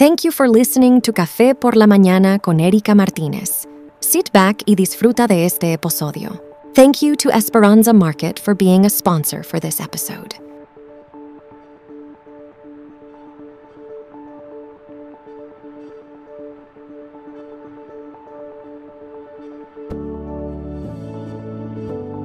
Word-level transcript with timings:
Thank 0.00 0.24
you 0.24 0.30
for 0.32 0.48
listening 0.48 1.02
to 1.02 1.12
Café 1.12 1.54
por 1.54 1.76
la 1.76 1.86
Mañana 1.86 2.38
con 2.38 2.58
Erika 2.58 2.94
Martínez. 2.94 3.66
Sit 4.00 4.32
back 4.32 4.62
y 4.64 4.74
disfruta 4.74 5.26
de 5.26 5.44
este 5.44 5.74
episodio. 5.74 6.42
Thank 6.74 7.02
you 7.02 7.14
to 7.16 7.28
Esperanza 7.28 7.92
Market 7.92 8.38
for 8.38 8.54
being 8.54 8.86
a 8.86 8.88
sponsor 8.88 9.42
for 9.44 9.60
this 9.60 9.78
episode. 9.78 10.36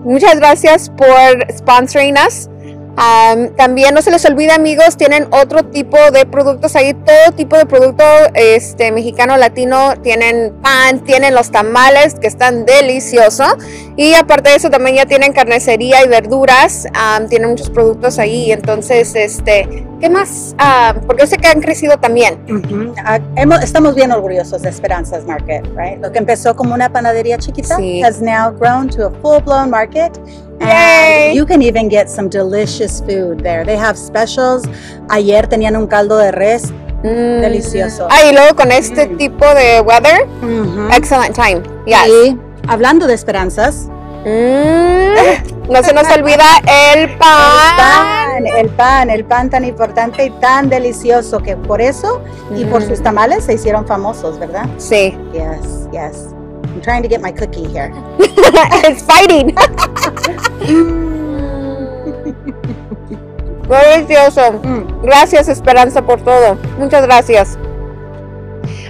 Muchas 0.06 0.40
gracias 0.40 0.90
por 0.92 1.44
sponsoring 1.50 2.16
us. 2.16 2.48
Um, 2.98 3.50
también 3.56 3.94
no 3.94 4.02
se 4.02 4.10
les 4.10 4.24
olvide 4.24 4.54
amigos, 4.54 4.96
tienen 4.96 5.28
otro 5.32 5.66
tipo 5.66 5.98
de 6.12 6.26
productos 6.26 6.78
ahí, 6.78 6.94
todo 6.94 7.36
tipo 7.36 7.58
de 7.58 7.66
producto 7.66 8.06
este, 8.34 8.90
mexicano, 8.94 9.36
latino, 9.36 9.96
tienen 10.02 10.54
pan, 10.62 11.02
tienen 11.02 11.36
los 11.36 11.52
tamales 11.52 12.16
que 12.16 12.28
están 12.28 12.66
deliciosos 12.66 13.58
y 13.98 14.14
aparte 14.14 14.52
de 14.52 14.56
eso 14.56 14.70
también 14.70 14.96
ya 14.96 15.06
tienen 15.06 15.34
carnicería 15.34 16.06
y 16.06 16.08
verduras, 16.08 16.88
um, 16.94 17.28
tienen 17.28 17.50
muchos 17.50 17.70
productos 17.70 18.18
ahí, 18.18 18.54
entonces 18.54 19.14
este, 19.14 19.86
¿qué 20.00 20.10
más? 20.10 20.56
Uh, 20.58 21.06
porque 21.06 21.24
yo 21.24 21.28
sé 21.28 21.36
que 21.36 21.48
han 21.50 21.60
crecido 21.60 21.98
también. 21.98 22.36
Uh 22.48 22.62
-huh. 22.62 23.50
uh, 23.50 23.62
estamos 23.62 23.96
bien 23.96 24.14
orgullosos 24.14 24.62
de 24.62 24.70
Esperanzas 24.70 25.26
Market, 25.26 25.66
right? 25.76 26.02
Lo 26.02 26.14
que 26.14 26.20
empezó 26.20 26.56
como 26.56 26.74
una 26.74 26.90
panadería 26.90 27.38
chiquita 27.38 27.76
sí. 27.76 28.02
has 28.02 28.22
now 28.22 28.54
grown 28.58 28.88
to 28.88 29.08
a 29.08 29.12
full-blown 29.22 29.70
market. 29.70 30.18
Yay. 30.60 31.34
You 31.36 31.46
can 31.46 31.62
even 31.62 31.90
get 31.90 32.10
some 32.10 32.30
delicious 32.30 33.02
food 33.02 33.40
there. 33.44 33.66
They 33.66 33.78
have 33.78 33.98
specials. 33.98 34.64
Ayer 35.10 35.48
tenían 35.48 35.76
un 35.76 35.88
caldo 35.88 36.18
de 36.18 36.32
res 36.32 36.72
mm. 37.04 37.42
delicioso. 37.42 38.08
Ah, 38.10 38.24
y 38.30 38.34
luego 38.34 38.56
con 38.56 38.72
este 38.72 39.08
mm. 39.08 39.18
tipo 39.18 39.46
de 39.54 39.82
weather, 39.82 40.26
mm 40.42 40.66
-hmm. 40.66 40.96
excellent 40.96 41.36
time. 41.36 41.62
Yes. 41.86 42.08
Y 42.08 42.38
hablando 42.68 43.08
de 43.08 43.14
esperanzas, 43.14 43.88
mm. 44.26 45.72
no 45.72 45.84
se 45.84 45.94
nos 45.94 46.10
olvida 46.12 46.46
el 46.94 47.10
pan. 47.18 47.26
el 47.26 47.78
pan. 47.78 48.48
El 48.58 48.70
pan, 48.70 49.10
el 49.10 49.26
pan 49.26 49.50
tan 49.50 49.64
importante 49.66 50.26
y 50.26 50.30
tan 50.40 50.70
delicioso 50.70 51.40
que 51.40 51.56
por 51.56 51.82
eso 51.82 52.22
y 52.56 52.66
por 52.66 52.82
sus 52.82 53.02
tamales 53.02 53.46
se 53.46 53.54
hicieron 53.54 53.86
famosos, 53.88 54.38
¿verdad? 54.40 54.66
Sí. 54.78 55.18
Yes, 55.34 55.88
yes. 55.92 56.36
I'm 56.74 56.82
trying 56.82 57.04
to 57.04 57.08
get 57.08 57.22
my 57.22 57.32
cookie 57.32 57.68
here. 57.68 57.92
it's 58.84 59.02
fighting. 59.04 59.56
Delicioso. 63.68 64.62
Gracias 65.02 65.48
Esperanza 65.48 66.02
por 66.02 66.22
todo. 66.22 66.58
Muchas 66.78 67.04
gracias. 67.04 67.58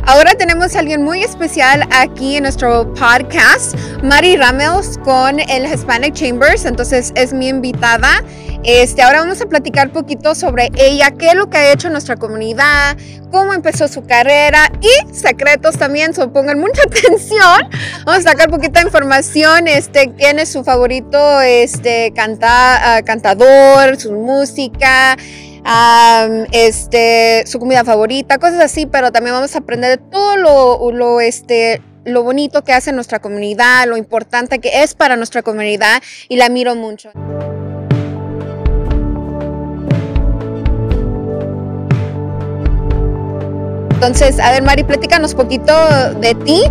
Ahora 0.08 0.36
tenemos 0.36 0.76
a 0.76 0.80
alguien 0.80 1.04
muy 1.04 1.24
especial 1.24 1.88
aquí 1.92 2.38
en 2.38 2.44
nuestro 2.44 2.94
podcast, 2.94 3.76
Mari 4.04 4.38
Ramos 4.38 5.00
con 5.04 5.40
el 5.40 5.66
Hispanic 5.66 6.14
Chambers, 6.14 6.66
entonces 6.66 7.12
es 7.16 7.34
mi 7.34 7.48
invitada. 7.48 8.24
Este, 8.66 9.04
ahora 9.04 9.20
vamos 9.20 9.40
a 9.42 9.46
platicar 9.46 9.92
poquito 9.92 10.34
sobre 10.34 10.72
ella, 10.76 11.12
qué 11.12 11.28
es 11.28 11.36
lo 11.36 11.52
que 11.52 11.58
ha 11.58 11.72
hecho 11.72 11.86
en 11.86 11.94
nuestra 11.94 12.16
comunidad, 12.16 12.98
cómo 13.32 13.54
empezó 13.54 13.88
su 13.88 14.08
carrera 14.08 14.72
y 14.82 15.14
secretos 15.14 15.78
también, 15.78 16.16
so 16.16 16.34
pongan 16.34 16.60
mucha 16.60 16.82
atención. 16.88 17.70
Vamos 18.06 18.26
a 18.26 18.32
sacar 18.32 18.50
poquita 18.50 18.82
información, 18.82 19.68
este, 19.68 20.12
quién 20.18 20.40
es 20.40 20.50
su 20.50 20.64
favorito 20.64 21.42
este, 21.42 22.12
canta, 22.16 23.02
uh, 23.02 23.06
cantador, 23.06 24.00
su 24.00 24.14
música, 24.14 25.16
um, 25.60 26.46
este, 26.52 27.44
su 27.46 27.60
comida 27.60 27.84
favorita, 27.84 28.40
cosas 28.40 28.62
así, 28.62 28.88
pero 28.88 29.12
también 29.12 29.36
vamos 29.36 29.54
a 29.54 29.60
aprender 29.60 30.00
de 30.00 30.04
todo 30.10 30.38
lo, 30.38 30.92
lo, 30.92 31.22
este, 31.22 31.84
lo 32.04 32.24
bonito 32.24 32.64
que 32.64 32.74
hace 32.74 32.92
nuestra 32.94 33.20
comunidad, 33.20 33.86
lo 33.88 33.96
importante 33.96 34.58
que 34.58 34.82
es 34.82 34.96
para 34.96 35.18
nuestra 35.18 35.44
comunidad 35.44 36.02
y 36.30 36.38
la 36.38 36.50
miro 36.50 36.74
mucho. 36.74 37.12
Entonces, 44.06 44.40
a 44.40 44.52
ver, 44.52 44.62
Mari, 44.62 44.84
platícanos 44.84 45.34
poquito 45.34 45.74
de 46.20 46.36
ti. 46.36 46.62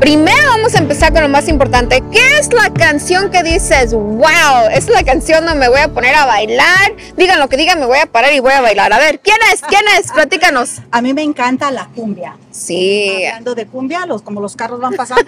Primero 0.00 0.48
vamos 0.48 0.74
a 0.74 0.78
empezar 0.78 1.12
con 1.12 1.22
lo 1.22 1.28
más 1.28 1.46
importante. 1.46 2.02
¿Qué 2.10 2.38
es 2.40 2.52
la 2.52 2.72
canción 2.72 3.30
que 3.30 3.44
dices, 3.44 3.94
wow, 3.94 4.66
es 4.72 4.88
la 4.88 5.04
canción 5.04 5.44
donde 5.44 5.60
me 5.60 5.68
voy 5.68 5.78
a 5.78 5.88
poner 5.88 6.16
a 6.16 6.26
bailar? 6.26 6.96
Digan 7.16 7.38
lo 7.38 7.48
que 7.48 7.56
digan, 7.56 7.78
me 7.78 7.86
voy 7.86 7.98
a 7.98 8.06
parar 8.06 8.32
y 8.32 8.40
voy 8.40 8.54
a 8.54 8.60
bailar. 8.60 8.92
A 8.92 8.98
ver, 8.98 9.20
¿quién 9.20 9.36
es? 9.52 9.62
¿Quién 9.62 9.82
es? 10.00 10.10
Platícanos. 10.10 10.80
A 10.90 11.00
mí 11.00 11.14
me 11.14 11.22
encanta 11.22 11.70
la 11.70 11.86
cumbia. 11.94 12.36
Sí. 12.50 13.24
Hablando 13.24 13.54
de 13.54 13.66
cumbia, 13.66 14.04
los, 14.04 14.22
como 14.22 14.40
los 14.40 14.56
carros 14.56 14.80
van 14.80 14.94
pasando, 14.94 15.22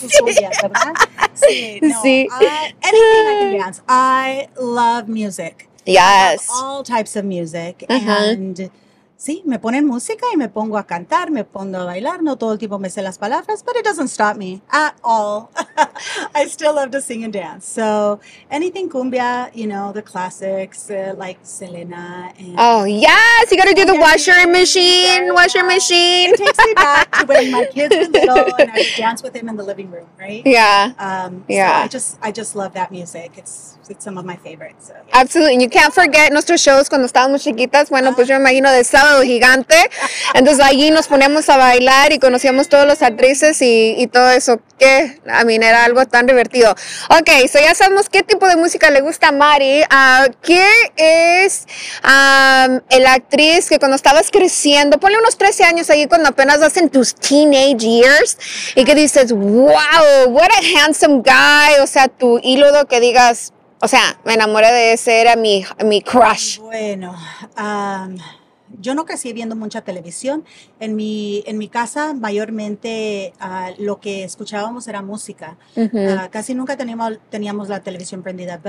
sus 0.00 0.12
cumbias, 0.20 0.62
¿verdad? 0.62 0.92
Sí. 1.34 1.80
No, 1.82 2.02
sí. 2.02 2.28
I, 2.30 2.74
anything 2.82 3.26
I 3.26 3.40
can 3.40 3.58
dance. 3.58 3.82
I 3.88 4.48
love 4.60 5.08
music. 5.08 5.68
Yes. 5.84 6.46
all 6.52 6.84
types 6.84 7.16
of 7.16 7.24
music. 7.24 7.84
Uh 7.88 7.94
-huh. 7.94 8.32
And 8.32 8.70
sí, 9.20 9.42
me 9.44 9.58
ponen 9.58 9.86
música 9.86 10.24
y 10.32 10.36
me 10.38 10.48
pongo 10.48 10.78
a 10.78 10.86
cantar, 10.86 11.30
me 11.30 11.44
pongo 11.44 11.76
a 11.78 11.84
bailar. 11.84 12.22
No 12.22 12.36
todo 12.36 12.54
el 12.54 12.58
tiempo 12.58 12.78
me 12.78 12.88
sé 12.88 13.02
las 13.02 13.18
palabras, 13.18 13.62
but 13.62 13.76
it 13.76 13.84
doesn't 13.84 14.08
stop 14.08 14.36
me 14.36 14.62
at 14.70 14.94
all. 15.04 15.50
I 16.34 16.46
still 16.46 16.74
love 16.74 16.90
to 16.92 17.02
sing 17.02 17.24
and 17.24 17.32
dance. 17.32 17.66
So 17.66 18.20
anything 18.50 18.88
cumbia, 18.88 19.50
you 19.54 19.66
know, 19.66 19.92
the 19.92 20.02
classics 20.02 20.90
uh, 20.90 21.14
like 21.18 21.38
Selena. 21.42 22.32
And 22.38 22.54
oh, 22.58 22.84
yes. 22.84 23.50
You 23.50 23.58
got 23.58 23.68
to 23.68 23.74
do 23.74 23.84
the 23.84 23.96
washer 23.96 24.48
machine, 24.48 25.26
yeah. 25.26 25.32
washer 25.32 25.64
machine. 25.64 26.30
It 26.30 26.38
takes 26.38 26.58
me 26.58 26.72
back 26.74 27.12
to 27.12 27.26
when 27.26 27.50
my 27.50 27.64
kids 27.72 27.94
were 27.94 28.08
little 28.08 28.54
and 28.58 28.70
I 28.70 28.74
would 28.74 28.96
dance 28.96 29.22
with 29.22 29.34
them 29.34 29.50
in 29.50 29.56
the 29.56 29.64
living 29.64 29.90
room, 29.90 30.08
right? 30.18 30.42
Yeah. 30.46 30.92
Um, 30.98 31.44
yeah. 31.46 31.80
So 31.80 31.84
I 31.84 31.88
just, 31.88 32.18
I 32.22 32.32
just 32.32 32.56
love 32.56 32.72
that 32.72 32.90
music. 32.90 33.32
It's, 33.36 33.76
it's 33.90 34.04
some 34.04 34.18
of 34.18 34.24
my 34.24 34.36
favorites. 34.36 34.88
So, 34.88 34.94
yeah. 34.94 35.20
Absolutely. 35.20 35.54
And 35.54 35.62
you 35.62 35.68
can't 35.68 35.92
forget 35.92 36.32
nuestros 36.32 36.60
shows 36.62 36.88
cuando 36.88 37.06
estábamos 37.06 37.42
chiquitas. 37.42 37.90
Bueno, 37.90 38.14
pues 38.14 38.28
yo 38.28 38.34
me 38.34 38.40
imagino 38.40 38.70
de 38.70 38.84
sábado 38.84 39.22
gigante. 39.22 39.76
Entonces 40.34 40.64
allí 40.64 40.90
nos 40.90 41.08
poníamos 41.08 41.48
a 41.48 41.56
bailar 41.56 42.12
y 42.12 42.18
conocíamos 42.18 42.68
todos 42.68 42.86
los 42.86 43.02
actrices 43.02 43.60
y, 43.62 43.94
y 43.98 44.06
todo 44.06 44.30
eso. 44.30 44.60
Que, 44.78 45.20
a 45.28 45.44
mí, 45.44 45.56
era 45.56 45.84
algo 45.84 46.06
tan 46.06 46.26
divertido. 46.26 46.70
Ok, 47.10 47.28
so 47.52 47.58
ya 47.58 47.74
sabemos 47.74 48.08
qué 48.08 48.22
tipo 48.22 48.46
de 48.48 48.56
música 48.56 48.90
le 48.90 49.02
gusta 49.02 49.28
a 49.28 49.32
Mari. 49.32 49.82
Uh, 49.82 50.32
¿Qué 50.42 50.66
es 50.96 51.66
um, 52.02 52.80
la 52.98 53.12
actriz 53.12 53.68
que 53.68 53.78
cuando 53.78 53.96
estabas 53.96 54.30
creciendo, 54.30 54.98
ponle 54.98 55.18
unos 55.18 55.36
13 55.36 55.64
años 55.64 55.90
ahí 55.90 56.06
cuando 56.06 56.28
apenas 56.30 56.60
vas 56.60 56.76
en 56.76 56.88
tus 56.88 57.14
teenage 57.14 57.78
years 57.78 58.38
y 58.74 58.84
que 58.84 58.94
dices, 58.94 59.32
wow, 59.32 60.28
what 60.28 60.48
a 60.50 60.78
handsome 60.78 61.22
guy, 61.22 61.80
o 61.82 61.86
sea, 61.86 62.08
tu 62.08 62.40
ídolo 62.42 62.86
que 62.86 63.00
digas, 63.00 63.52
o 63.82 63.88
sea, 63.88 64.18
me 64.24 64.34
enamoré 64.34 64.70
de 64.72 64.92
ese, 64.92 65.20
era 65.20 65.36
mi, 65.36 65.64
mi 65.84 66.02
crush. 66.02 66.58
Bueno, 66.58 67.14
um, 67.58 68.16
yo 68.78 68.94
no 68.94 69.04
crecí 69.04 69.32
viendo 69.32 69.56
mucha 69.56 69.80
televisión. 69.80 70.44
En 70.78 70.96
mi, 70.96 71.42
en 71.46 71.58
mi 71.58 71.68
casa 71.68 72.12
mayormente 72.14 73.32
uh, 73.40 73.82
lo 73.82 74.00
que 74.00 74.24
escuchábamos 74.24 74.86
era 74.86 75.02
música. 75.02 75.56
Uh 75.76 75.82
-huh. 75.82 76.26
uh, 76.26 76.30
casi 76.30 76.54
nunca 76.54 76.76
teníamos, 76.76 77.18
teníamos 77.30 77.68
la 77.68 77.80
televisión 77.80 78.22
prendida. 78.22 78.60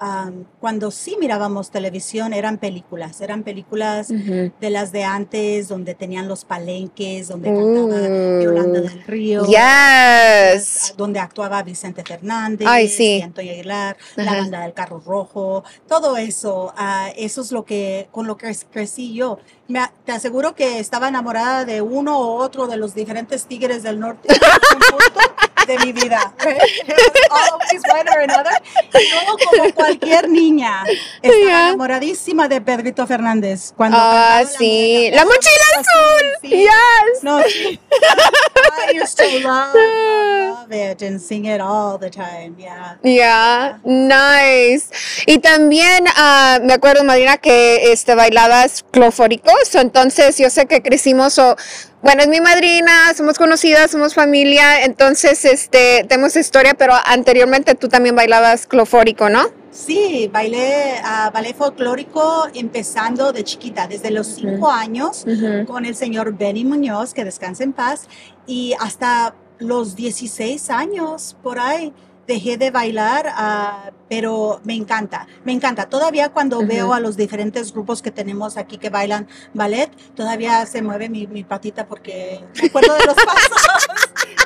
Um, 0.00 0.44
cuando 0.60 0.90
sí 0.90 1.16
mirábamos 1.18 1.70
televisión 1.70 2.32
eran 2.32 2.58
películas, 2.58 3.20
eran 3.20 3.42
películas 3.42 4.10
uh 4.10 4.14
-huh. 4.14 4.52
de 4.60 4.70
las 4.70 4.92
de 4.92 5.04
antes, 5.04 5.68
donde 5.68 5.94
tenían 5.94 6.28
los 6.28 6.44
palenques, 6.44 7.28
donde 7.28 7.48
cantaba 7.48 8.42
Yolanda 8.42 8.80
del 8.80 9.02
Río, 9.04 9.44
yes. 9.46 10.94
donde 10.96 11.20
actuaba 11.20 11.62
Vicente 11.62 12.02
Fernández, 12.04 12.66
Ay, 12.68 12.88
sí. 12.88 13.18
y 13.18 13.22
Antonio 13.22 13.52
Aguilar, 13.52 13.96
Uh 14.16 14.24
la 14.24 14.34
banda 14.36 14.60
del 14.60 14.72
carro 14.72 15.02
rojo, 15.04 15.64
todo 15.86 16.16
eso, 16.16 16.72
uh, 16.76 17.12
eso 17.16 17.42
es 17.42 17.52
lo 17.52 17.64
que 17.64 18.08
con 18.10 18.26
lo 18.26 18.36
que 18.36 18.56
crecí 18.70 19.14
yo. 19.14 19.38
Me, 19.68 19.80
te 20.04 20.12
aseguro 20.12 20.54
que 20.54 20.78
estaba 20.78 21.08
enamorada 21.08 21.64
de 21.64 21.80
uno 21.80 22.18
o 22.18 22.36
otro 22.36 22.66
de 22.66 22.76
los 22.76 22.94
diferentes 22.94 23.46
tigres 23.46 23.82
del 23.82 23.98
norte 23.98 24.28
de 25.66 25.78
mi 25.78 25.92
vida. 25.92 26.32
Always 27.30 27.82
one 27.90 28.08
or 28.08 28.20
another. 28.20 28.52
Y 28.94 29.10
luego, 29.10 29.36
como 29.50 29.72
cualquier 29.74 30.28
niña, 30.28 30.84
estaba 31.22 31.34
Yeah. 31.44 31.68
enamoradísima 31.68 32.48
de 32.48 32.60
Pedrito 32.60 33.06
Fernández. 33.06 33.72
Cuando 33.76 33.96
Ah, 34.00 34.42
sí. 34.46 35.08
La, 35.10 35.18
La 35.18 35.24
mochila 35.24 35.64
azul. 35.80 36.26
sí. 36.42 36.48
Yes. 36.50 37.22
No, 37.22 37.42
sí. 37.42 37.80
I 38.88 38.98
used 39.00 39.16
to 39.16 39.24
love, 39.40 39.74
love 39.74 40.72
it 40.72 41.02
and 41.02 41.20
sing 41.20 41.44
it 41.46 41.60
all 41.60 41.98
the 41.98 42.10
time. 42.10 42.54
Yeah. 42.58 42.98
Yeah, 43.02 43.78
nice. 43.84 44.88
Y 45.26 45.38
también 45.38 46.04
ah, 46.16 46.58
me 46.62 46.74
acuerdo, 46.74 47.04
Marina, 47.04 47.36
que 47.38 47.92
este, 47.92 48.14
bailabas 48.14 48.84
clofóricos. 48.90 49.74
Entonces, 49.74 50.38
yo 50.38 50.50
sé 50.50 50.66
que 50.66 50.82
crecimos, 50.82 51.38
o, 51.38 51.56
bueno, 52.04 52.20
es 52.20 52.28
mi 52.28 52.40
madrina, 52.40 53.14
somos 53.16 53.38
conocidas, 53.38 53.90
somos 53.90 54.12
familia. 54.12 54.84
Entonces, 54.84 55.46
este, 55.46 56.04
tenemos 56.06 56.36
historia, 56.36 56.74
pero 56.74 56.92
anteriormente 57.06 57.74
tú 57.74 57.88
también 57.88 58.14
bailabas 58.14 58.66
clofórico, 58.66 59.30
¿no? 59.30 59.46
Sí, 59.70 60.28
bailé 60.30 61.00
ah, 61.02 61.30
ballet 61.32 61.56
folclórico 61.56 62.46
empezando 62.52 63.32
de 63.32 63.42
chiquita, 63.42 63.88
desde 63.88 64.10
los 64.10 64.26
cinco 64.26 64.70
años, 64.70 65.24
con 65.66 65.86
el 65.86 65.96
señor 65.96 66.36
Benny 66.36 66.64
Muñoz, 66.66 67.14
que 67.14 67.24
descanse 67.24 67.64
en 67.64 67.72
paz, 67.72 68.06
y 68.46 68.74
hasta 68.78 69.34
los 69.58 69.96
16 69.96 70.68
años 70.68 71.36
por 71.42 71.58
ahí 71.58 71.94
dejé 72.26 72.56
de 72.56 72.70
bailar, 72.70 73.26
ah, 73.34 73.90
pero 74.08 74.60
me 74.64 74.74
encanta, 74.74 75.26
me 75.44 75.52
encanta. 75.52 75.88
Todavía 75.88 76.30
cuando 76.30 76.66
veo 76.66 76.94
a 76.94 77.00
los 77.00 77.16
diferentes 77.16 77.72
grupos 77.72 78.02
que 78.02 78.10
tenemos 78.10 78.56
aquí 78.56 78.78
que 78.78 78.90
bailan 78.90 79.28
ballet, 79.52 79.90
todavía 80.14 80.64
se 80.66 80.82
mueve 80.82 81.08
mi, 81.08 81.26
mi 81.26 81.44
patita 81.44 81.86
porque 81.86 82.44
me 82.60 82.68
acuerdo 82.68 82.94
de 82.94 83.04
los 83.06 83.14
pasos. 83.26 83.62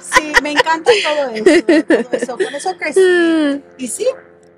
Sí, 0.02 0.32
me 0.42 0.52
encanta 0.52 0.90
todo 1.04 1.30
eso, 1.30 1.64
todo 1.84 2.08
eso. 2.12 2.36
Con 2.36 2.54
eso 2.54 2.76
crecí. 2.76 3.00
Mm, 3.00 3.62
Y 3.78 3.88
sí, 3.88 4.06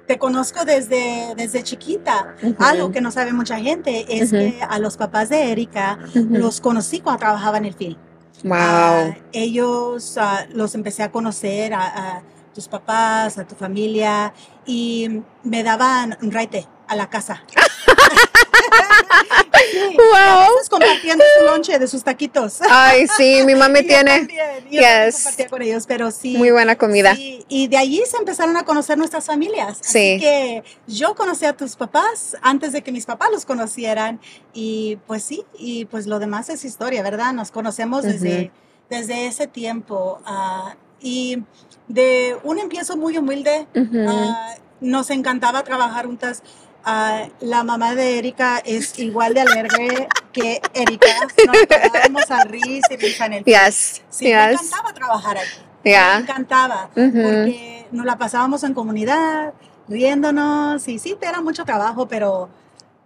te 0.07 0.19
conozco 0.19 0.65
desde, 0.65 1.35
desde 1.37 1.63
chiquita. 1.63 2.35
Ujú. 2.43 2.57
Algo 2.59 2.91
que 2.93 3.01
no 3.01 3.11
sabe 3.11 3.33
mucha 3.33 3.59
gente 3.59 4.07
es 4.09 4.31
que 4.31 4.59
a 4.67 4.79
los 4.79 4.97
papás 4.97 5.29
de 5.29 5.53
Erika 5.53 5.99
los 6.15 6.61
conocí 6.61 7.01
cuando 7.01 7.21
trabajaba 7.21 7.59
en 7.59 7.67
el 7.67 7.75
film. 7.75 7.97
Wow. 8.43 8.55
Ah, 8.59 9.17
ellos 9.33 10.17
ah, 10.17 10.47
los 10.55 10.75
empecé 10.75 11.03
a 11.03 11.11
conocer 11.13 11.75
a 11.75 12.23
tus 12.55 12.69
papás, 12.69 13.39
a 13.39 13.47
tu 13.47 13.55
familia 13.55 14.33
y 14.67 15.23
me 15.43 15.63
daban 15.63 16.17
un 16.23 16.31
raite 16.33 16.67
a 16.89 16.97
la 16.97 17.09
casa. 17.09 17.43
Sí, 19.73 19.97
Wow. 19.97 20.49
compartiendo 20.69 21.25
su 21.39 21.47
lonche 21.47 21.79
de 21.79 21.87
sus 21.87 22.03
taquitos. 22.03 22.59
Ay, 22.69 23.07
sí, 23.17 23.43
mi 23.45 23.53
yo 23.59 23.73
tiene 23.73 24.21
yo 24.21 24.27
también 24.37 24.67
Yes. 24.71 25.15
compartía 25.17 25.49
con 25.49 25.63
ellos, 25.63 25.85
pero 25.87 26.11
sí. 26.11 26.37
muy 26.37 26.51
buena 26.51 26.77
comida. 26.77 27.15
Sí, 27.15 27.45
y 27.49 27.69
de 27.69 27.77
allí 27.77 28.03
se 28.11 28.17
empezaron 28.17 28.57
a 28.57 28.65
conocer 28.65 28.99
nuestras 28.99 29.27
familias. 29.27 29.79
Sí. 29.81 30.15
Así 30.17 30.21
que 30.21 30.65
yo 30.87 31.15
conocí 31.15 31.45
a 31.45 31.53
tus 31.57 31.77
papás 31.77 32.37
antes 32.43 32.73
de 32.73 32.83
que 32.83 32.91
mis 32.93 33.07
papás 33.07 33.29
los 33.33 33.45
conocieran. 33.45 34.21
Y 34.53 34.99
pues 35.07 35.23
sí, 35.23 35.45
y 35.59 35.85
pues 35.85 36.07
lo 36.07 36.19
demás 36.19 36.49
es 36.49 36.65
historia, 36.65 37.03
¿verdad? 37.03 37.33
Nos 37.33 37.51
conocemos 37.51 38.03
desde, 38.03 38.51
desde 38.89 39.27
ese 39.27 39.47
tiempo. 39.47 40.21
ah, 40.27 40.75
y 41.01 41.43
de 41.89 42.37
un 42.45 42.59
empiezo 42.59 42.97
muy 42.97 43.17
humilde, 43.19 43.67
Ujú. 43.75 44.07
ah, 44.09 44.55
nos 44.81 45.11
encantaba 45.11 45.63
trabajar 45.65 46.07
juntas. 46.07 46.43
Ah, 46.85 47.27
la 47.41 47.63
mamá 47.63 47.95
de 47.95 48.19
Erika 48.19 48.59
es 48.65 48.99
igual 48.99 49.35
de 49.35 49.41
alegre 49.43 50.09
que 50.33 50.63
Erika. 50.73 51.09
Nos 51.47 51.57
quedábamos 51.67 52.31
a 52.31 52.45
risa 52.45 52.95
y 52.95 52.97
risa 52.97 53.27
en 53.27 53.33
el 53.35 53.45
Yes, 53.45 54.03
Sí, 54.09 54.25
me 54.25 54.31
yes, 54.31 54.63
encantaba 54.63 54.93
trabajar 54.95 55.37
aquí. 55.39 55.49
yeah. 55.85 56.15
Me 56.17 56.21
encantaba. 56.23 56.89
Ujú. 56.97 57.11
Porque 57.23 57.87
nos 57.93 58.07
la 58.07 58.17
pasábamos 58.17 58.63
en 58.65 58.73
comunidad, 58.73 59.53
riéndonos. 59.89 60.89
Y 60.89 60.99
sí, 60.99 61.17
era 61.21 61.41
mucho 61.43 61.65
trabajo, 61.67 62.07
pero, 62.09 62.49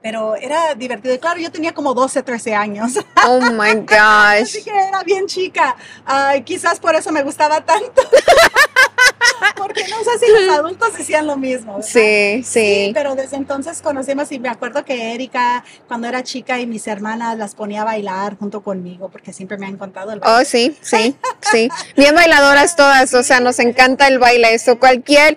pero 0.05 0.37
era 0.37 0.75
divertido. 0.75 1.15
Y 1.15 1.19
claro, 1.19 1.41
yo 1.41 1.51
tenía 1.51 1.73
como 1.73 1.95
12, 1.95 2.23
13 2.23 2.55
años. 2.55 2.93
Oh 3.27 3.41
my 3.41 3.71
Así 3.89 4.59
gosh. 4.59 4.65
que 4.65 4.71
era 4.71 5.03
bien 5.03 5.25
chica. 5.27 5.75
Ay, 6.05 6.43
quizás 6.43 6.79
por 6.79 6.95
eso 6.95 7.11
me 7.11 7.23
gustaba 7.23 7.65
tanto. 7.65 8.03
Porque 9.57 9.85
no 9.89 9.97
sé 10.05 10.19
si 10.19 10.33
los 10.33 10.57
adultos 10.57 10.91
hacían 10.99 11.27
lo 11.27 11.37
mismo. 11.37 11.77
¿verdad? 11.77 11.89
Sí, 11.89 12.43
sí. 12.45 12.91
pero 12.95 13.15
desde 13.15 13.37
entonces 13.37 13.83
conocimos 13.83 14.31
y 14.33 14.39
me 14.39 14.49
acuerdo 14.49 14.85
que 14.85 15.15
Erika, 15.15 15.65
cuando 15.89 16.09
era 16.09 16.23
chica 16.23 16.61
y 16.61 16.67
mis 16.67 16.87
hermanas 16.87 17.39
las 17.39 17.55
ponía 17.55 17.83
a 17.83 17.85
bailar 17.85 18.37
junto 18.39 18.63
conmigo, 18.63 19.09
porque 19.09 19.33
siempre 19.33 19.59
me 19.59 19.67
han 19.67 19.77
contado 19.77 20.13
el 20.13 20.21
baile. 20.21 20.43
Oh, 20.43 20.45
sí, 20.45 20.77
sí, 20.81 21.17
sí. 21.41 21.69
Bien 21.97 22.15
bailadoras 22.15 22.77
todas, 22.77 23.13
o 23.15 23.23
sea, 23.23 23.41
nos 23.41 23.59
encanta 23.59 24.09
el 24.09 24.19
baile. 24.19 24.55
Eso, 24.55 24.79
cualquier, 24.79 25.37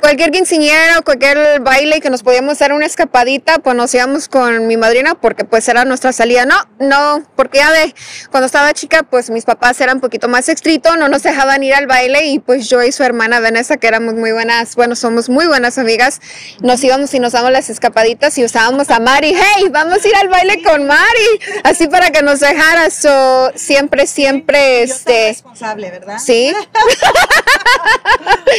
cualquier 0.00 0.30
quinceañera 0.30 0.98
o 0.98 1.02
cualquier 1.02 1.60
baile 1.60 2.00
que 2.00 2.10
nos 2.10 2.22
podíamos 2.22 2.58
dar 2.58 2.72
una 2.72 2.86
escapadita, 2.86 3.58
pues 3.58 3.76
nos 3.76 3.94
íbamos 3.94 4.28
con 4.28 4.66
mi 4.66 4.76
madrina 4.76 5.14
porque 5.14 5.44
pues 5.44 5.68
era 5.68 5.84
nuestra 5.84 6.12
salida. 6.12 6.46
No, 6.46 6.56
no, 6.78 7.22
porque 7.36 7.58
ya 7.58 7.70
de 7.72 7.94
cuando 8.30 8.46
estaba 8.46 8.72
chica, 8.72 9.02
pues 9.02 9.30
mis 9.30 9.44
papás 9.44 9.80
eran 9.80 9.96
un 9.96 10.00
poquito 10.00 10.28
más 10.28 10.48
estrictos, 10.48 10.96
no 10.96 11.08
nos 11.08 11.22
dejaban 11.22 11.62
ir 11.62 11.74
al 11.74 11.86
baile 11.86 12.26
y 12.26 12.38
pues 12.38 12.68
yo 12.68 12.82
y 12.82 12.92
su 12.92 13.02
hermana 13.08 13.40
Vanessa, 13.40 13.76
que 13.76 13.86
éramos 13.88 14.14
muy 14.14 14.32
buenas, 14.32 14.74
bueno, 14.76 14.94
somos 14.96 15.28
muy 15.28 15.46
buenas 15.46 15.78
amigas, 15.78 16.20
nos 16.60 16.82
íbamos 16.84 17.12
y 17.14 17.18
nos 17.18 17.32
damos 17.32 17.50
las 17.50 17.68
escapaditas 17.70 18.36
y 18.38 18.44
usábamos 18.44 18.90
a 18.90 19.00
Mari, 19.00 19.34
hey, 19.34 19.66
vamos 19.70 20.04
a 20.04 20.08
ir 20.08 20.14
al 20.16 20.28
baile 20.28 20.62
con 20.62 20.86
Mari, 20.86 21.40
así 21.64 21.88
para 21.88 22.10
que 22.10 22.22
nos 22.22 22.40
dejara. 22.40 22.90
So, 22.90 23.52
siempre, 23.54 24.06
siempre, 24.06 24.86
Yo 24.86 24.94
este, 24.94 25.28
responsable, 25.28 25.90
¿verdad? 25.90 26.18
sí. 26.24 26.52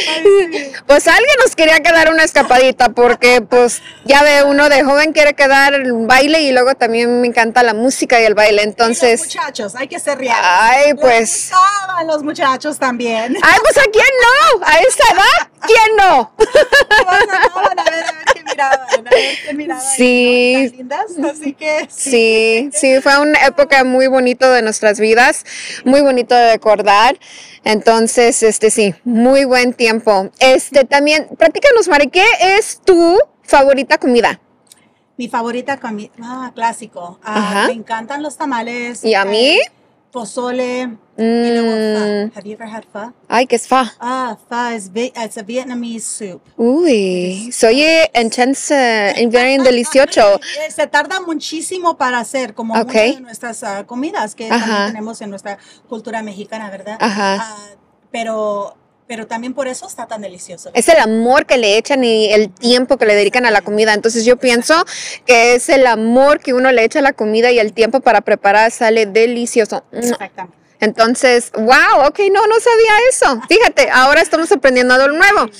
Ay, 0.08 0.24
sí. 0.52 0.72
Pues 0.86 1.06
alguien 1.08 1.34
nos 1.44 1.54
quería 1.56 1.80
quedar 1.80 2.10
una 2.12 2.24
escapadita 2.24 2.90
porque 2.90 3.40
pues 3.42 3.82
ya 4.04 4.22
ve 4.22 4.44
uno 4.44 4.68
de 4.68 4.82
joven 4.84 5.12
quiere 5.12 5.34
quedar 5.34 5.74
el 5.74 5.92
baile 6.06 6.40
y 6.42 6.52
luego 6.52 6.74
también 6.74 7.20
me 7.20 7.26
encanta 7.28 7.62
la 7.62 7.74
música 7.74 8.20
y 8.20 8.24
el 8.24 8.34
baile. 8.34 8.62
Y 8.62 8.66
los 8.66 8.72
Entonces, 8.72 9.20
muchachos, 9.20 9.74
hay 9.76 9.88
que 9.88 9.98
ser 9.98 10.18
reales. 10.18 10.44
ay, 10.44 10.84
Les 10.92 11.00
pues, 11.00 11.50
gustaban 11.50 12.06
los 12.06 12.22
muchachos 12.22 12.78
también. 12.78 13.36
ay, 13.42 13.58
pues 13.62 13.78
a 13.78 13.82
quién 13.90 14.04
no, 14.22 14.39
a 14.64 14.78
esa 14.78 15.14
edad, 15.14 15.50
¿quién 15.66 15.96
no? 15.96 16.32
Todos 16.36 17.20
andaban 17.22 17.78
a 17.78 17.84
ver, 17.84 18.04
a 18.04 18.12
ver 18.12 18.24
qué 18.34 18.42
miraban, 18.44 18.80
a 19.06 19.10
ver 19.10 19.38
qué 19.46 19.54
miraban. 19.54 19.82
Sí. 19.96 20.52
¿no? 20.56 20.68
Tan 20.68 20.76
lindas, 20.78 21.32
así 21.32 21.52
que 21.54 21.86
Sí, 21.90 22.70
sí, 22.72 23.00
fue 23.00 23.18
una 23.20 23.46
época 23.46 23.84
muy 23.84 24.06
bonita 24.06 24.50
de 24.52 24.62
nuestras 24.62 25.00
vidas, 25.00 25.44
muy 25.84 26.00
bonito 26.00 26.34
de 26.34 26.52
recordar. 26.52 27.18
Entonces, 27.64 28.42
este 28.42 28.70
sí, 28.70 28.94
muy 29.04 29.44
buen 29.44 29.74
tiempo. 29.74 30.30
Este 30.38 30.84
también, 30.84 31.28
platícanos, 31.38 31.88
Mari, 31.88 32.08
¿qué 32.08 32.24
es 32.40 32.80
tu 32.84 33.18
favorita 33.42 33.98
comida? 33.98 34.40
Mi 35.16 35.28
favorita 35.28 35.78
comida, 35.78 36.10
ah, 36.22 36.50
clásico. 36.54 37.20
Ah, 37.22 37.36
Ajá. 37.38 37.66
me 37.66 37.74
encantan 37.74 38.22
los 38.22 38.38
tamales. 38.38 39.04
¿Y 39.04 39.14
a 39.14 39.26
mí? 39.26 39.56
eh, 39.58 39.60
pozole. 40.10 40.96
Y 41.16 41.50
luego 41.50 41.72
Mm, 41.72 42.30
pho. 42.30 42.38
Have 42.38 42.48
you 42.48 42.54
ever 42.54 42.66
had 42.68 42.84
pho? 42.92 43.12
ay, 43.28 43.46
¿qué 43.46 43.56
es 43.56 43.66
fa? 43.68 43.92
Ah, 44.00 44.36
pho 44.48 44.74
is 44.74 44.90
it's 44.94 45.36
a 45.36 45.42
Vietnamese 45.42 46.00
soup. 46.06 46.40
Uy, 46.56 47.50
soy 47.52 47.84
intensa 48.14 49.18
y 49.20 49.26
bien 49.26 49.62
delicioso. 49.64 50.40
Eh, 50.66 50.70
Se 50.70 50.86
tarda 50.86 51.20
muchísimo 51.20 51.96
para 51.96 52.18
hacer, 52.20 52.54
como 52.54 52.74
Ok. 52.74 52.86
muchas 52.86 53.14
de 53.16 53.20
nuestras 53.20 53.62
ah, 53.64 53.86
comidas 53.86 54.34
que 54.34 54.50
Ajá. 54.50 54.86
tenemos 54.86 55.20
en 55.20 55.30
nuestra 55.30 55.58
cultura 55.88 56.22
mexicana, 56.22 56.70
¿verdad? 56.70 56.96
Ajá. 57.00 57.36
Ah, 57.40 57.66
pero, 58.10 58.76
pero 59.10 59.26
también 59.26 59.54
por 59.54 59.66
eso 59.66 59.88
está 59.88 60.06
tan 60.06 60.20
delicioso. 60.20 60.70
Es 60.72 60.88
el 60.88 60.98
amor 60.98 61.44
que 61.44 61.58
le 61.58 61.76
echan 61.76 62.04
y 62.04 62.32
el 62.32 62.48
tiempo 62.48 62.96
que 62.96 63.06
le 63.06 63.16
dedican 63.16 63.44
a 63.44 63.50
la 63.50 63.60
comida. 63.60 63.92
Entonces 63.92 64.24
yo 64.24 64.36
pienso 64.36 64.84
que 65.26 65.56
es 65.56 65.68
el 65.68 65.84
amor 65.88 66.38
que 66.38 66.54
uno 66.54 66.70
le 66.70 66.84
echa 66.84 67.00
a 67.00 67.02
la 67.02 67.12
comida 67.12 67.50
y 67.50 67.58
el 67.58 67.72
tiempo 67.72 67.98
para 67.98 68.20
preparar 68.20 68.70
sale 68.70 69.06
delicioso. 69.06 69.82
Exactamente. 69.90 70.56
Entonces, 70.78 71.50
wow, 71.54 72.06
ok, 72.06 72.20
no, 72.30 72.46
no 72.46 72.54
sabía 72.60 72.92
eso. 73.10 73.42
Fíjate, 73.48 73.90
ahora 73.92 74.22
estamos 74.22 74.52
aprendiendo 74.52 74.94
algo 74.94 75.08
nuevo. 75.08 75.50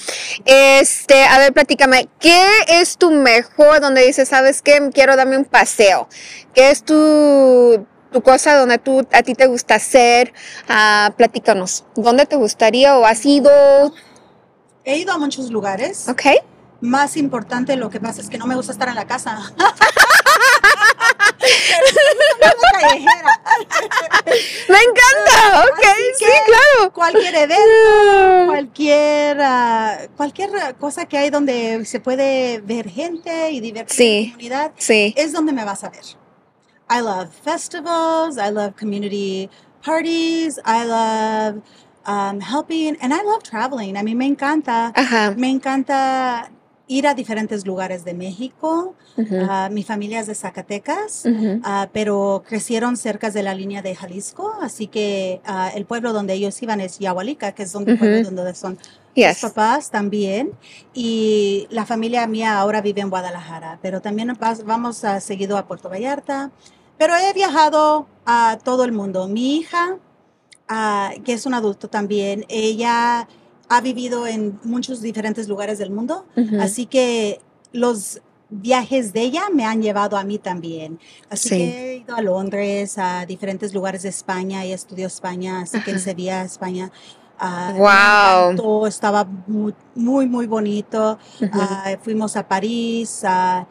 Este, 0.44 1.24
a 1.24 1.38
ver, 1.40 1.52
platícame, 1.52 2.08
¿qué 2.20 2.46
es 2.68 2.98
tu 2.98 3.10
mejor 3.10 3.80
donde 3.80 4.06
dices, 4.06 4.28
sabes 4.28 4.62
qué, 4.62 4.90
quiero 4.94 5.16
darme 5.16 5.36
un 5.36 5.44
paseo? 5.44 6.08
¿Qué 6.54 6.70
es 6.70 6.84
tu, 6.84 7.84
tu 8.12 8.22
cosa 8.22 8.56
donde 8.56 8.78
tú, 8.78 9.06
a 9.12 9.22
ti 9.22 9.34
te 9.34 9.46
gusta 9.46 9.74
hacer? 9.76 10.32
Ah, 10.68 11.12
platícanos, 11.16 11.84
¿dónde 11.94 12.26
te 12.26 12.36
gustaría 12.36 12.96
o 12.98 13.04
has 13.04 13.24
ido? 13.24 13.50
He 14.84 14.96
ido 14.98 15.12
a 15.12 15.18
muchos 15.18 15.50
lugares. 15.50 16.08
Ok. 16.08 16.22
Más 16.80 17.16
importante, 17.18 17.76
lo 17.76 17.90
que 17.90 18.00
pasa 18.00 18.20
es 18.22 18.30
que 18.30 18.38
no 18.38 18.46
me 18.46 18.54
gusta 18.54 18.72
estar 18.72 18.88
en 18.88 18.94
la 18.94 19.06
casa. 19.06 19.38
Callejera. 22.80 23.40
Me 24.68 24.78
encanta, 24.78 25.64
ok, 25.64 25.84
sí, 26.16 26.24
claro. 26.46 26.92
Cualquier 26.92 27.34
evento, 27.34 28.46
cualquier, 28.46 29.38
ah, 29.42 29.98
cualquier 30.16 30.50
cosa 30.78 31.06
que 31.06 31.18
hay 31.18 31.30
donde 31.30 31.84
se 31.84 32.00
puede 32.00 32.60
ver 32.60 32.88
gente 32.88 33.50
y 33.50 33.60
divertir 33.60 33.96
Sí. 33.96 34.16
en 34.18 34.30
comunidad, 34.30 34.72
Sí, 34.78 35.12
es 35.16 35.32
donde 35.32 35.52
me 35.52 35.64
vas 35.64 35.84
a 35.84 35.90
ver. 35.90 36.04
I 36.90 37.00
love 37.00 37.28
festivals, 37.44 38.36
I 38.36 38.50
love 38.50 38.74
community 38.76 39.48
parties, 39.82 40.58
I 40.64 40.84
love 40.84 41.62
um, 42.04 42.40
helping, 42.40 42.96
and 43.00 43.14
I 43.14 43.22
love 43.22 43.42
traveling. 43.44 43.96
A 43.96 44.02
mí 44.02 44.14
me 44.16 44.26
encanta, 44.26 44.92
ajá. 44.94 45.34
me 45.36 45.48
encanta 45.50 46.50
ir 46.88 47.06
a 47.06 47.14
diferentes 47.14 47.64
lugares 47.64 48.04
de 48.04 48.12
México. 48.14 48.94
ujú, 49.16 49.36
Ah, 49.48 49.68
mi 49.70 49.84
familia 49.84 50.18
es 50.18 50.26
de 50.26 50.34
Zacatecas. 50.34 51.24
Ah, 51.62 51.88
pero 51.92 52.42
crecieron 52.44 52.96
cerca 52.96 53.30
de 53.30 53.44
la 53.44 53.54
línea 53.54 53.80
de 53.82 53.94
Jalisco, 53.94 54.52
así 54.60 54.88
que 54.88 55.40
ah, 55.46 55.70
el 55.72 55.84
pueblo 55.86 56.12
donde 56.12 56.34
ellos 56.34 56.60
iban 56.62 56.80
es 56.80 56.98
Yahualica, 56.98 57.52
que 57.52 57.62
es 57.62 57.70
donde, 57.72 57.92
Ujú. 57.94 58.34
donde 58.34 58.54
son 58.56 58.76
Yes. 59.14 59.42
mis 59.42 59.52
papás 59.52 59.90
también, 59.90 60.52
y 60.94 61.66
la 61.70 61.84
familia 61.84 62.26
mía 62.28 62.58
ahora 62.58 62.80
vive 62.80 63.00
en 63.00 63.10
Guadalajara, 63.10 63.78
pero 63.82 64.00
también 64.00 64.32
vamos 64.64 65.04
a, 65.04 65.20
seguido 65.20 65.56
a 65.58 65.66
Puerto 65.66 65.88
Vallarta, 65.88 66.50
pero 67.00 67.14
he 67.16 67.32
viajado 67.32 68.06
a 68.26 68.58
todo 68.62 68.84
el 68.84 68.92
mundo. 68.92 69.26
Mi 69.26 69.56
hija, 69.56 69.96
ah, 70.68 71.12
que 71.24 71.32
es 71.32 71.46
un 71.46 71.54
adulto 71.54 71.88
también, 71.88 72.44
ella 72.50 73.26
ha 73.70 73.80
vivido 73.80 74.26
en 74.26 74.60
muchos 74.64 75.00
diferentes 75.00 75.48
lugares 75.48 75.78
del 75.78 75.90
mundo, 75.90 76.26
así 76.60 76.84
que 76.84 77.40
los 77.72 78.20
viajes 78.50 79.14
de 79.14 79.22
ella 79.22 79.44
me 79.50 79.64
han 79.64 79.80
llevado 79.80 80.18
a 80.18 80.24
mí 80.24 80.36
también. 80.38 80.98
Así 81.30 81.48
Sí. 81.48 81.56
que 81.56 81.92
he 81.92 81.96
ido 81.98 82.14
a 82.16 82.20
Londres, 82.20 82.98
a 82.98 83.24
diferentes 83.24 83.72
lugares 83.72 84.02
de 84.02 84.10
España. 84.10 84.62
Ella 84.64 84.74
estudió 84.74 85.06
España, 85.06 85.62
así 85.62 85.80
que 85.82 85.92
en 85.92 86.00
Sevilla, 86.00 86.42
España. 86.42 86.90
ah, 87.42 87.70
me 87.72 87.78
Wow. 87.78 88.50
encantó, 88.52 88.86
estaba 88.86 89.24
muy, 89.46 89.72
muy, 89.94 90.26
muy 90.26 90.46
bonito. 90.46 91.16
Ah, 91.52 91.92
fuimos 92.02 92.36
a 92.36 92.46
París 92.46 93.22
ah, 93.24 93.66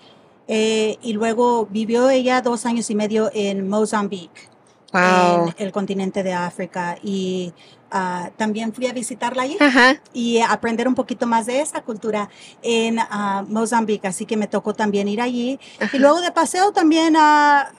eh, 0.51 0.97
y 1.01 1.13
luego 1.13 1.67
vivió 1.69 2.09
ella 2.09 2.41
dos 2.41 2.65
años 2.65 2.89
y 2.89 2.95
medio 2.95 3.31
en 3.33 3.69
Mozambique 3.69 4.49
Wow. 4.91 5.49
en 5.49 5.55
el 5.59 5.71
continente 5.71 6.23
de 6.23 6.33
África 6.33 6.97
y 7.03 7.53
ah, 7.91 8.31
también 8.37 8.73
fui 8.73 8.87
a 8.87 8.91
visitarla 8.91 9.43
allí 9.43 9.55
Ajá. 9.59 10.01
y 10.13 10.39
aprender 10.39 10.87
un 10.87 10.95
poquito 10.95 11.27
más 11.27 11.45
de 11.45 11.61
esa 11.61 11.81
cultura 11.81 12.27
en 12.63 12.97
ah, 12.97 13.45
Mozambique, 13.47 14.07
así 14.07 14.25
que 14.25 14.35
me 14.35 14.47
tocó 14.47 14.73
también 14.73 15.07
ir 15.07 15.21
allí. 15.21 15.59
Ajá. 15.79 15.95
Y 15.95 15.99
luego 15.99 16.21
de 16.21 16.31
paseo 16.31 16.71
también 16.71 17.13
ah, 17.19 17.71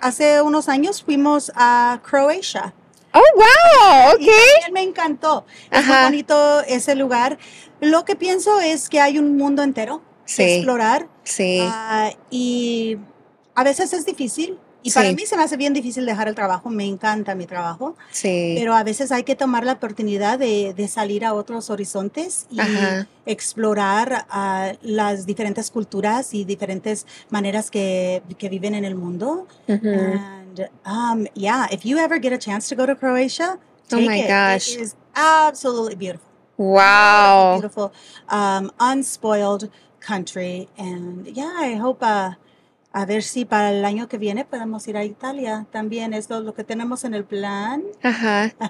hace 0.00 0.40
unos 0.40 0.70
años 0.70 1.02
fuimos 1.02 1.52
a 1.54 2.00
Croacia. 2.02 2.72
Oh, 3.12 3.20
wow. 3.36 4.14
Ok. 4.14 4.72
me 4.72 4.80
encantó. 4.82 5.44
Es 5.70 5.86
muy 5.86 5.96
bonito 6.04 6.60
ese 6.62 6.94
lugar. 6.94 7.36
Lo 7.80 8.06
que 8.06 8.16
pienso 8.16 8.58
es 8.60 8.88
que 8.88 9.00
hay 9.02 9.18
un 9.18 9.36
mundo 9.36 9.62
entero 9.62 10.00
Sí. 10.24 10.42
explorar 10.44 11.08
Sí. 11.24 11.58
Ah, 11.62 12.10
y 12.30 12.98
a 13.54 13.64
veces 13.64 13.92
es 13.92 14.06
difícil. 14.06 14.58
Y 14.86 14.90
para 14.90 15.08
Sí. 15.08 15.14
mí 15.14 15.24
se 15.24 15.34
me 15.38 15.42
hace 15.44 15.56
bien 15.56 15.72
difícil 15.72 16.04
dejar 16.04 16.28
el 16.28 16.34
trabajo. 16.34 16.68
Me 16.68 16.84
encanta 16.84 17.34
mi 17.34 17.46
trabajo. 17.46 17.96
Sí. 18.10 18.54
Pero 18.58 18.74
a 18.74 18.82
veces 18.84 19.10
hay 19.12 19.22
que 19.22 19.34
tomar 19.34 19.64
la 19.64 19.72
oportunidad 19.72 20.38
de, 20.38 20.74
de 20.74 20.88
salir 20.88 21.24
a 21.24 21.32
otros 21.32 21.70
horizontes 21.70 22.46
y 22.50 22.60
Ajá. 22.60 23.08
explorar 23.24 24.26
ah, 24.28 24.72
las 24.82 25.24
diferentes 25.24 25.70
culturas 25.70 26.34
y 26.34 26.44
diferentes 26.44 27.06
maneras 27.30 27.70
que, 27.70 28.22
que 28.36 28.50
viven 28.50 28.74
en 28.74 28.84
el 28.84 28.94
mundo. 28.94 29.46
Ujú. 29.68 29.88
And 29.88 30.68
um, 30.84 31.26
yeah, 31.34 31.66
if 31.72 31.84
you 31.86 31.96
ever 31.96 32.20
get 32.20 32.34
a 32.34 32.38
chance 32.38 32.68
to 32.68 32.76
go 32.76 32.84
to 32.86 32.94
Croatia, 32.94 33.58
Oh 33.90 33.96
take 33.96 34.06
my 34.06 34.20
it. 34.20 34.28
gosh. 34.28 34.74
It 34.74 34.80
is 34.82 34.96
absolutely 35.14 35.94
beautiful. 35.96 36.28
Wow. 36.58 37.54
Beautiful, 37.58 37.90
um, 38.28 38.70
unspoiled 38.78 39.70
country. 40.06 40.68
And 40.76 41.26
yeah, 41.26 41.52
I 41.60 41.74
hope 41.80 42.02
uh, 42.04 42.34
a 42.92 43.06
ver 43.06 43.22
si 43.22 43.44
para 43.44 43.70
el 43.70 43.84
año 43.84 44.08
que 44.08 44.18
viene 44.18 44.44
podemos 44.44 44.86
ir 44.88 44.96
a 44.96 45.04
Italia 45.04 45.66
también. 45.72 46.12
Es 46.14 46.28
lo, 46.30 46.40
lo 46.40 46.54
que 46.54 46.64
tenemos 46.64 47.04
en 47.04 47.14
el 47.14 47.24
plan. 47.24 47.82
Ajá. 48.02 48.52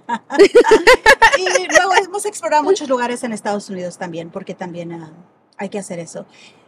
Y 1.37 1.67
luego 1.69 1.93
hemos 2.05 2.25
explorado 2.27 2.63
muchos 2.63 2.89
lugares 2.89 3.25
en 3.25 3.33
Estados 3.33 3.69
Unidos 3.69 3.99
también, 3.99 4.31
porque 4.31 4.55
también 4.55 4.93
ah, 4.93 5.13
hay 5.57 5.69
que 5.69 5.79
hacer 5.81 5.99
eso. 5.99 6.27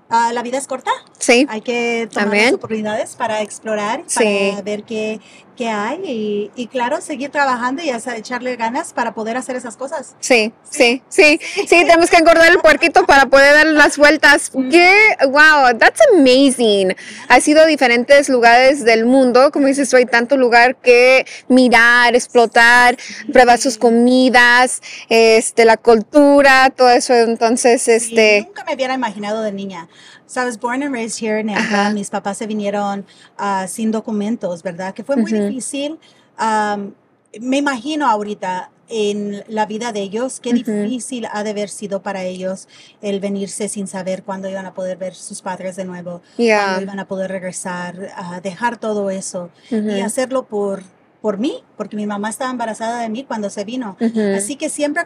Ah, 0.09 0.33
la 0.33 0.43
vida 0.43 0.59
es 0.59 0.67
corta, 0.67 0.91
Sí. 1.19 1.47
hay 1.49 1.61
que 1.61 2.09
tomar 2.13 2.37
las 2.37 2.53
oportunidades 2.53 3.17
para 3.17 3.43
explorar, 3.43 4.05
Sí. 4.07 4.51
para 4.51 4.63
ver 4.63 4.85
qué, 4.85 5.21
qué 5.57 5.69
hay 5.69 6.01
y, 6.05 6.51
y 6.55 6.67
claro, 6.69 7.01
seguir 7.01 7.31
trabajando 7.31 7.83
y 7.83 7.91
hasta 7.91 8.17
echarle 8.17 8.57
ganas 8.57 8.93
para 8.93 9.15
poder 9.15 9.37
hacer 9.37 9.57
esas 9.57 9.77
cosas. 9.77 10.15
Sí, 10.21 10.53
sí, 10.69 11.03
sí, 11.09 11.41
sí, 11.43 11.67
tenemos 11.67 12.11
que 12.11 12.17
engordar 12.19 12.53
el 12.53 12.59
puerquito 12.59 13.05
para 13.07 13.27
poder 13.27 13.55
dar 13.55 13.67
las 13.67 13.97
vueltas. 13.99 14.53
¿Qué? 14.71 15.17
Wow, 15.23 15.79
that's 15.79 16.01
amazing. 16.15 16.95
Has 17.29 17.49
ido 17.49 17.63
a 17.63 17.67
diferentes 17.67 18.29
lugares 18.29 18.85
del 18.85 19.07
mundo, 19.07 19.51
como 19.51 19.67
dices, 19.67 19.93
hay 19.95 20.07
tanto 20.07 20.37
lugar 20.37 20.77
que 20.77 21.27
mirar, 21.49 22.15
explotar, 22.15 22.97
probar 23.33 23.59
sus 23.59 23.79
comidas, 23.79 24.83
este, 25.09 25.65
la 25.65 25.77
cultura, 25.77 26.71
todo 26.71 26.91
eso. 26.91 27.15
Entonces, 27.15 27.89
este, 27.89 28.43
nunca 28.47 28.65
me 28.65 28.75
hubiera 28.75 28.95
imaginado 28.95 29.43
de 29.43 29.53
niña. 29.53 29.89
So 30.27 30.41
I 30.43 30.45
was 30.45 30.59
born 30.59 30.83
and 30.83 30.93
raised 30.93 31.19
here 31.21 31.39
in 31.39 31.49
Anaheim. 31.49 31.87
Ajá. 31.87 31.93
Mis 31.95 32.11
papás 32.11 32.39
se 32.39 32.47
vinieron 32.47 33.05
ah, 33.39 33.67
sin 33.69 33.93
documentos, 33.93 34.63
¿verdad? 34.63 34.93
Que 34.95 35.05
fue 35.05 35.17
muy 35.17 35.33
Ujú. 35.33 35.47
difícil. 35.47 35.99
Am, 36.37 36.95
me 37.41 37.59
imagino 37.59 38.09
ahorita 38.09 38.71
en 38.89 39.43
la 39.49 39.67
vida 39.67 39.93
de 39.93 40.01
ellos, 40.01 40.39
qué 40.41 40.51
Ujú. 40.51 40.63
difícil 40.63 41.27
ha 41.33 41.43
de 41.43 41.51
haber 41.51 41.69
sido 41.69 42.03
para 42.03 42.23
ellos 42.25 42.69
el 43.03 43.19
venirse 43.21 43.69
sin 43.69 43.87
saber 43.89 44.23
cuándo 44.23 44.49
iban 44.49 44.65
a 44.67 44.75
poder 44.75 44.97
ver 44.97 45.15
sus 45.15 45.43
padres 45.43 45.75
de 45.77 45.85
nuevo, 45.85 46.23
cuándo 46.37 46.43
yeah. 46.43 46.81
iban 46.81 47.01
a 47.01 47.07
poder 47.07 47.31
regresar, 47.31 48.13
a 48.17 48.41
dejar 48.41 48.79
todo 48.79 49.11
eso 49.11 49.51
y 49.73 49.77
Ujú, 49.77 50.05
hacerlo 50.05 50.45
por, 50.47 50.83
por 51.21 51.39
mí, 51.39 51.65
porque 51.77 51.97
mi 51.97 52.07
mamá 52.07 52.31
estaba 52.31 52.51
embarazada 52.51 53.01
de 53.01 53.09
mí 53.09 53.25
cuando 53.25 53.51
se 53.51 53.65
vino. 53.65 53.97
ujú. 54.01 54.37
Así 54.37 54.55
que 54.55 54.69
siempre 54.71 55.05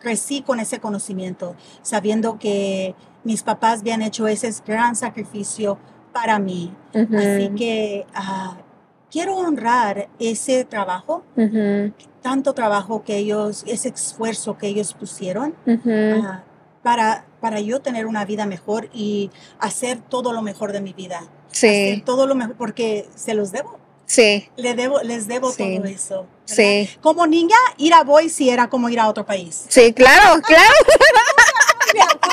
crecí 0.00 0.42
con 0.42 0.58
ese 0.58 0.80
conocimiento, 0.80 1.54
sabiendo 1.82 2.36
que 2.38 2.96
mis 3.24 3.42
papás 3.42 3.80
habían 3.80 4.02
hecho 4.02 4.26
ese 4.28 4.52
gran 4.66 4.96
sacrificio 4.96 5.78
para 6.12 6.38
mí. 6.38 6.74
Así 6.94 7.50
que 7.56 8.06
ah, 8.14 8.56
quiero 9.10 9.36
honrar 9.36 10.08
ese 10.18 10.64
trabajo, 10.64 11.22
tanto 12.22 12.52
trabajo 12.52 13.02
que 13.04 13.16
ellos, 13.16 13.64
ese 13.66 13.88
esfuerzo 13.90 14.56
que 14.58 14.66
ellos 14.68 14.94
pusieron 14.94 15.54
ah, 15.66 16.42
para, 16.82 17.24
para 17.40 17.60
yo 17.60 17.80
tener 17.80 18.06
una 18.06 18.24
vida 18.24 18.46
mejor 18.46 18.88
y 18.92 19.30
hacer 19.58 19.98
todo 20.00 20.32
lo 20.32 20.42
mejor 20.42 20.72
de 20.72 20.80
mi 20.80 20.92
vida. 20.92 21.18
Hacer 21.50 21.96
Sí, 21.96 22.02
todo 22.06 22.26
lo 22.26 22.34
mejor, 22.36 22.54
porque 22.56 23.08
se 23.16 23.34
los 23.34 23.50
debo. 23.52 23.78
sí, 24.06 24.48
Le 24.56 24.74
debo, 24.74 25.00
les 25.02 25.26
debo 25.26 25.50
Sí. 25.50 25.76
todo 25.76 25.84
eso. 25.88 26.14
¿verdad? 26.14 26.26
sí. 26.44 26.88
Como 27.00 27.26
niña, 27.26 27.56
ir 27.76 27.92
a 27.94 28.02
Boise 28.04 28.50
era 28.52 28.68
como 28.70 28.88
ir 28.88 28.98
a 29.00 29.08
otro 29.08 29.26
país. 29.26 29.64
Sí, 29.68 29.92
claro, 29.92 30.40
claro. 30.42 30.72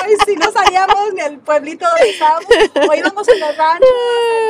A 0.08 0.26
Boise, 0.26 0.36
no 0.40 0.52
salíamos 0.52 1.14
ni 1.14 1.22
al 1.22 1.40
pueblito 1.40 1.86
donde 1.86 2.10
estábamos, 2.10 2.46
o 2.90 2.94
íbamos 2.94 3.28
a 3.28 3.36
los 3.36 3.58
ranchos, 3.58 3.90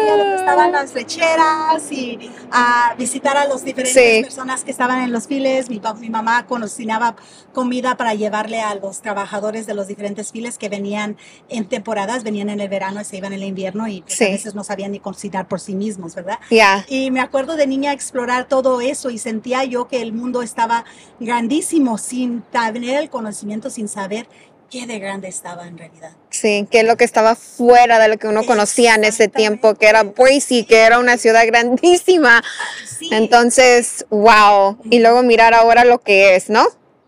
donde 0.08 0.36
estaban 0.36 0.72
las 0.72 0.94
lecheras 0.94 1.92
y 1.92 2.32
a 2.52 2.94
visitar 2.98 3.38
a 3.38 3.48
los 3.48 3.64
diferentes 3.64 3.94
Sí. 4.18 4.22
personas 4.24 4.64
que 4.64 4.72
estaban 4.72 5.02
en 5.02 5.12
los 5.12 5.28
files. 5.28 5.70
Mi, 5.70 5.82
mi 6.00 6.10
mamá 6.10 6.46
cocinaba 6.46 7.16
comida 7.54 7.98
para 7.98 8.14
llevarle 8.14 8.62
a 8.62 8.76
los 8.76 9.02
trabajadores 9.02 9.66
de 9.66 9.74
los 9.74 9.88
diferentes 9.88 10.32
files 10.32 10.58
que 10.58 10.70
venían 10.70 11.18
en 11.50 11.68
temporadas, 11.68 12.24
venían 12.24 12.50
en 12.50 12.60
el 12.60 12.70
verano 12.70 13.02
y 13.02 13.06
se 13.06 13.18
iban 13.18 13.34
en 13.34 13.42
el 13.42 13.48
invierno 13.48 13.88
y 13.88 14.02
pues, 14.02 14.16
Sí. 14.16 14.26
a 14.26 14.30
veces 14.30 14.54
no 14.56 14.64
sabían 14.64 14.92
ni 14.92 15.00
cocinar 15.00 15.48
por 15.48 15.60
sí 15.60 15.74
mismos, 15.76 16.14
¿verdad? 16.16 16.40
Ya, 16.52 16.86
Y 16.88 17.10
me 17.12 17.20
acuerdo 17.22 17.56
de 17.56 17.66
niña 17.68 17.94
explorar 17.94 18.48
todo 18.48 18.80
eso 18.82 19.10
y 19.10 19.18
sentía 19.18 19.64
yo 19.64 19.88
que 19.88 20.02
el 20.02 20.14
mundo 20.14 20.42
estaba 20.42 20.86
grandísimo 21.20 21.98
sin 21.98 22.42
tener 22.44 23.00
el 23.02 23.10
conocimiento, 23.10 23.70
sin 23.70 23.88
saber 23.88 24.28
qué 24.70 24.86
de 24.88 25.00
grande 25.00 25.28
estaba 25.28 25.66
en 25.68 25.78
realidad. 25.78 26.12
sí, 26.30 26.68
que 26.70 26.82
es 26.82 26.86
lo 26.86 26.98
que 26.98 27.04
estaba 27.06 27.36
fuera 27.36 28.00
de 28.00 28.08
lo 28.10 28.18
que 28.18 28.28
uno 28.28 28.46
conocía 28.46 28.96
en 28.96 29.04
ese 29.06 29.28
tiempo, 29.28 29.76
que 29.76 29.88
era 29.88 30.04
Boise, 30.04 30.66
que 30.66 30.80
era 30.82 31.00
una 31.00 31.18
ciudad 31.18 31.46
grandísima. 31.48 32.44
Sí. 32.86 33.10
Entonces, 33.12 34.06
wow. 34.10 34.78
Y 34.90 35.00
luego 35.00 35.24
mirar 35.24 35.54
ahora 35.54 35.86
lo 35.86 36.00
que 36.00 36.36
es, 36.36 36.50
¿no? 36.50 36.66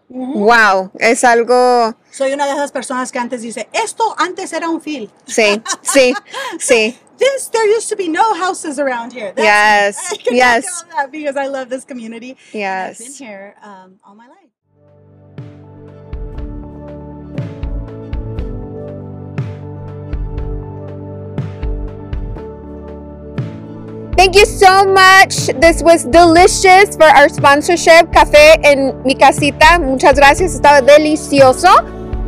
Ujú. 0.10 0.40
Wow, 0.46 0.92
es 0.98 1.24
algo, 1.24 1.94
Soy 2.12 2.34
una 2.34 2.48
de 2.48 2.54
esas 2.54 2.72
personas 2.72 3.12
que 3.12 3.20
antes 3.20 3.42
dice, 3.44 3.70
esto 3.74 4.16
antes 4.18 4.52
era 4.54 4.68
un 4.68 4.82
field. 4.82 5.10
sí, 5.28 5.62
sí, 5.84 6.14
sí. 6.60 6.98
This, 7.20 7.50
there 7.52 7.68
used 7.68 7.90
to 7.90 7.98
be 7.98 8.08
no 8.08 8.34
houses 8.34 8.80
around 8.80 9.12
here. 9.12 9.34
Yes, 9.36 9.98
I 10.32 10.34
yes. 10.34 10.86
because 11.12 11.36
I 11.36 11.48
love 11.48 11.68
this 11.68 11.84
community. 11.84 12.38
I've 12.54 12.54
been 12.54 12.62
Yes. 12.62 13.18
here 13.20 13.56
um, 13.62 14.00
all 14.06 14.16
my 14.16 14.28
life. 14.30 14.39
Thank 24.20 24.36
you 24.36 24.46
so 24.46 24.84
much. 24.84 25.48
This 25.62 25.82
was 25.82 26.04
delicious 26.04 26.98
for 26.98 27.08
our 27.08 27.30
sponsorship, 27.30 28.12
Café 28.12 28.60
en 28.64 29.02
mi 29.06 29.16
casita. 29.16 29.80
Muchas 29.80 30.16
gracias, 30.16 30.56
estaba 30.56 30.82
delicioso. 30.82 31.70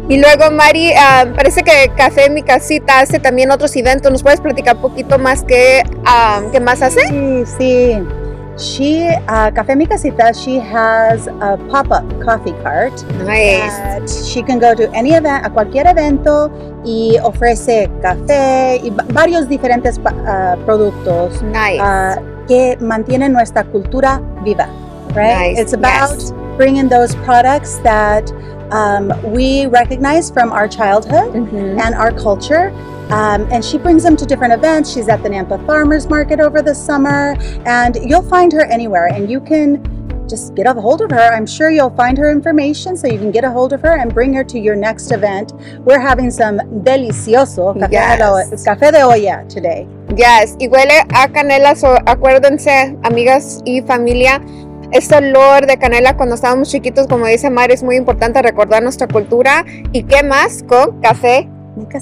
Y 0.07 0.17
luego, 0.17 0.51
Mari, 0.51 0.93
ah, 0.93 1.25
parece 1.35 1.63
que 1.63 1.91
Café 1.97 2.27
en 2.27 2.35
mi 2.35 2.43
casita 2.43 3.01
hace 3.01 3.19
también 3.19 3.51
otros 3.51 3.75
eventos. 3.75 4.09
¿Nos 4.09 4.23
puedes 4.23 4.39
platicar 4.39 4.77
un 4.77 4.83
poquito 4.83 5.19
más 5.19 5.43
qué, 5.43 5.83
ah, 6.05 6.41
qué 6.53 6.61
más 6.61 6.81
hace? 6.81 7.01
Sí, 7.09 7.43
sí. 7.57 8.20
She, 8.57 9.07
uh, 9.27 9.49
Café 9.51 9.75
Mi 9.75 9.85
Casita, 9.87 10.33
she 10.33 10.59
has 10.59 11.27
a 11.27 11.57
pop-up 11.71 12.03
coffee 12.23 12.53
cart 12.63 12.93
Nice. 13.25 13.75
that 13.77 14.09
she 14.09 14.43
can 14.43 14.59
go 14.59 14.75
to 14.75 14.91
any 14.93 15.13
event, 15.13 15.45
a 15.45 15.49
cualquier 15.49 15.87
evento 15.87 16.51
y 16.83 17.17
ofrece 17.23 17.89
café 18.01 18.79
y 18.83 18.89
va- 18.89 19.05
varios 19.13 19.47
diferentes 19.47 19.99
ah, 20.05 20.55
productos 20.65 21.41
Nice. 21.43 21.79
ah, 21.81 22.17
que 22.47 22.77
mantienen 22.81 23.31
nuestra 23.33 23.63
cultura 23.63 24.21
viva, 24.43 24.67
right? 25.15 25.55
Nice, 25.55 25.59
It's 25.61 25.73
about 25.73 26.19
yes. 26.19 26.33
bringing 26.57 26.89
those 26.89 27.15
products 27.25 27.79
that 27.83 28.31
um, 28.71 29.11
we 29.31 29.65
recognize 29.67 30.29
from 30.29 30.51
our 30.51 30.67
childhood 30.67 31.33
Mhm. 31.33 31.79
and 31.81 31.95
our 31.95 32.11
culture. 32.11 32.71
Um, 33.11 33.45
and 33.51 33.63
she 33.63 33.77
brings 33.77 34.03
them 34.03 34.15
to 34.15 34.25
different 34.25 34.53
events. 34.53 34.89
She's 34.93 35.09
at 35.09 35.21
the 35.21 35.29
Nampa 35.29 35.65
Farmers 35.67 36.09
Market 36.09 36.39
over 36.39 36.61
the 36.61 36.73
summer, 36.73 37.35
and 37.65 37.97
you'll 38.01 38.21
find 38.21 38.53
her 38.53 38.63
anywhere. 38.65 39.07
And 39.07 39.29
you 39.29 39.41
can 39.41 39.81
just 40.29 40.55
get 40.55 40.65
a 40.65 40.73
hold 40.73 41.01
of 41.01 41.11
her. 41.11 41.33
I'm 41.33 41.45
sure 41.45 41.69
you'll 41.69 41.89
find 41.97 42.17
her 42.17 42.31
information 42.31 42.95
so 42.95 43.07
you 43.07 43.17
can 43.19 43.31
get 43.31 43.43
a 43.43 43.49
hold 43.51 43.73
of 43.73 43.81
her 43.81 43.97
and 43.97 44.13
bring 44.13 44.33
her 44.33 44.45
to 44.45 44.57
your 44.57 44.77
next 44.77 45.11
event. 45.11 45.51
We're 45.83 45.99
having 45.99 46.31
some 46.31 46.59
delicioso 46.85 47.73
café, 47.75 48.17
de, 48.17 48.55
café 48.63 48.91
de 48.93 49.01
olla 49.03 49.43
today. 49.49 49.85
Yes, 50.15 50.55
y 50.59 50.67
huele 50.69 51.01
a 51.13 51.27
canela, 51.27 51.75
so 51.75 51.97
acuérdense, 52.05 52.97
amigas 53.03 53.59
y 53.65 53.81
familia, 53.85 54.39
este 54.91 55.15
olor 55.15 55.65
de 55.65 55.77
canela 55.77 56.15
cuando 56.15 56.35
estábamos 56.35 56.69
chiquitos, 56.69 57.07
como 57.07 57.25
dice 57.25 57.49
Mari, 57.49 57.73
es 57.73 57.83
muy 57.83 57.95
importante 57.95 58.41
recordar 58.41 58.83
nuestra 58.83 59.07
cultura. 59.07 59.65
¿Y 59.91 60.03
qué 60.03 60.23
más? 60.23 60.63
Con 60.67 61.01
café. 61.01 61.49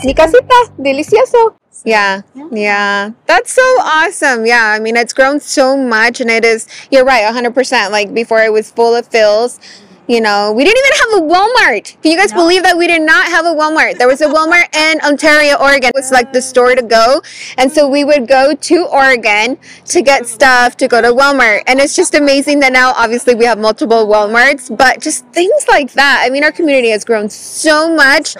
Mi 0.03 0.13
casita, 0.13 0.55
delicioso. 0.77 1.55
Yeah, 1.85 2.23
yeah. 2.51 3.13
That's 3.25 3.53
so 3.53 3.61
awesome. 3.79 4.45
Yeah, 4.45 4.73
I 4.75 4.79
mean, 4.79 4.97
it's 4.97 5.13
grown 5.13 5.39
so 5.39 5.77
much, 5.77 6.19
and 6.19 6.29
it 6.29 6.43
is, 6.43 6.67
you're 6.91 7.05
right, 7.05 7.23
100%. 7.23 7.91
Like 7.91 8.13
before, 8.13 8.43
it 8.43 8.51
was 8.51 8.71
full 8.71 8.95
of 8.95 9.07
fills. 9.07 9.59
You 10.09 10.21
know, 10.21 10.51
we 10.53 10.63
didn't 10.63 10.79
even 10.83 10.97
have 11.01 11.21
a 11.21 11.33
Walmart. 11.33 12.01
Can 12.01 12.11
you 12.11 12.17
guys 12.17 12.31
No. 12.31 12.37
believe 12.41 12.63
that 12.63 12.75
we 12.75 12.87
did 12.87 13.03
not 13.03 13.25
have 13.27 13.45
a 13.45 13.53
Walmart? 13.53 13.99
There 13.99 14.07
was 14.07 14.21
a 14.21 14.25
Walmart 14.25 14.75
in 14.75 14.99
Ontario, 15.01 15.53
Oregon. 15.61 15.89
It 15.89 15.93
was 15.95 16.09
like 16.11 16.33
the 16.33 16.41
store 16.41 16.73
to 16.73 16.81
go. 16.81 17.21
And 17.59 17.71
so 17.71 17.87
we 17.87 18.03
would 18.03 18.27
go 18.27 18.55
to 18.55 18.85
Oregon 18.87 19.59
to 19.85 20.01
get 20.01 20.25
stuff 20.25 20.75
to 20.77 20.87
go 20.87 20.99
to 20.99 21.09
Walmart. 21.09 21.61
And 21.67 21.79
it's 21.79 21.95
just 21.95 22.15
amazing 22.15 22.59
that 22.61 22.73
now, 22.73 22.91
obviously, 22.97 23.35
we 23.35 23.45
have 23.45 23.59
multiple 23.59 24.07
Walmarts, 24.07 24.75
but 24.75 24.99
just 24.99 25.27
things 25.27 25.67
like 25.69 25.93
that. 25.93 26.23
I 26.25 26.31
mean, 26.31 26.43
our 26.43 26.51
community 26.51 26.89
has 26.89 27.05
grown 27.05 27.29
so 27.29 27.93
much. 27.93 28.35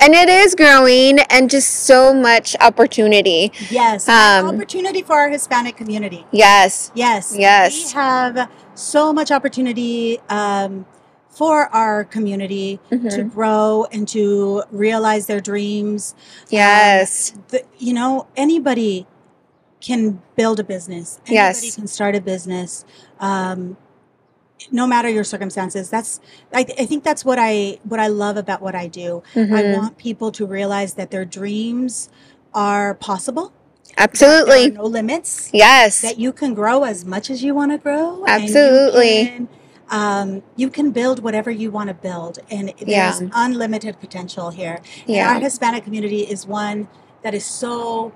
And 0.00 0.14
it 0.14 0.28
is 0.28 0.56
growing, 0.56 1.20
and 1.30 1.48
just 1.48 1.70
so 1.84 2.12
much 2.12 2.56
opportunity. 2.60 3.52
Yes, 3.70 4.08
Um, 4.08 4.48
opportunity 4.48 5.02
for 5.02 5.12
our 5.12 5.28
Hispanic 5.30 5.76
community. 5.76 6.26
Yes, 6.32 6.90
Yes. 6.96 7.32
Yes. 7.38 7.72
We 7.94 8.00
have 8.00 8.48
so 8.74 9.12
much 9.12 9.30
opportunity 9.30 10.18
um, 10.28 10.86
for 11.32 11.66
our 11.74 12.04
community 12.04 12.78
to 12.90 12.96
Mhm. 12.98 13.32
grow 13.32 13.86
and 13.90 14.06
to 14.08 14.62
realize 14.70 15.26
their 15.26 15.40
dreams. 15.40 16.14
yes, 16.50 17.32
The, 17.48 17.62
you 17.78 17.92
know, 17.94 18.26
anybody 18.36 19.06
can 19.80 20.20
build 20.36 20.60
a 20.60 20.64
business. 20.64 21.18
Anybody 21.26 21.34
Yes. 21.66 21.74
can 21.74 21.86
start 21.88 22.14
a 22.14 22.20
business. 22.20 22.84
Um, 23.18 23.76
no 24.70 24.86
matter 24.86 25.08
your 25.08 25.24
circumstances 25.24 25.90
that's 25.90 26.20
I, 26.52 26.62
th- 26.62 26.78
I 26.80 26.86
think 26.86 27.02
that's 27.02 27.24
what 27.24 27.36
i 27.36 27.78
what 27.82 27.98
i 27.98 28.06
love 28.06 28.36
about 28.36 28.62
what 28.62 28.76
i 28.76 28.86
do 28.86 29.20
i 29.34 29.38
Mhm. 29.40 29.76
want 29.76 29.98
people 29.98 30.30
to 30.30 30.46
realize 30.46 30.94
that 30.94 31.10
their 31.10 31.24
dreams 31.24 32.08
are 32.54 32.94
possible 32.94 33.50
absolutely. 33.98 34.68
there 34.70 34.78
are 34.78 34.82
no 34.84 34.84
limits 34.84 35.50
Yes, 35.52 36.00
that 36.02 36.20
you 36.20 36.32
can 36.32 36.54
grow 36.54 36.84
as 36.84 37.04
much 37.04 37.28
as 37.28 37.42
you 37.42 37.56
want 37.56 37.72
to 37.72 37.78
grow. 37.78 38.22
Absolutely. 38.28 39.48
Um, 39.92 40.42
you 40.56 40.70
can 40.70 40.90
build 40.90 41.22
whatever 41.22 41.50
you 41.50 41.70
want 41.70 41.88
to 41.88 41.94
build, 41.94 42.38
and 42.50 42.72
Yeah. 42.80 43.12
there's 43.12 43.30
unlimited 43.34 44.00
potential 44.00 44.50
here. 44.50 44.80
And 45.06 45.16
yeah, 45.16 45.34
our 45.34 45.40
Hispanic 45.40 45.84
community 45.84 46.22
is 46.22 46.46
one 46.46 46.88
that 47.22 47.34
is 47.34 47.44
so 47.44 48.12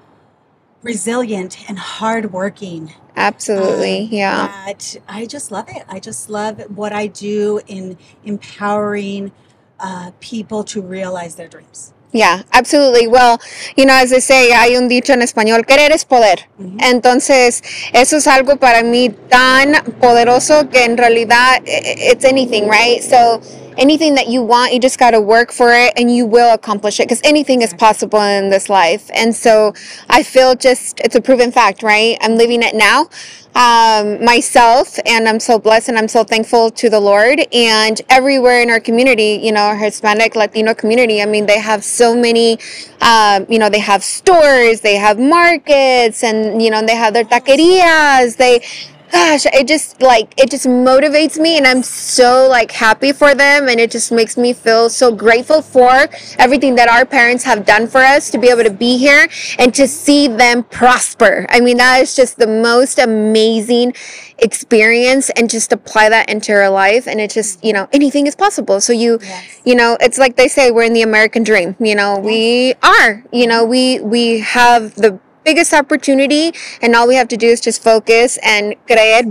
resilient 0.82 1.68
and 1.68 1.78
hardworking. 1.78 2.92
absolutely. 3.16 4.04
um, 4.04 4.08
Yeah. 4.12 4.46
That 4.66 4.96
I 5.08 5.26
just 5.26 5.50
love 5.52 5.68
it. 5.68 5.84
I 5.88 6.00
just 6.00 6.28
love 6.30 6.60
what 6.74 6.92
I 6.92 7.06
do 7.08 7.60
in 7.66 7.96
empowering 8.24 9.32
uh, 9.80 10.12
people 10.20 10.64
to 10.64 10.82
realize 10.82 11.36
their 11.36 11.48
dreams. 11.48 11.92
Yeah, 12.12 12.42
absolutely. 12.52 13.08
Well, 13.08 13.38
you 13.76 13.84
know, 13.84 13.94
as 13.94 14.10
they 14.10 14.20
say, 14.20 14.50
hay 14.52 14.76
un 14.76 14.88
dicho 14.88 15.12
en 15.12 15.20
español, 15.22 15.66
querer 15.66 15.92
es 15.92 16.04
poder. 16.04 16.48
Entonces, 16.80 17.62
eso 17.92 18.16
es 18.16 18.26
algo 18.26 18.56
para 18.56 18.82
mí 18.82 19.10
tan 19.28 19.74
poderoso 20.00 20.68
que 20.70 20.84
en 20.84 20.96
realidad 20.96 21.60
i- 21.66 21.70
i- 21.70 22.10
it's 22.12 22.24
anything, 22.24 22.68
right? 22.70 23.02
So, 23.02 23.40
anything 23.76 24.14
that 24.14 24.28
you 24.28 24.42
want, 24.42 24.72
you 24.72 24.80
just 24.80 24.98
got 24.98 25.12
to 25.12 25.20
work 25.20 25.52
for 25.52 25.72
it 25.72 25.92
and 25.96 26.14
you 26.14 26.26
will 26.26 26.54
accomplish 26.54 27.00
it 27.00 27.04
because 27.04 27.20
anything 27.24 27.62
is 27.62 27.74
possible 27.74 28.20
in 28.20 28.50
this 28.50 28.68
life. 28.68 29.10
And 29.14 29.34
so, 29.34 29.74
I 30.08 30.22
feel 30.22 30.54
just, 30.54 31.00
it's 31.00 31.14
a 31.14 31.20
proven 31.20 31.52
fact, 31.52 31.82
right? 31.82 32.16
I'm 32.20 32.36
living 32.36 32.62
it 32.62 32.74
now 32.74 33.08
um, 33.56 34.22
myself, 34.22 34.98
and 35.06 35.26
I'm 35.26 35.40
so 35.40 35.58
blessed 35.58 35.88
and 35.88 35.96
I'm 35.96 36.08
so 36.08 36.22
thankful 36.24 36.70
to 36.72 36.90
the 36.90 37.00
Lord. 37.00 37.40
And 37.54 38.00
everywhere 38.10 38.60
in 38.60 38.68
our 38.68 38.80
community, 38.80 39.40
you 39.42 39.50
know, 39.50 39.62
our 39.62 39.76
Hispanic 39.76 40.36
Latino 40.36 40.74
community, 40.74 41.22
I 41.22 41.26
mean, 41.26 41.46
they 41.46 41.58
have 41.58 41.82
so 41.82 42.14
many, 42.14 42.58
um, 43.00 43.46
you 43.48 43.58
know, 43.58 43.70
they 43.70 43.78
have 43.78 44.04
stores, 44.04 44.82
they 44.82 44.96
have 44.96 45.18
markets, 45.18 46.22
and 46.22 46.60
you 46.62 46.70
know, 46.70 46.84
they 46.84 46.96
have 46.96 47.14
their 47.14 47.24
taquerias. 47.24 48.36
They, 48.36 48.62
gosh, 49.10 49.46
it 49.46 49.66
just 49.66 50.00
like 50.02 50.34
it 50.36 50.50
just 50.50 50.66
motivates 50.66 51.38
me, 51.38 51.56
and 51.56 51.66
I'm 51.66 51.82
so 51.82 52.48
like 52.48 52.70
happy 52.70 53.12
for 53.12 53.34
them, 53.34 53.68
and 53.68 53.80
it 53.80 53.90
just 53.90 54.12
makes 54.12 54.36
me 54.36 54.52
feel 54.52 54.88
so 54.90 55.12
grateful 55.12 55.62
for 55.62 56.08
everything 56.38 56.74
that 56.76 56.88
our 56.88 57.04
parents 57.04 57.44
have 57.44 57.64
done 57.66 57.86
for 57.86 57.98
us 57.98 58.30
to 58.30 58.38
be 58.38 58.48
able 58.48 58.64
to 58.64 58.70
be 58.70 58.98
here 58.98 59.28
and 59.58 59.74
to 59.74 59.86
see 59.88 60.28
them 60.28 60.64
prosper. 60.64 61.46
I 61.48 61.60
mean, 61.60 61.76
that 61.78 62.00
is 62.02 62.14
just 62.16 62.38
the 62.38 62.46
most 62.46 62.98
amazing 62.98 63.94
experience 64.38 65.30
and 65.30 65.48
just 65.48 65.72
apply 65.72 66.08
that 66.10 66.28
into 66.28 66.52
your 66.52 66.68
life 66.68 67.06
and 67.06 67.20
it 67.20 67.30
just 67.30 67.62
you 67.64 67.72
know 67.72 67.88
anything 67.92 68.26
is 68.26 68.36
possible 68.36 68.82
so 68.82 68.92
you 68.92 69.18
Yes. 69.22 69.60
you 69.64 69.74
know 69.74 69.96
it's 69.98 70.18
like 70.18 70.36
they 70.36 70.46
say 70.46 70.70
we're 70.70 70.82
in 70.82 70.92
the 70.92 71.00
american 71.00 71.42
dream 71.42 71.74
you 71.80 71.94
know 71.94 72.18
we 72.18 72.74
are 72.82 73.24
you 73.32 73.46
know 73.46 73.64
we 73.64 73.98
we 74.00 74.40
have 74.40 74.94
the 74.96 75.18
biggest 75.46 75.72
opportunity 75.72 76.52
and 76.82 76.96
all 76.96 77.06
we 77.06 77.14
have 77.14 77.28
to 77.28 77.36
do 77.36 77.46
is 77.46 77.60
just 77.60 77.80
focus 77.80 78.36
and 78.42 78.74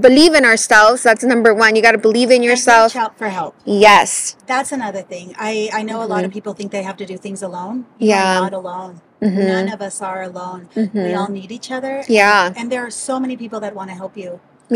believe 0.02 0.34
in 0.34 0.46
ourselves 0.46 1.04
that's 1.04 1.24
number 1.26 1.54
one 1.54 1.76
you 1.76 1.82
got 1.82 1.92
to 1.92 1.98
believe 1.98 2.32
in 2.32 2.42
yourself 2.42 2.96
reach 2.96 3.04
out 3.04 3.18
for 3.18 3.28
help. 3.28 3.54
yes 3.66 4.38
That's 4.48 4.72
another 4.72 5.02
thing. 5.02 5.36
I, 5.38 5.70
I 5.74 5.82
know 5.84 6.02
a 6.04 6.10
lot 6.16 6.24
of 6.24 6.32
people 6.32 6.54
think 6.54 6.72
they 6.72 6.84
have 6.84 6.98
to 7.04 7.06
do 7.06 7.18
things 7.18 7.42
alone. 7.42 7.86
Yeah. 7.98 8.40
not 8.46 8.54
alone. 8.54 9.02
Mhm. 9.22 9.48
None 9.54 9.70
of 9.76 9.82
us 9.82 9.98
are 10.10 10.22
alone. 10.32 10.62
We 10.76 10.84
Mhm. 10.88 11.18
all 11.20 11.32
need 11.40 11.52
each 11.52 11.70
other. 11.78 11.96
yeah 12.08 12.54
And 12.56 12.72
there 12.72 12.84
are 12.88 12.94
so 13.08 13.20
many 13.24 13.36
people 13.44 13.60
that 13.66 13.74
want 13.80 13.90
to 13.92 13.96
help 14.02 14.16
you. 14.24 14.32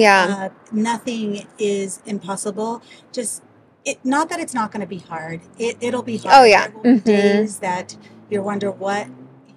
yeah 0.06 0.22
Uh, 0.30 0.50
nothing 0.90 1.48
is 1.58 1.90
impossible. 2.14 2.72
Just 3.18 3.34
it. 3.86 3.98
Not 4.04 4.26
that 4.30 4.40
it's 4.44 4.56
not 4.60 4.68
going 4.74 4.82
to 4.88 4.92
be 4.98 5.02
hard. 5.14 5.40
It 5.58 5.74
it'll 5.88 6.08
be 6.14 6.18
hard. 6.24 6.36
Oh, 6.38 6.46
yeah. 6.56 6.66
mm-hmm. 6.68 6.98
days 7.16 7.54
that 7.68 7.88
you 8.32 8.40
wonder 8.52 8.70
what 8.86 9.04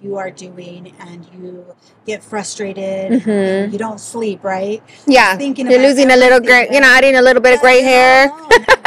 you 0.03 0.17
are 0.17 0.29
doing 0.29 0.93
and 0.99 1.25
you 1.33 1.65
get 2.05 2.21
frustrated. 2.23 3.23
Mhm. 3.23 3.71
You 3.71 3.77
don't 3.79 3.99
sleep, 3.99 4.43
right? 4.43 4.83
yeah 5.07 5.37
Thinking 5.37 5.69
you're 5.71 5.81
losing 5.81 6.11
a 6.11 6.15
little 6.17 6.39
gray 6.39 6.67
you 6.71 6.79
know 6.81 6.87
adding 6.87 7.15
a 7.15 7.21
little 7.21 7.41
bit 7.41 7.53
of 7.55 7.61
gray 7.61 7.81
hair 7.81 8.31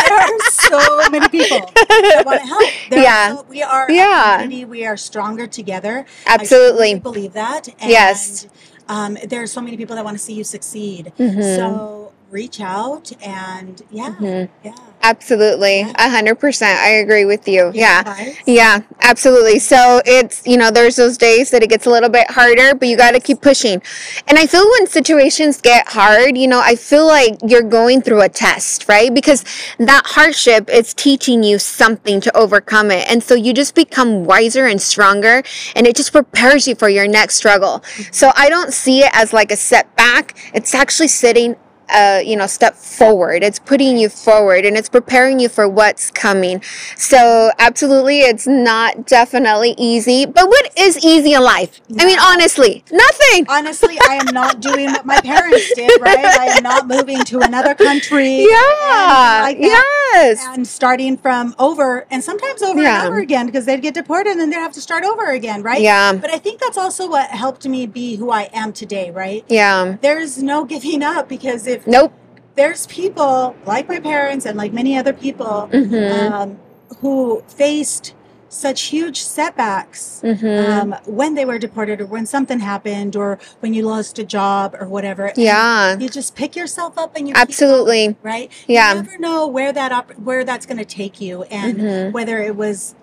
There 0.06 0.18
are 0.18 0.38
so 0.50 1.10
many 1.10 1.28
people 1.28 1.60
that 1.88 2.22
want 2.24 2.40
to 2.42 2.46
help. 2.54 2.70
There 2.90 3.02
Yeah. 3.02 3.32
Are 3.32 3.36
so, 3.38 3.46
we 3.48 3.62
are 3.62 3.86
Yeah. 3.90 4.42
community. 4.42 4.64
We 4.64 4.84
are 4.86 4.96
stronger 4.96 5.46
together. 5.46 6.04
Absolutely 6.26 6.90
truly 6.90 7.00
believe 7.00 7.32
that. 7.32 7.68
And, 7.80 7.90
Yes. 7.90 8.46
Um, 8.88 9.18
there 9.26 9.42
are 9.42 9.48
so 9.48 9.60
many 9.60 9.76
people 9.76 9.96
that 9.96 10.04
want 10.04 10.16
to 10.16 10.22
see 10.22 10.34
you 10.34 10.44
succeed. 10.44 11.12
Mhm. 11.18 11.42
So 11.56 12.05
reach 12.30 12.60
out 12.60 13.12
and 13.22 13.82
yeah, 13.90 14.14
Mhm. 14.18 14.48
yeah. 14.64 14.72
Absolutely. 15.02 15.82
A 15.82 16.10
hundred 16.10 16.36
percent. 16.40 16.80
I 16.80 16.88
agree 16.88 17.24
with 17.24 17.46
you. 17.46 17.70
Yeah. 17.72 18.00
Advice. 18.00 18.36
Yeah, 18.44 18.80
absolutely. 19.02 19.60
So 19.60 20.00
it's, 20.04 20.44
you 20.44 20.56
know, 20.56 20.72
there's 20.72 20.96
those 20.96 21.16
days 21.16 21.50
that 21.50 21.62
it 21.62 21.68
gets 21.70 21.86
a 21.86 21.90
little 21.90 22.08
bit 22.08 22.28
harder, 22.28 22.74
but 22.74 22.88
you 22.88 22.96
got 22.96 23.12
to 23.12 23.20
keep 23.20 23.40
pushing. 23.40 23.80
And 24.26 24.36
I 24.36 24.46
feel 24.48 24.68
when 24.68 24.88
situations 24.88 25.60
get 25.60 25.86
hard, 25.86 26.36
you 26.36 26.48
know, 26.48 26.60
I 26.60 26.74
feel 26.74 27.06
like 27.06 27.36
you're 27.46 27.62
going 27.62 28.02
through 28.02 28.22
a 28.22 28.28
test, 28.28 28.88
right? 28.88 29.14
Because 29.14 29.44
that 29.78 30.02
hardship 30.06 30.68
is 30.68 30.92
teaching 30.92 31.44
you 31.44 31.60
something 31.60 32.20
to 32.22 32.36
overcome 32.36 32.90
it. 32.90 33.08
And 33.08 33.22
so 33.22 33.34
you 33.34 33.52
just 33.54 33.76
become 33.76 34.24
wiser 34.24 34.66
and 34.66 34.82
stronger 34.82 35.44
and 35.76 35.86
it 35.86 35.94
just 35.94 36.10
prepares 36.10 36.66
you 36.66 36.74
for 36.74 36.88
your 36.88 37.06
next 37.06 37.36
struggle. 37.36 37.84
So 38.10 38.32
I 38.34 38.48
don't 38.48 38.72
see 38.72 39.00
it 39.04 39.10
as 39.12 39.32
like 39.32 39.52
a 39.52 39.56
setback. 39.56 40.36
It's 40.52 40.74
actually 40.74 41.08
sitting 41.08 41.54
uh, 41.88 42.20
you 42.24 42.36
know, 42.36 42.46
step 42.46 42.74
forward. 42.74 43.42
It's 43.42 43.58
putting 43.58 43.96
you 43.98 44.08
forward 44.08 44.64
and 44.64 44.76
it's 44.76 44.88
preparing 44.88 45.38
you 45.38 45.48
for 45.48 45.68
what's 45.68 46.10
coming. 46.10 46.62
So, 46.96 47.50
absolutely, 47.58 48.20
it's 48.20 48.46
not 48.46 49.06
definitely 49.06 49.74
easy. 49.78 50.26
But 50.26 50.48
what 50.48 50.70
is 50.78 50.98
easy 51.04 51.34
in 51.34 51.42
life? 51.42 51.80
I 51.98 52.04
mean, 52.04 52.18
honestly, 52.18 52.84
nothing. 52.90 53.46
Honestly, 53.56 53.98
I 54.08 54.16
am 54.16 54.32
not 54.34 54.60
doing 54.60 54.86
what 54.92 55.04
my 55.06 55.20
parents 55.20 55.72
did, 55.74 55.90
right? 56.00 56.24
I 56.24 56.46
am 56.56 56.62
not 56.62 56.86
moving 56.88 57.18
to 57.24 57.40
another 57.40 57.74
country. 57.74 58.46
Yeah. 58.56 59.40
like 59.42 59.58
yes. 59.58 60.44
And 60.48 60.66
starting 60.66 61.16
from 61.16 61.54
over, 61.58 62.06
and 62.10 62.22
sometimes 62.22 62.62
over 62.62 62.80
Yeah. 62.80 63.00
and 63.00 63.08
over 63.08 63.18
again, 63.18 63.46
because 63.46 63.66
they'd 63.66 63.82
get 63.82 63.94
deported 63.94 64.30
and 64.30 64.40
then 64.40 64.50
they'd 64.50 64.56
have 64.56 64.72
to 64.72 64.80
start 64.80 65.04
over 65.04 65.30
again, 65.30 65.62
right? 65.62 65.80
Yeah. 65.80 66.12
But 66.14 66.30
I 66.32 66.38
think 66.38 66.60
that's 66.60 66.78
also 66.78 67.08
what 67.08 67.28
helped 67.30 67.66
me 67.66 67.86
be 67.86 68.16
who 68.16 68.30
I 68.30 68.48
am 68.52 68.72
today, 68.72 69.10
right? 69.10 69.44
Yeah. 69.48 69.96
There's 70.00 70.42
no 70.42 70.64
giving 70.64 71.02
up 71.02 71.28
because 71.28 71.66
if 71.66 71.75
Nope. 71.86 72.12
there's 72.54 72.86
people 72.86 73.54
like 73.66 73.86
my 73.88 74.00
parents 74.00 74.46
and 74.46 74.56
like 74.56 74.72
many 74.72 74.96
other 74.96 75.12
people 75.12 75.68
Mhm. 75.72 76.30
um, 76.30 76.58
who 77.00 77.42
faced 77.48 78.14
such 78.48 78.82
huge 78.84 79.20
setbacks 79.22 80.20
Mhm. 80.24 80.68
um, 80.70 80.94
when 81.04 81.34
they 81.34 81.44
were 81.44 81.58
deported 81.58 82.00
or 82.00 82.06
when 82.06 82.24
something 82.24 82.60
happened 82.60 83.14
or 83.16 83.38
when 83.60 83.74
you 83.74 83.82
lost 83.82 84.18
a 84.18 84.24
job 84.24 84.74
or 84.80 84.86
whatever. 84.88 85.32
Yeah. 85.36 85.98
You 85.98 86.08
just 86.08 86.34
pick 86.34 86.56
yourself 86.56 86.96
up 86.96 87.14
and 87.16 87.28
you 87.28 87.34
keep 87.34 87.42
Absolutely. 87.42 88.04
going, 88.04 88.16
right? 88.22 88.50
Yeah. 88.66 88.94
You 88.94 89.02
never 89.02 89.18
know 89.18 89.46
where 89.46 89.72
that 89.72 89.92
op- 89.92 90.12
where 90.12 90.42
that's 90.44 90.64
going 90.64 90.78
to 90.78 90.84
take 90.86 91.20
you 91.20 91.42
and 91.50 91.76
Mhm. 91.78 92.12
whether 92.12 92.38
it 92.38 92.56
was 92.56 92.94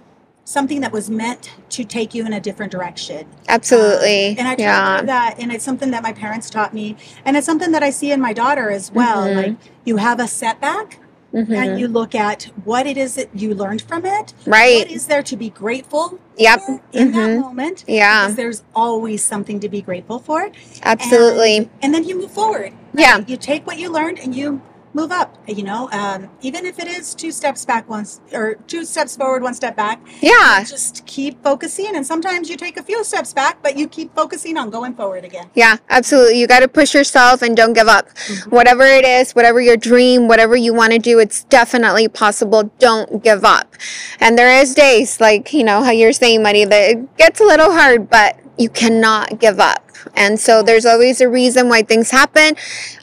something 0.45 0.81
that 0.81 0.91
was 0.91 1.09
meant 1.09 1.51
to 1.69 1.83
take 1.83 2.13
you 2.13 2.25
in 2.25 2.33
a 2.33 2.39
different 2.39 2.71
direction. 2.71 3.25
Absolutely. 3.47 4.31
Um, 4.31 4.35
and 4.39 4.47
I 4.47 4.55
try 4.55 4.95
to 4.97 5.01
do 5.01 5.07
that, 5.07 5.35
and 5.39 5.51
it's 5.51 5.63
something 5.63 5.91
that 5.91 6.03
my 6.03 6.11
parents 6.13 6.49
taught 6.49 6.73
me, 6.73 6.97
and 7.25 7.37
it's 7.37 7.45
something 7.45 7.71
that 7.71 7.83
I 7.83 7.89
see 7.89 8.11
in 8.11 8.19
my 8.19 8.33
daughter 8.33 8.69
as 8.69 8.91
well. 8.91 9.25
Mhm. 9.27 9.35
Like 9.35 9.55
you 9.85 9.97
have 9.97 10.19
a 10.19 10.27
setback, 10.27 10.99
Mhm. 11.33 11.55
and 11.55 11.79
you 11.79 11.87
look 11.87 12.13
at 12.13 12.43
what 12.65 12.85
it 12.85 12.97
is 12.97 13.15
that 13.15 13.29
you 13.33 13.55
learned 13.55 13.81
from 13.81 14.05
it. 14.05 14.33
Right. 14.45 14.79
What 14.79 14.91
is 14.91 15.07
there 15.07 15.23
to 15.23 15.35
be 15.37 15.49
grateful 15.49 16.19
Yep. 16.37 16.61
for 16.61 16.81
in 16.91 17.11
that 17.13 17.29
Mhm. 17.29 17.39
moment? 17.41 17.83
Yeah. 17.87 18.23
Because 18.25 18.35
there's 18.35 18.63
always 18.75 19.23
something 19.23 19.59
to 19.61 19.69
be 19.69 19.81
grateful 19.81 20.19
for. 20.19 20.51
Absolutely. 20.83 21.57
And, 21.57 21.69
and 21.81 21.93
then 21.95 22.03
you 22.03 22.19
move 22.19 22.31
forward. 22.31 22.73
Yeah. 22.93 23.21
You 23.25 23.37
take 23.37 23.65
what 23.65 23.79
you 23.79 23.89
learned 23.89 24.19
and 24.19 24.35
you 24.35 24.61
move 24.93 25.11
up. 25.11 25.37
You 25.47 25.63
know, 25.63 25.89
um, 25.91 26.29
even 26.41 26.65
if 26.65 26.79
it 26.79 26.87
is 26.87 27.13
two 27.13 27.31
steps 27.31 27.65
back, 27.65 27.89
once 27.89 28.21
or 28.31 28.55
two 28.67 28.85
steps 28.85 29.15
forward, 29.15 29.43
one 29.43 29.53
step 29.53 29.75
back. 29.75 30.01
Yeah. 30.21 30.63
Just 30.63 31.05
keep 31.05 31.41
focusing, 31.43 31.95
and 31.95 32.05
sometimes 32.05 32.49
you 32.49 32.57
take 32.57 32.77
a 32.77 32.83
few 32.83 33.03
steps 33.03 33.33
back, 33.33 33.61
but 33.61 33.77
you 33.77 33.87
keep 33.87 34.13
focusing 34.15 34.57
on 34.57 34.69
going 34.69 34.93
forward 34.93 35.25
again. 35.25 35.49
Yeah, 35.55 35.77
absolutely. 35.89 36.39
You 36.39 36.47
got 36.47 36.61
to 36.61 36.67
push 36.67 36.93
yourself 36.93 37.41
and 37.41 37.55
don't 37.57 37.73
give 37.73 37.87
up. 37.87 38.09
Whatever 38.49 38.83
it 38.83 39.05
is, 39.05 39.33
whatever 39.33 39.61
your 39.61 39.77
dream, 39.77 40.27
whatever 40.27 40.55
you 40.55 40.73
want 40.73 40.93
to 40.93 40.99
do, 40.99 41.19
it's 41.19 41.43
definitely 41.45 42.07
possible. 42.07 42.71
Don't 42.79 43.23
give 43.23 43.43
up. 43.43 43.75
And 44.19 44.37
there 44.37 44.51
is 44.61 44.73
days 44.73 45.19
like, 45.19 45.53
you 45.53 45.63
know, 45.63 45.83
how 45.83 45.91
you're 45.91 46.13
saying, 46.13 46.43
Mari, 46.43 46.65
that 46.65 46.91
it 46.91 47.17
gets 47.17 47.39
a 47.39 47.43
little 47.43 47.71
hard, 47.71 48.09
but 48.09 48.37
you 48.57 48.69
cannot 48.69 49.39
give 49.39 49.59
up. 49.59 49.83
And 50.15 50.39
so 50.39 50.61
there's 50.63 50.85
always 50.85 51.21
a 51.21 51.29
reason 51.29 51.69
why 51.69 51.81
things 51.83 52.11
happen. 52.11 52.55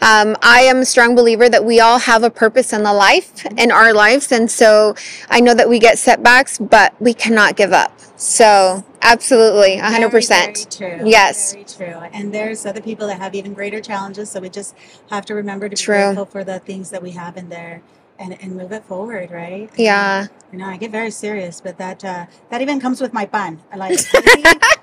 Um, 0.02 0.36
I 0.42 0.62
am 0.62 0.78
a 0.78 0.84
strong 0.84 1.14
believer 1.14 1.48
that 1.48 1.64
we 1.64 1.80
all 1.80 1.98
have 1.98 2.22
a 2.22 2.30
purpose 2.30 2.72
in 2.72 2.82
the 2.82 2.92
life, 2.92 3.46
in 3.58 3.70
our 3.70 3.92
lives. 3.92 4.32
And 4.32 4.50
so 4.50 4.94
I 5.28 5.40
know 5.40 5.54
that 5.54 5.68
we 5.68 5.78
get 5.78 5.98
setbacks, 5.98 6.58
but 6.58 6.94
we 7.00 7.14
cannot 7.14 7.56
give 7.56 7.72
up. 7.72 7.98
So 8.16 8.84
absolutely, 9.00 9.78
100%. 9.78 10.10
Very, 10.10 10.52
very 10.52 10.98
true. 10.98 11.08
Yes. 11.08 11.52
Very 11.52 11.64
true. 11.64 12.08
And 12.12 12.34
there's 12.34 12.66
other 12.66 12.82
people 12.82 13.06
that 13.06 13.18
have 13.18 13.34
even 13.34 13.54
greater 13.54 13.80
challenges, 13.80 14.30
so 14.30 14.40
we 14.40 14.50
just 14.50 14.74
have 15.08 15.24
to 15.26 15.34
remember 15.34 15.68
to 15.68 15.76
be 15.76 15.82
True. 15.82 15.96
grateful 15.96 16.26
for 16.26 16.44
the 16.44 16.58
things 16.58 16.90
that 16.90 17.02
we 17.02 17.12
have 17.12 17.36
in 17.36 17.48
there. 17.48 17.82
And, 18.18 18.36
and 18.42 18.54
move 18.54 18.70
it 18.72 18.84
forward, 18.84 19.30
right? 19.30 19.70
Yeah. 19.78 20.26
You 20.52 20.58
know, 20.58 20.66
I 20.66 20.76
get 20.76 20.90
very 20.90 21.10
serious, 21.10 21.62
but 21.62 21.78
that 21.78 22.04
uh, 22.04 22.26
that 22.50 22.60
even 22.60 22.78
comes 22.78 23.00
with 23.00 23.14
my. 23.14 23.26
I 23.32 23.56
like 23.76 23.98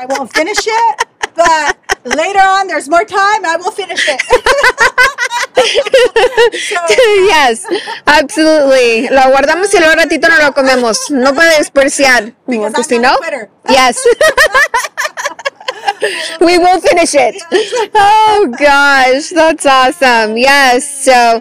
I 0.00 0.06
won't 0.06 0.32
finish 0.32 0.56
it, 0.66 1.06
but 1.36 1.76
later 2.04 2.38
on 2.38 2.68
there's 2.68 2.88
more 2.88 3.04
time. 3.04 3.44
I 3.44 3.56
will 3.56 3.70
finish 3.70 4.08
it. 4.08 4.20
So, 6.70 6.80
yes, 7.28 7.66
absolutely. 8.06 9.08
Lo 9.10 9.28
guardamos 9.30 9.74
y 9.74 9.78
luego 9.78 9.94
ratito 9.96 10.26
no 10.30 10.38
lo 10.38 10.54
comemos. 10.54 11.10
No 11.10 11.34
puede 11.34 11.58
despreciar. 11.58 12.32
because 12.46 12.90
I'm 12.90 13.02
no, 13.02 13.14
yes. 13.68 14.02
we 16.40 16.58
will 16.58 16.80
finish 16.80 17.14
it. 17.14 17.42
Oh 17.94 18.54
gosh, 18.58 19.30
that's 19.30 19.66
awesome. 19.66 20.36
Yes. 20.36 20.88
So 21.04 21.40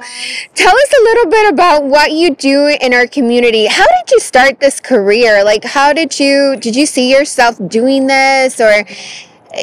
tell 0.55 0.75
us 0.75 0.93
a 0.99 1.03
little 1.03 1.31
bit 1.31 1.53
about 1.53 1.83
what 1.83 2.11
you 2.11 2.35
do 2.35 2.67
in 2.81 2.93
our 2.93 3.07
community. 3.07 3.67
How 3.67 3.85
did 3.85 4.11
you 4.11 4.19
start 4.19 4.59
this 4.59 4.79
career? 4.79 5.43
Like 5.43 5.63
how 5.63 5.93
did 5.93 6.19
you 6.19 6.57
did 6.59 6.75
you 6.75 6.85
see 6.85 7.11
yourself 7.11 7.59
doing 7.67 8.07
this 8.07 8.59
or 8.59 8.85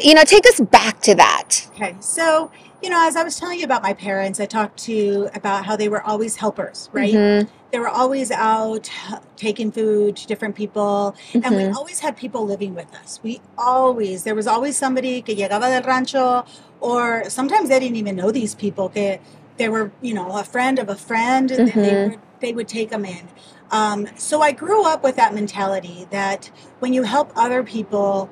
you 0.03 0.13
know, 0.13 0.23
take 0.23 0.45
us 0.47 0.59
back 0.59 1.01
to 1.01 1.15
that. 1.15 1.67
Okay, 1.75 1.95
so 1.99 2.51
you 2.81 2.89
know, 2.89 3.07
as 3.07 3.15
I 3.15 3.23
was 3.23 3.39
telling 3.39 3.59
you 3.59 3.65
about 3.65 3.81
my 3.83 3.93
parents, 3.93 4.39
I 4.39 4.45
talked 4.45 4.77
to 4.85 5.29
about 5.33 5.65
how 5.65 5.75
they 5.75 5.89
were 5.89 6.01
always 6.03 6.35
helpers, 6.35 6.89
right? 6.93 7.13
Mhm. 7.13 7.47
They 7.71 7.79
were 7.79 7.89
always 7.89 8.31
out 8.31 8.89
taking 9.35 9.71
food 9.71 10.15
to 10.17 10.27
different 10.27 10.55
people, 10.55 11.15
and 11.33 11.55
we 11.55 11.63
Mhm. 11.63 11.75
always 11.75 11.99
had 11.99 12.15
people 12.15 12.45
living 12.45 12.75
with 12.75 12.93
us. 12.95 13.19
We 13.23 13.41
always 13.57 14.23
there 14.23 14.35
was 14.35 14.47
always 14.47 14.77
somebody 14.77 15.21
que 15.21 15.35
llegaba 15.35 15.67
del 15.69 15.81
rancho, 15.83 16.45
or 16.79 17.23
sometimes 17.29 17.69
they 17.69 17.79
didn't 17.79 17.97
even 17.97 18.15
know 18.15 18.31
these 18.31 18.55
people. 18.55 18.89
Que 18.89 19.19
they 19.57 19.69
were, 19.69 19.91
you 20.01 20.13
know, 20.13 20.37
a 20.37 20.43
friend 20.43 20.79
of 20.79 20.87
a 20.87 20.95
friend, 20.95 21.51
and 21.51 21.67
they 21.67 21.95
would 21.95 22.19
they 22.39 22.53
would 22.53 22.67
take 22.67 22.89
them 22.89 23.03
in. 23.03 23.27
Um, 23.71 24.07
so 24.15 24.41
I 24.41 24.51
grew 24.53 24.85
up 24.85 25.03
with 25.03 25.15
that 25.17 25.33
mentality 25.33 26.07
that 26.11 26.49
when 26.79 26.93
you 26.93 27.03
help 27.03 27.31
other 27.35 27.63
people, 27.63 28.29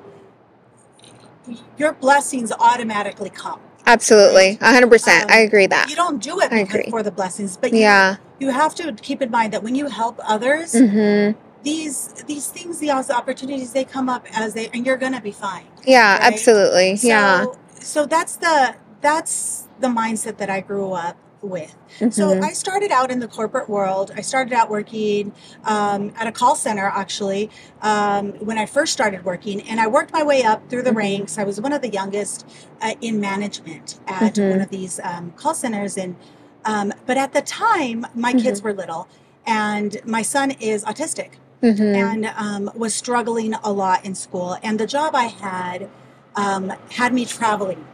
your 1.76 1.92
blessings 1.92 2.52
automatically 2.52 3.28
come. 3.30 3.60
Absolutely. 3.86 4.56
100%. 4.60 5.22
Um, 5.22 5.26
I 5.30 5.38
agree 5.38 5.66
that. 5.66 5.88
You 5.88 5.96
don't 5.96 6.22
do 6.22 6.40
it 6.40 6.52
I 6.52 6.58
agree. 6.60 6.86
for 6.90 7.02
the 7.02 7.10
blessings, 7.10 7.56
but 7.56 7.72
you, 7.72 7.80
Yeah. 7.80 8.16
you 8.40 8.50
have 8.50 8.74
to 8.76 8.92
keep 8.94 9.22
in 9.22 9.30
mind 9.30 9.52
that 9.52 9.62
when 9.62 9.74
you 9.74 9.86
help 9.86 10.20
others, 10.24 10.72
Mhm. 10.74 11.34
these 11.62 12.08
these 12.26 12.46
things, 12.46 12.78
these 12.78 12.90
opportunities, 12.90 13.72
they 13.72 13.84
come 13.84 14.08
up 14.08 14.26
as 14.34 14.54
they, 14.54 14.68
and 14.74 14.84
you're 14.86 14.96
gonna 14.96 15.20
be 15.20 15.32
fine. 15.32 15.64
Yeah, 15.84 16.12
right? 16.14 16.22
absolutely. 16.32 16.96
So, 16.96 17.08
yeah. 17.08 17.44
So 17.80 18.06
that's 18.06 18.36
the 18.36 18.74
that's 19.00 19.64
the 19.80 19.88
mindset 19.88 20.38
that 20.38 20.50
I 20.50 20.60
grew 20.60 20.92
up 20.92 21.16
with. 21.42 21.74
So 22.10 22.34
Mhm. 22.34 22.42
I 22.44 22.52
started 22.52 22.90
out 22.90 23.10
in 23.10 23.20
the 23.20 23.28
corporate 23.28 23.68
world. 23.68 24.10
I 24.16 24.20
started 24.20 24.52
out 24.52 24.70
working 24.70 25.32
um, 25.64 26.12
at 26.18 26.26
a 26.26 26.32
call 26.32 26.54
center 26.56 26.86
actually 26.94 27.50
um, 27.82 28.32
when 28.40 28.58
I 28.58 28.66
first 28.66 28.92
started 28.92 29.24
working, 29.24 29.60
and 29.68 29.80
I 29.80 29.86
worked 29.86 30.12
my 30.12 30.22
way 30.22 30.42
up 30.42 30.68
through 30.68 30.82
the 30.82 30.90
Mhm. 30.90 30.96
ranks. 30.96 31.38
I 31.38 31.44
was 31.44 31.60
one 31.60 31.72
of 31.72 31.82
the 31.82 31.88
youngest 31.88 32.46
uh, 32.82 32.94
in 33.00 33.20
management 33.20 33.98
at 34.06 34.34
Mhm. 34.34 34.50
one 34.50 34.60
of 34.60 34.70
these 34.70 35.00
um, 35.02 35.32
call 35.36 35.54
centers, 35.54 35.96
and 35.96 36.16
um, 36.64 36.92
but 37.06 37.16
at 37.16 37.32
the 37.32 37.42
time 37.42 38.06
my 38.14 38.32
kids 38.32 38.60
were 38.62 38.72
little, 38.72 39.06
and 39.46 39.98
my 40.04 40.22
son 40.22 40.50
is 40.52 40.84
autistic 40.84 41.30
Mhm. 41.62 41.94
and 41.94 42.32
um, 42.36 42.70
was 42.74 42.92
struggling 42.94 43.54
a 43.62 43.72
lot 43.72 44.04
in 44.04 44.14
school. 44.14 44.56
And 44.62 44.78
the 44.80 44.86
job 44.86 45.14
I 45.14 45.24
had 45.26 45.88
um, 46.34 46.72
had 46.90 47.14
me 47.14 47.24
traveling 47.24 47.84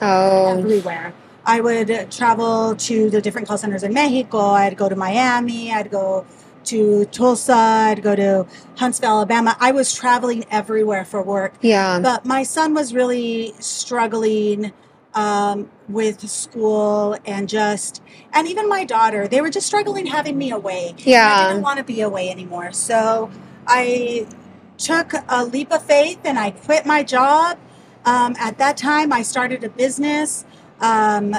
Oh. 0.00 0.46
everywhere. 0.58 1.12
I 1.50 1.60
would 1.60 2.12
travel 2.12 2.76
to 2.76 3.10
the 3.10 3.20
different 3.20 3.48
call 3.48 3.58
centers 3.58 3.82
in 3.82 3.92
Mexico. 3.92 4.38
I'd 4.38 4.76
go 4.76 4.88
to 4.88 4.94
Miami. 4.94 5.72
I'd 5.72 5.90
go 5.90 6.24
to 6.66 7.04
Tulsa. 7.06 7.52
I'd 7.52 8.04
go 8.04 8.14
to 8.14 8.46
Huntsville, 8.76 9.10
Alabama. 9.10 9.56
I 9.58 9.72
was 9.72 9.92
traveling 9.92 10.44
everywhere 10.48 11.04
for 11.04 11.20
work. 11.22 11.54
Yeah. 11.60 11.98
But 11.98 12.24
my 12.24 12.44
son 12.44 12.72
was 12.72 12.94
really 12.94 13.52
struggling 13.58 14.72
um, 15.14 15.68
with 15.88 16.20
school 16.30 17.16
and 17.26 17.48
just, 17.48 18.00
and 18.32 18.46
even 18.46 18.68
my 18.68 18.84
daughter, 18.84 19.26
they 19.26 19.40
were 19.40 19.50
just 19.50 19.66
struggling 19.66 20.06
having 20.06 20.38
me 20.38 20.52
away. 20.52 20.94
Yeah. 20.98 21.34
I 21.36 21.48
didn't 21.48 21.64
want 21.64 21.78
to 21.78 21.84
be 21.84 22.00
away 22.00 22.30
anymore. 22.30 22.70
So 22.70 23.28
I 23.66 24.28
took 24.78 25.14
a 25.28 25.44
leap 25.44 25.72
of 25.72 25.82
faith 25.82 26.20
and 26.22 26.38
I 26.38 26.52
quit 26.52 26.86
my 26.86 27.02
job. 27.02 27.58
Um, 28.04 28.36
at 28.38 28.56
that 28.58 28.76
time, 28.76 29.12
I 29.12 29.22
started 29.22 29.64
a 29.64 29.68
business 29.68 30.44
um, 30.80 31.34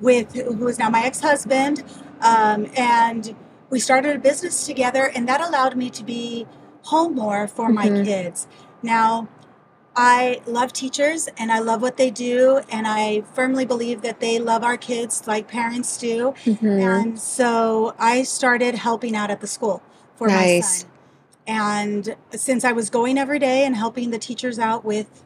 with 0.00 0.34
who 0.34 0.66
is 0.68 0.78
now 0.78 0.90
my 0.90 1.04
ex 1.04 1.20
husband. 1.20 1.82
Um, 2.20 2.66
and 2.76 3.34
we 3.70 3.78
started 3.80 4.16
a 4.16 4.18
business 4.18 4.66
together, 4.66 5.10
and 5.14 5.28
that 5.28 5.40
allowed 5.40 5.76
me 5.76 5.90
to 5.90 6.04
be 6.04 6.46
home 6.82 7.14
more 7.14 7.46
for 7.46 7.68
my 7.68 7.88
Mhm. 7.88 8.04
kids. 8.04 8.46
Now, 8.82 9.28
I 9.94 10.40
love 10.46 10.72
teachers 10.72 11.28
and 11.36 11.52
I 11.52 11.58
love 11.58 11.82
what 11.82 11.96
they 11.96 12.10
do, 12.10 12.60
and 12.70 12.86
I 12.86 13.22
firmly 13.34 13.64
believe 13.66 14.02
that 14.02 14.20
they 14.20 14.38
love 14.38 14.64
our 14.64 14.76
kids 14.76 15.24
like 15.26 15.48
parents 15.48 15.96
do. 15.98 16.34
Mhm. 16.46 16.80
And 16.82 17.20
so 17.20 17.94
I 17.98 18.22
started 18.22 18.74
helping 18.76 19.14
out 19.14 19.30
at 19.30 19.40
the 19.40 19.46
school 19.46 19.82
for 20.16 20.28
my 20.28 20.34
Nice. 20.34 20.80
son. 20.80 20.88
And 21.46 22.16
since 22.34 22.64
I 22.64 22.72
was 22.72 22.88
going 22.88 23.18
every 23.18 23.38
day 23.38 23.64
and 23.64 23.76
helping 23.76 24.10
the 24.10 24.18
teachers 24.18 24.58
out 24.58 24.84
with 24.84 25.22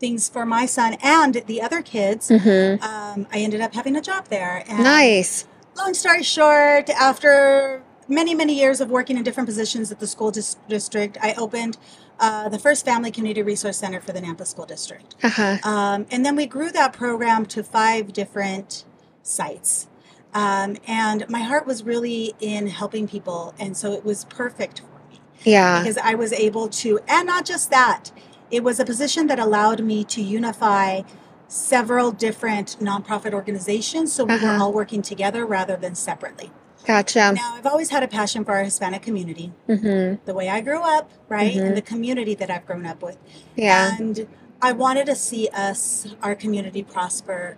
things 0.00 0.28
for 0.28 0.44
my 0.46 0.66
son 0.66 0.96
and 1.02 1.34
the 1.46 1.60
other 1.62 1.82
kids, 1.82 2.28
Mhm. 2.30 2.82
um, 2.82 3.26
I 3.32 3.38
ended 3.38 3.60
up 3.60 3.74
having 3.74 3.94
a 3.96 4.00
job 4.00 4.26
there. 4.28 4.64
And 4.66 4.82
Nice. 4.82 5.44
long 5.76 5.94
story 5.94 6.22
short, 6.22 6.88
after 6.90 7.82
many, 8.08 8.34
many 8.34 8.54
years 8.54 8.80
of 8.80 8.90
working 8.90 9.16
in 9.18 9.22
different 9.22 9.46
positions 9.48 9.92
at 9.92 10.00
the 10.00 10.06
school 10.06 10.30
dis- 10.30 10.56
district, 10.68 11.18
I 11.22 11.34
opened 11.34 11.76
uh, 12.18 12.50
the 12.50 12.58
first 12.58 12.84
family 12.84 13.10
community 13.10 13.40
resource 13.42 13.78
center 13.78 13.98
for 13.98 14.12
the 14.12 14.20
Nampa 14.20 14.46
School 14.46 14.66
District. 14.66 15.14
Uh-huh. 15.22 15.56
Um, 15.64 16.04
and 16.10 16.22
then 16.22 16.36
we 16.36 16.44
grew 16.44 16.70
that 16.70 16.92
program 16.92 17.46
to 17.46 17.62
five 17.62 18.12
different 18.12 18.84
sites. 19.22 19.86
Um, 20.34 20.76
and 20.86 21.26
my 21.30 21.40
heart 21.40 21.66
was 21.66 21.82
really 21.82 22.34
in 22.38 22.66
helping 22.66 23.08
people. 23.08 23.54
And 23.58 23.74
so 23.74 23.92
it 23.92 24.04
was 24.04 24.26
perfect 24.26 24.80
for 24.80 25.00
me 25.10 25.18
Yeah. 25.44 25.80
because 25.82 25.96
I 25.96 26.14
was 26.14 26.34
able 26.34 26.68
to, 26.68 27.00
and 27.08 27.26
not 27.26 27.46
just 27.46 27.70
that, 27.70 28.10
it 28.50 28.62
was 28.64 28.80
a 28.80 28.84
position 28.84 29.26
that 29.28 29.38
allowed 29.38 29.82
me 29.82 30.04
to 30.04 30.20
unify 30.22 31.02
several 31.48 32.12
different 32.12 32.76
nonprofit 32.80 33.32
organizations 33.32 34.12
so 34.12 34.24
we 34.24 34.34
were 34.34 34.40
Uh-huh. 34.48 34.64
all 34.64 34.72
working 34.72 35.02
together 35.02 35.44
rather 35.44 35.76
than 35.76 35.94
separately. 35.94 36.50
Gotcha. 36.86 37.32
Now, 37.34 37.54
I've 37.56 37.66
always 37.66 37.90
had 37.90 38.02
a 38.02 38.08
passion 38.08 38.44
for 38.44 38.52
our 38.52 38.64
Hispanic 38.64 39.02
community, 39.02 39.52
Mm-hmm. 39.68 40.24
the 40.24 40.34
way 40.34 40.48
I 40.48 40.60
grew 40.60 40.80
up, 40.80 41.10
right, 41.28 41.54
and 41.56 41.76
the 41.76 41.82
community 41.82 42.34
that 42.36 42.50
I've 42.50 42.66
grown 42.66 42.86
up 42.86 43.02
with. 43.02 43.18
Yeah. 43.56 43.96
And 43.98 44.26
I 44.62 44.72
wanted 44.72 45.06
to 45.06 45.14
see 45.14 45.48
us, 45.52 46.06
our 46.22 46.34
community, 46.34 46.82
prosper 46.82 47.56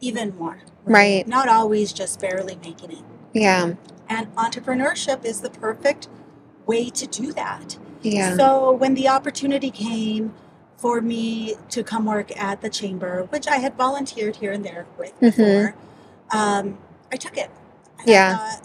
even 0.00 0.36
more. 0.36 0.58
Right. 0.84 1.26
Not 1.26 1.48
always 1.48 1.92
just 1.92 2.20
barely 2.20 2.56
making 2.62 2.92
it. 2.92 3.04
Yeah. 3.32 3.74
And 4.08 4.34
entrepreneurship 4.36 5.24
is 5.24 5.40
the 5.40 5.50
perfect 5.50 6.08
way 6.68 6.90
to 6.90 7.06
do 7.06 7.32
that. 7.32 7.76
Yeah. 8.02 8.36
So 8.36 8.72
when 8.72 8.94
the 8.94 9.08
opportunity 9.08 9.70
came 9.72 10.32
for 10.76 11.00
me 11.00 11.56
to 11.70 11.82
come 11.82 12.04
work 12.04 12.30
at 12.40 12.60
the 12.60 12.70
chamber, 12.70 13.26
which 13.30 13.48
I 13.48 13.56
had 13.56 13.74
volunteered 13.76 14.36
here 14.36 14.52
and 14.52 14.64
there 14.64 14.86
with 14.96 15.12
Mhm. 15.20 15.20
before, 15.36 15.74
um, 16.30 16.78
I 17.10 17.16
took 17.16 17.36
it. 17.36 17.50
And 17.98 18.08
I 18.08 18.12
Yeah. 18.12 18.36
thought, 18.36 18.62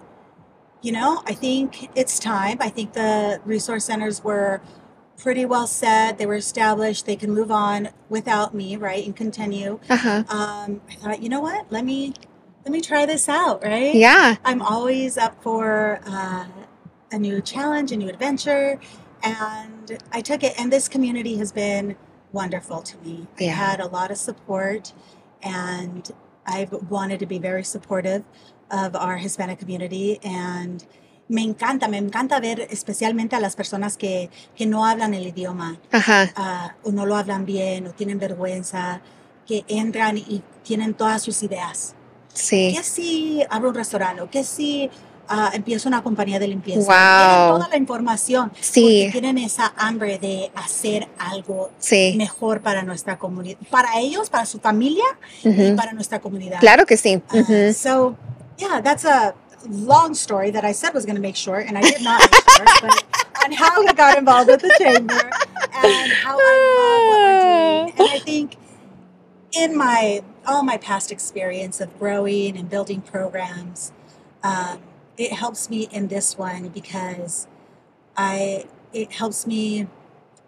you 0.84 0.92
know, 0.92 1.24
I 1.26 1.34
think 1.34 1.90
it's 1.96 2.20
time. 2.20 2.58
I 2.60 2.70
think 2.70 2.94
the 2.94 3.40
resource 3.46 3.86
centers 3.86 4.24
were 4.24 4.62
pretty 5.18 5.46
well 5.46 5.66
set. 5.66 6.18
They 6.18 6.26
were 6.26 6.36
established. 6.36 7.06
They 7.06 7.16
can 7.16 7.32
move 7.34 7.52
on 7.52 7.90
without 8.10 8.54
me, 8.54 8.76
right, 8.76 9.04
and 9.06 9.16
continue. 9.16 9.80
uh-huh. 9.90 10.24
Um, 10.30 10.82
I 10.92 10.96
thought, 11.02 11.24
you 11.24 11.30
know 11.30 11.40
what? 11.40 11.66
Let 11.72 11.86
me 11.86 12.14
let 12.66 12.72
me 12.72 12.80
try 12.80 13.06
this 13.06 13.28
out, 13.28 13.62
right? 13.64 13.94
Yeah. 13.94 14.36
I'm 14.46 14.62
always 14.62 15.18
up 15.18 15.42
for 15.44 16.00
uh, 16.06 16.46
a 17.14 17.20
new 17.20 17.40
challenge, 17.42 17.92
a 17.92 17.96
new 17.96 18.10
adventure, 18.10 18.80
and 19.24 19.98
I 20.12 20.20
took 20.22 20.44
it. 20.44 20.54
And 20.60 20.74
this 20.74 20.90
community 20.90 21.38
has 21.38 21.52
been 21.52 21.96
wonderful 22.34 22.82
to 22.82 22.98
me. 23.06 23.28
I 23.40 23.44
had 23.44 23.80
a 23.80 23.88
lot 23.88 24.12
of 24.12 24.18
support, 24.18 24.92
and 25.42 26.12
I've 26.46 26.74
wanted 26.90 27.20
to 27.20 27.26
be 27.26 27.38
very 27.38 27.64
supportive 27.64 28.24
of 28.72 28.96
our 28.96 29.18
Hispanic 29.18 29.60
community. 29.60 30.20
And 30.24 30.84
me 31.30 31.54
encanta, 31.54 31.88
me 31.90 32.00
encanta 32.00 32.42
ver 32.42 32.68
especialmente 32.70 33.36
a 33.36 33.40
las 33.40 33.56
personas 33.56 33.96
que, 33.98 34.30
que 34.56 34.66
no 34.66 34.86
hablan 34.86 35.14
el 35.14 35.28
idioma 35.28 35.80
Ajá. 35.92 36.34
ah, 36.36 36.74
o 36.84 36.92
no 36.92 37.06
lo 37.06 37.16
hablan 37.16 37.46
bien 37.46 37.88
o 37.88 37.92
tienen 37.92 38.20
vergüenza, 38.20 39.02
que 39.46 39.64
entran 39.68 40.18
y 40.18 40.44
tienen 40.64 40.94
todas 40.94 41.22
sus 41.22 41.44
ideas. 41.44 41.96
Sí. 42.34 42.74
¿Qué 42.76 42.84
si 42.84 43.44
abro 43.50 43.70
un 43.70 43.76
restaurante? 43.76 44.22
¿O 44.22 44.30
qué 44.30 44.44
si 44.44 44.90
ah, 45.28 45.52
empiezo 45.54 45.88
una 45.88 46.02
compañía 46.04 46.40
de 46.40 46.48
limpieza? 46.48 46.80
Wow. 46.80 46.88
Tienen 46.88 47.54
toda 47.60 47.68
la 47.70 47.78
información. 47.78 48.52
Sí. 48.60 49.04
Porque 49.06 49.22
tienen 49.22 49.38
esa 49.44 49.74
hambre 49.78 50.18
de 50.20 50.52
hacer 50.56 51.08
algo 51.18 51.72
Sí. 51.80 52.16
mejor 52.18 52.62
para 52.62 52.84
nuestra 52.84 53.18
comunidad. 53.18 53.58
Para 53.70 54.00
ellos, 54.00 54.30
para 54.30 54.46
su 54.46 54.60
familia 54.60 55.06
y 55.44 55.72
para 55.74 55.94
nuestra 55.94 56.20
comunidad. 56.20 56.60
Claro 56.60 56.86
que 56.86 56.98
sí. 56.98 57.22
Uh, 57.34 57.38
Ujú. 57.40 57.74
So, 57.74 58.16
yeah, 58.58 58.82
that's 58.82 59.06
a 59.06 59.34
long 59.70 60.14
story 60.14 60.52
that 60.52 60.64
I 60.66 60.74
said 60.74 60.94
was 60.94 61.06
going 61.06 61.16
to 61.16 61.22
make 61.22 61.36
short, 61.36 61.68
and 61.68 61.78
I 61.78 61.82
did 61.82 62.02
not 62.02 62.20
make 62.20 62.50
short, 62.50 62.70
but 62.82 63.04
on 63.46 63.52
how 63.54 63.80
we 63.82 63.92
got 63.94 64.18
involved 64.18 64.50
with 64.50 64.62
the 64.62 64.74
chamber 64.78 65.14
and 65.74 66.12
how 66.24 66.38
I 66.38 66.54
love 66.78 67.08
what 67.08 67.20
we're 67.20 67.42
doing. 67.42 67.94
And 67.98 68.10
I 68.12 68.20
think 68.20 68.58
in 69.54 69.78
my 69.78 70.22
all 70.46 70.64
my 70.64 70.78
past 70.78 71.12
experience 71.12 71.80
of 71.80 71.98
growing 72.00 72.58
and 72.58 72.70
building 72.70 73.02
programs, 73.02 73.92
um, 74.44 74.80
it 75.18 75.34
helps 75.34 75.70
me 75.70 75.88
in 75.92 76.08
this 76.08 76.38
one 76.38 76.70
because 76.70 77.48
I 78.18 78.66
it 78.94 79.12
helps 79.14 79.46
me 79.48 79.88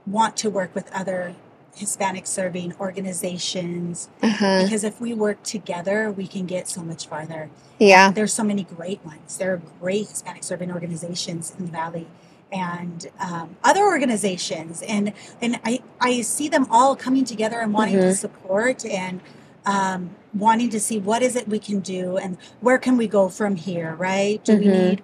want 0.05 0.37
to 0.37 0.49
work 0.49 0.73
with 0.75 0.91
other 0.93 1.35
Hispanic 1.75 2.25
serving 2.27 2.73
organizations 2.79 4.07
Ajá. 4.21 4.63
because 4.63 4.83
if 4.83 5.01
we 5.01 5.13
work 5.13 5.43
together, 5.43 6.11
we 6.11 6.27
can 6.27 6.45
get 6.45 6.69
so 6.69 6.81
much 6.81 7.07
farther. 7.07 7.49
Yeah. 7.79 8.11
There's 8.11 8.33
so 8.33 8.43
many 8.43 8.63
great 8.63 9.03
ones. 9.03 9.37
There 9.37 9.53
are 9.53 9.61
great 9.81 10.07
Hispanic 10.09 10.43
serving 10.43 10.71
organizations 10.71 11.53
in 11.57 11.65
the 11.65 11.71
Valley 11.71 12.07
and 12.51 13.07
um, 13.19 13.57
other 13.63 13.83
organizations, 13.83 14.81
and 14.87 15.11
and 15.41 15.59
I 15.65 15.81
I 15.99 16.21
see 16.21 16.47
them 16.47 16.67
all 16.69 16.95
coming 16.95 17.25
together 17.25 17.59
and 17.59 17.73
wanting 17.73 17.95
to 17.97 18.11
Mhm. 18.13 18.15
support 18.15 18.85
and 18.85 19.19
um, 19.65 20.09
wanting 20.33 20.69
to 20.71 20.79
see 20.79 20.99
what 20.99 21.21
is 21.23 21.35
it 21.35 21.47
we 21.47 21.59
can 21.59 21.79
do 21.79 22.17
and 22.17 22.37
where 22.61 22.77
can 22.77 22.97
we 22.97 23.07
go 23.07 23.29
from 23.29 23.55
here. 23.55 23.95
Right? 23.95 24.43
Do 24.43 24.57
we 24.57 24.65
Mhm. 24.65 24.71
need 24.89 25.01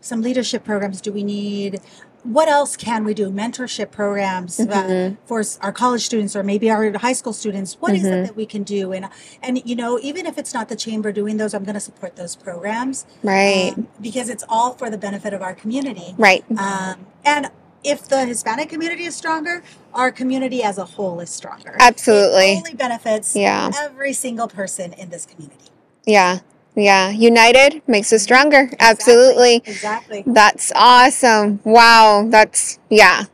some 0.00 0.22
leadership 0.22 0.64
programs? 0.64 1.00
Do 1.00 1.12
we 1.12 1.22
need 1.24 1.80
what 2.24 2.48
else 2.48 2.76
can 2.76 3.04
we 3.04 3.14
do? 3.14 3.30
Mentorship 3.32 3.90
programs 3.90 4.60
uh, 4.60 4.64
Mhm. 4.66 5.16
for 5.26 5.42
our 5.60 5.72
college 5.72 6.04
students 6.04 6.36
or 6.36 6.44
maybe 6.44 6.70
our 6.70 6.96
high 6.98 7.14
school 7.14 7.32
students. 7.32 7.76
What 7.80 7.94
is 7.96 8.04
Mhm. 8.04 8.12
it 8.12 8.26
that 8.26 8.36
we 8.36 8.46
can 8.46 8.62
do? 8.62 8.92
And 8.92 9.08
and 9.42 9.60
you 9.68 9.74
know, 9.74 9.98
even 10.00 10.24
if 10.26 10.38
it's 10.38 10.54
not 10.54 10.68
the 10.68 10.76
chamber 10.76 11.10
doing 11.10 11.36
those, 11.38 11.52
I'm 11.52 11.64
going 11.64 11.74
to 11.74 11.80
support 11.80 12.14
those 12.14 12.36
programs 12.36 13.06
Right. 13.24 13.72
um, 13.76 13.88
because 14.00 14.28
it's 14.28 14.44
all 14.48 14.74
for 14.74 14.88
the 14.88 14.98
benefit 14.98 15.34
of 15.34 15.42
our 15.42 15.52
community. 15.52 16.14
Right. 16.16 16.44
Um, 16.56 17.06
and 17.24 17.50
if 17.84 18.08
the 18.08 18.24
Hispanic 18.24 18.68
community 18.68 19.04
is 19.04 19.14
stronger, 19.16 19.62
our 19.94 20.10
community 20.10 20.62
as 20.62 20.78
a 20.78 20.84
whole 20.84 21.20
is 21.20 21.30
stronger. 21.30 21.76
Absolutely. 21.78 22.52
It 22.52 22.56
only 22.58 22.74
benefits 22.74 23.34
Yeah. 23.36 23.70
every 23.78 24.12
single 24.12 24.48
person 24.48 24.92
in 24.94 25.10
this 25.10 25.26
community. 25.26 25.70
Yeah. 26.06 26.38
Yeah. 26.74 27.10
United 27.10 27.82
makes 27.86 28.12
us 28.12 28.22
stronger. 28.22 28.62
Exactly. 28.62 28.78
Absolutely. 28.88 29.56
Exactly. 29.66 30.24
That's 30.26 30.72
awesome. 30.74 31.60
Wow. 31.64 32.26
That's, 32.28 32.78
yeah. 32.88 33.24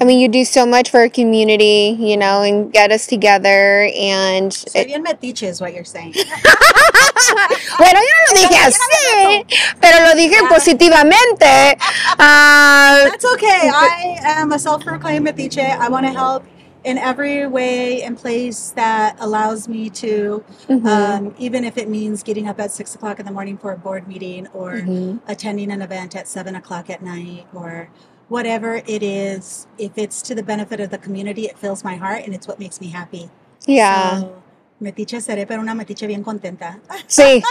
I 0.00 0.04
mean, 0.04 0.20
you 0.20 0.28
do 0.28 0.44
so 0.44 0.66
much 0.66 0.90
for 0.90 1.00
our 1.00 1.08
community, 1.08 1.96
you 1.98 2.16
know, 2.16 2.42
and 2.42 2.72
get 2.72 2.92
us 2.92 3.06
together. 3.06 3.90
And 3.94 4.52
Soy 4.52 4.84
bien 4.84 5.02
metiche 5.04 5.42
is 5.44 5.60
what 5.60 5.74
you're 5.74 5.84
saying. 5.84 6.12
bueno, 7.78 8.00
yo 8.00 8.14
no 8.18 8.26
lo 8.28 8.48
dije 8.48 8.56
así, 8.58 9.44
pero 9.80 10.04
lo 10.04 10.14
dije 10.14 10.36
positivamente. 10.48 11.78
Ah, 12.22 13.06
That's 13.10 13.24
okay. 13.24 13.70
I 13.72 14.18
am 14.22 14.52
a 14.52 14.58
self-proclaimed 14.58 15.26
metiche. 15.26 15.58
I 15.58 15.88
want 15.88 16.06
to 16.06 16.12
help 16.12 16.44
in 16.84 16.98
every 16.98 17.46
way 17.46 18.02
and 18.02 18.16
place 18.16 18.70
that 18.70 19.16
allows 19.20 19.68
me 19.68 19.90
to, 19.90 20.42
mhm, 20.68 20.86
um, 20.86 21.34
even 21.38 21.64
if 21.64 21.76
it 21.76 21.88
means 21.88 22.22
getting 22.22 22.48
up 22.48 22.58
at 22.58 22.70
six 22.70 22.94
o'clock 22.94 23.20
in 23.20 23.26
the 23.26 23.32
morning 23.32 23.58
for 23.58 23.72
a 23.72 23.76
board 23.76 24.08
meeting 24.08 24.46
or 24.54 24.72
mhm. 24.72 25.20
attending 25.28 25.70
an 25.70 25.82
event 25.82 26.16
at 26.16 26.26
seven 26.26 26.54
o'clock 26.54 26.88
at 26.88 27.02
night 27.02 27.46
or 27.54 27.88
whatever 28.30 28.82
it 28.86 29.02
is. 29.02 29.66
If 29.76 29.98
it's 29.98 30.22
to 30.22 30.34
the 30.34 30.42
benefit 30.42 30.80
of 30.80 30.90
the 30.90 30.98
community, 30.98 31.44
it 31.44 31.58
fills 31.58 31.84
my 31.84 31.96
heart 31.96 32.24
and 32.24 32.34
it's 32.34 32.48
what 32.48 32.58
makes 32.58 32.80
me 32.80 32.88
happy. 32.88 33.28
Yeah. 33.66 34.20
So, 34.20 34.42
metiche 34.80 35.20
seré, 35.20 35.46
pero 35.46 35.60
una 35.60 35.74
metiche 35.74 36.06
bien 36.06 36.22
contenta. 36.22 36.80
Sí. 37.06 37.42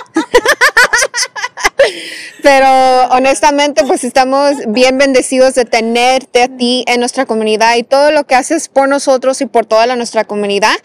Pero 2.43 2.67
honestamente, 3.11 3.83
pues 3.83 4.03
estamos 4.03 4.53
bien 4.67 4.97
bendecidos 4.97 5.55
de 5.55 5.65
tenerte 5.65 6.43
a 6.43 6.47
ti 6.47 6.83
en 6.87 6.99
nuestra 6.99 7.25
comunidad 7.25 7.75
y 7.75 7.83
todo 7.83 8.11
lo 8.11 8.25
que 8.25 8.35
haces 8.35 8.69
por 8.69 8.87
nosotros 8.87 9.41
y 9.41 9.45
por 9.45 9.65
toda 9.65 9.87
la, 9.87 9.95
nuestra 9.95 10.23
comunidad, 10.23 10.75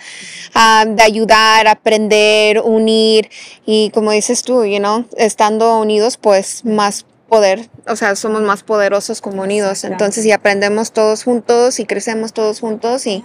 ah, 0.55 0.85
de 0.87 1.03
ayudar, 1.03 1.69
aprender, 1.69 2.61
unir 2.61 3.31
y 3.67 3.91
como 3.91 4.13
dices 4.13 4.43
tú, 4.43 4.65
you 4.65 4.79
know, 4.79 5.07
estando 5.17 5.79
unidos, 5.79 6.17
pues 6.17 6.65
más 6.65 7.05
poder, 7.35 7.69
o 7.89 7.97
sea, 7.97 8.15
somos 8.17 8.43
más 8.43 8.63
poderosos 8.63 9.21
como 9.21 9.43
unidos. 9.43 9.85
Entonces, 9.85 10.25
y 10.25 10.33
aprendemos 10.33 10.93
todos 10.93 11.25
juntos 11.25 11.81
y 11.81 11.85
crecemos 11.87 12.33
todos 12.33 12.61
juntos 12.61 13.07
y 13.07 13.25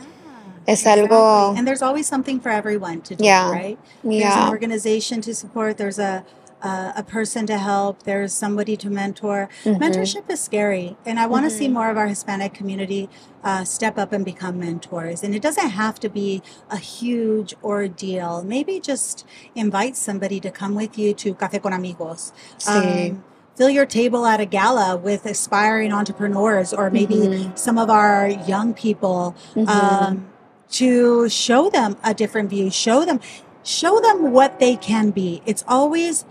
es 0.65 0.85
algo, 0.87 1.53
And 1.57 1.65
there's 1.65 1.81
always 1.81 2.07
something 2.07 2.39
for 2.39 2.51
everyone 2.51 3.01
to 3.01 3.15
do, 3.15 3.23
Yeah. 3.23 3.51
right? 3.51 3.77
There's 4.03 4.35
an 4.35 4.49
organization 4.49 5.21
to 5.21 5.33
support. 5.33 5.77
There's 5.77 5.99
a 5.99 6.23
a, 6.61 6.91
a 6.97 7.03
person 7.03 7.45
to 7.45 7.57
help. 7.57 8.03
There's 8.03 8.33
somebody 8.33 8.75
to 8.77 8.89
mentor. 8.89 9.47
Mhm. 9.63 9.79
Mentorship 9.79 10.29
is 10.29 10.41
scary, 10.41 10.97
and 11.05 11.17
I 11.17 11.25
want 11.25 11.45
to 11.45 11.49
see 11.49 11.69
more 11.69 11.89
of 11.89 11.95
our 11.97 12.07
Hispanic 12.07 12.53
community 12.53 13.07
uh, 13.45 13.63
step 13.63 13.97
up 13.97 14.11
and 14.11 14.25
become 14.25 14.59
mentors. 14.59 15.23
And 15.23 15.33
it 15.33 15.41
doesn't 15.41 15.69
have 15.69 16.01
to 16.01 16.09
be 16.09 16.41
a 16.69 16.75
huge 16.75 17.55
ordeal. 17.63 18.43
Maybe 18.45 18.81
just 18.81 19.25
invite 19.55 19.95
somebody 19.95 20.41
to 20.41 20.51
come 20.51 20.75
with 20.75 20.97
you 20.97 21.13
to 21.13 21.33
Café 21.33 21.61
con 21.61 21.71
Amigos. 21.71 22.33
Sí. 22.57 23.11
Um, 23.11 23.23
fill 23.59 23.69
your 23.69 23.85
table 23.85 24.25
at 24.25 24.39
a 24.39 24.45
gala 24.45 24.95
with 24.95 25.25
aspiring 25.25 25.91
entrepreneurs 25.91 26.73
or 26.73 26.89
maybe 26.89 27.51
some 27.55 27.77
of 27.77 27.89
our 27.89 28.29
young 28.47 28.73
people 28.73 29.35
um, 29.67 30.25
to 30.71 31.27
show 31.27 31.69
them 31.69 31.97
a 32.01 32.13
different 32.13 32.49
view 32.49 32.71
show 32.71 33.03
them 33.03 33.19
show 33.61 33.99
them 33.99 34.31
what 34.31 34.59
they 34.61 34.77
can 34.77 35.09
be 35.09 35.41
it's 35.45 35.65
always 35.67 36.23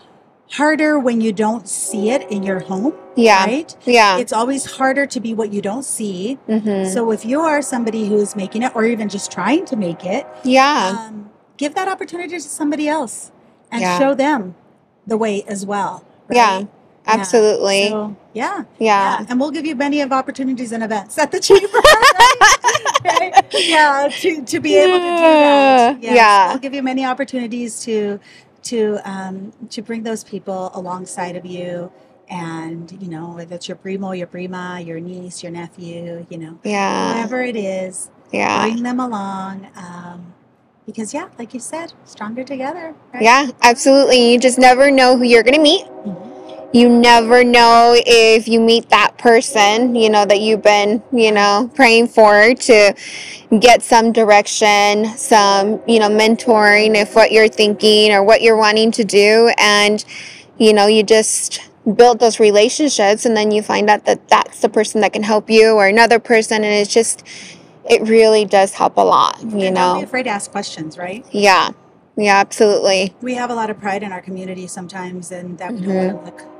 harder 0.53 0.99
when 0.99 1.21
you 1.21 1.31
don't 1.31 1.69
see 1.69 2.09
it 2.09 2.23
in 2.31 2.43
your 2.43 2.61
home 2.61 2.95
yeah, 3.15 3.45
right 3.45 3.77
yeah. 3.85 4.17
it's 4.17 4.33
always 4.33 4.65
harder 4.65 5.05
to 5.05 5.21
be 5.21 5.35
what 5.35 5.53
you 5.53 5.61
don't 5.61 5.85
see 5.85 6.39
mhm. 6.49 6.91
so 6.91 7.13
if 7.13 7.27
you 7.27 7.41
are 7.41 7.61
somebody 7.61 8.09
who's 8.09 8.35
making 8.35 8.63
it 8.63 8.75
or 8.75 8.87
even 8.87 9.07
just 9.07 9.31
trying 9.31 9.67
to 9.67 9.77
make 9.77 10.03
it 10.07 10.27
yeah. 10.45 10.97
um, 10.99 11.29
give 11.59 11.75
that 11.75 11.89
opportunity 11.89 12.31
to 12.31 12.41
somebody 12.41 12.89
else 12.89 13.31
and 13.71 13.83
Yeah. 13.83 13.99
show 13.99 14.15
them 14.15 14.55
the 15.07 15.19
way 15.19 15.43
as 15.47 15.67
well 15.67 16.03
Yeah, 16.31 16.57
right? 16.57 16.69
Absolutely. 17.09 17.89
so, 17.89 18.17
yeah 18.35 18.65
yeah. 18.79 19.25
and 19.29 19.41
we'll 19.41 19.51
give 19.51 19.67
you 19.67 19.75
many 19.75 20.01
of 20.01 20.13
opportunities 20.13 20.73
and 20.73 20.83
events 20.85 21.19
at 21.19 21.31
the 21.33 21.41
chamber. 21.49 21.79
right? 21.79 22.35
Right? 23.05 23.45
Yeah, 23.55 24.09
to, 24.21 24.45
to 24.45 24.61
be 24.61 24.77
able 24.77 24.99
to 24.99 25.05
do 25.05 25.17
that. 25.17 26.03
Yeah. 26.03 26.49
We'll 26.51 26.59
give 26.59 26.75
you 26.75 26.83
many 26.83 27.05
opportunities 27.05 27.81
to 27.85 28.21
to 28.65 28.99
um, 29.05 29.53
to 29.71 29.83
bring 29.83 30.03
those 30.03 30.23
people 30.25 30.71
alongside 30.75 31.37
of 31.37 31.47
you, 31.47 31.91
and 32.29 32.91
you 33.01 33.09
know 33.09 33.31
whether 33.31 33.55
it's 33.55 33.69
your 33.69 33.77
primo, 33.77 34.13
your 34.13 34.27
prima, 34.27 34.81
your 34.85 35.01
niece, 35.01 35.43
your 35.43 35.53
nephew, 35.53 36.27
you 36.29 36.39
know, 36.39 36.59
Yeah. 36.65 37.15
whoever 37.15 37.41
it 37.43 37.57
is, 37.57 38.11
Yeah. 38.33 38.63
bring 38.67 38.83
them 38.83 39.01
along. 39.01 39.69
Um, 39.77 40.35
because 40.87 41.15
yeah, 41.15 41.29
like 41.39 41.55
you 41.55 41.61
said, 41.61 41.93
stronger 42.05 42.45
together. 42.45 42.95
Right? 43.15 43.23
Yeah, 43.23 43.51
absolutely. 43.63 44.33
You 44.33 44.39
just 44.39 44.59
never 44.59 44.91
know 44.91 45.17
who 45.17 45.25
you're 45.25 45.43
going 45.43 45.55
to 45.55 45.61
meet. 45.63 45.87
Mhm. 45.87 46.28
You 46.71 46.91
never 46.91 47.45
know 47.45 47.95
if 47.97 48.47
you 48.47 48.61
meet 48.61 48.91
that 48.91 49.17
person, 49.17 49.95
you 49.95 50.11
know, 50.11 50.27
that 50.27 50.41
you've 50.41 50.63
been, 50.63 51.03
you 51.13 51.33
know, 51.33 51.71
praying 51.75 52.09
for 52.09 52.55
to 52.55 52.95
get 53.59 53.83
some 53.83 54.13
direction, 54.13 55.07
some, 55.17 55.81
you 55.87 55.99
know, 55.99 56.11
mentoring 56.11 56.95
if 56.95 57.15
what 57.15 57.33
you're 57.33 57.49
thinking 57.49 58.13
or 58.13 58.23
what 58.23 58.43
you're 58.43 58.57
wanting 58.59 58.91
to 58.93 59.05
do. 59.05 59.51
And, 59.57 60.05
you 60.59 60.75
know, 60.75 60.87
you 60.87 61.03
just 61.03 61.61
build 61.97 62.21
those 62.21 62.39
relationships 62.39 63.25
and 63.25 63.35
then 63.35 63.51
you 63.51 63.63
find 63.63 63.89
out 63.89 64.05
that 64.05 64.29
that's 64.29 64.61
the 64.61 64.69
person 64.69 65.01
that 65.01 65.15
can 65.15 65.23
help 65.23 65.49
you 65.49 65.71
or 65.71 65.87
another 65.87 66.19
person. 66.19 66.57
And 66.65 66.75
it's 66.75 66.93
just, 66.93 67.27
it 67.89 68.03
really 68.03 68.45
does 68.45 68.75
help 68.75 68.99
a 68.99 69.01
lot, 69.01 69.41
you 69.41 69.49
And 69.49 69.53
don't 69.53 69.61
be 69.61 69.75
know? 69.75 70.03
afraid 70.03 70.25
to 70.25 70.31
ask 70.31 70.51
questions, 70.51 70.99
right? 70.99 71.25
Yeah. 71.31 71.71
Yeah, 72.19 72.37
absolutely. 72.37 73.15
We 73.23 73.35
have 73.35 73.49
a 73.49 73.55
lot 73.55 73.71
of 73.71 73.79
pride 73.79 74.03
in 74.03 74.13
our 74.13 74.21
community 74.21 74.67
sometimes, 74.67 75.31
and 75.31 75.57
that 75.59 75.73
we 75.73 75.81
don't 75.83 75.89
Mhm. 75.89 76.15
want 76.15 76.27
to 76.27 76.33
look. 76.33 76.58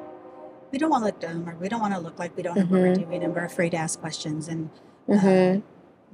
We 0.71 0.79
don't 0.79 0.91
want 0.91 1.03
to 1.03 1.07
look 1.07 1.21
dumb, 1.21 1.49
or 1.49 1.55
we 1.57 1.69
don't 1.69 1.81
want 1.81 1.95
to 1.95 2.01
look 2.01 2.19
like 2.19 2.37
we 2.37 2.43
don't 2.43 2.57
know 2.57 2.63
what 2.63 2.81
we're 2.81 2.95
doing, 2.95 3.23
and 3.25 3.35
we're 3.35 3.45
afraid 3.45 3.71
to 3.71 3.77
ask 3.79 4.01
questions. 4.01 4.49
And 4.49 4.71
hmm 5.09 5.61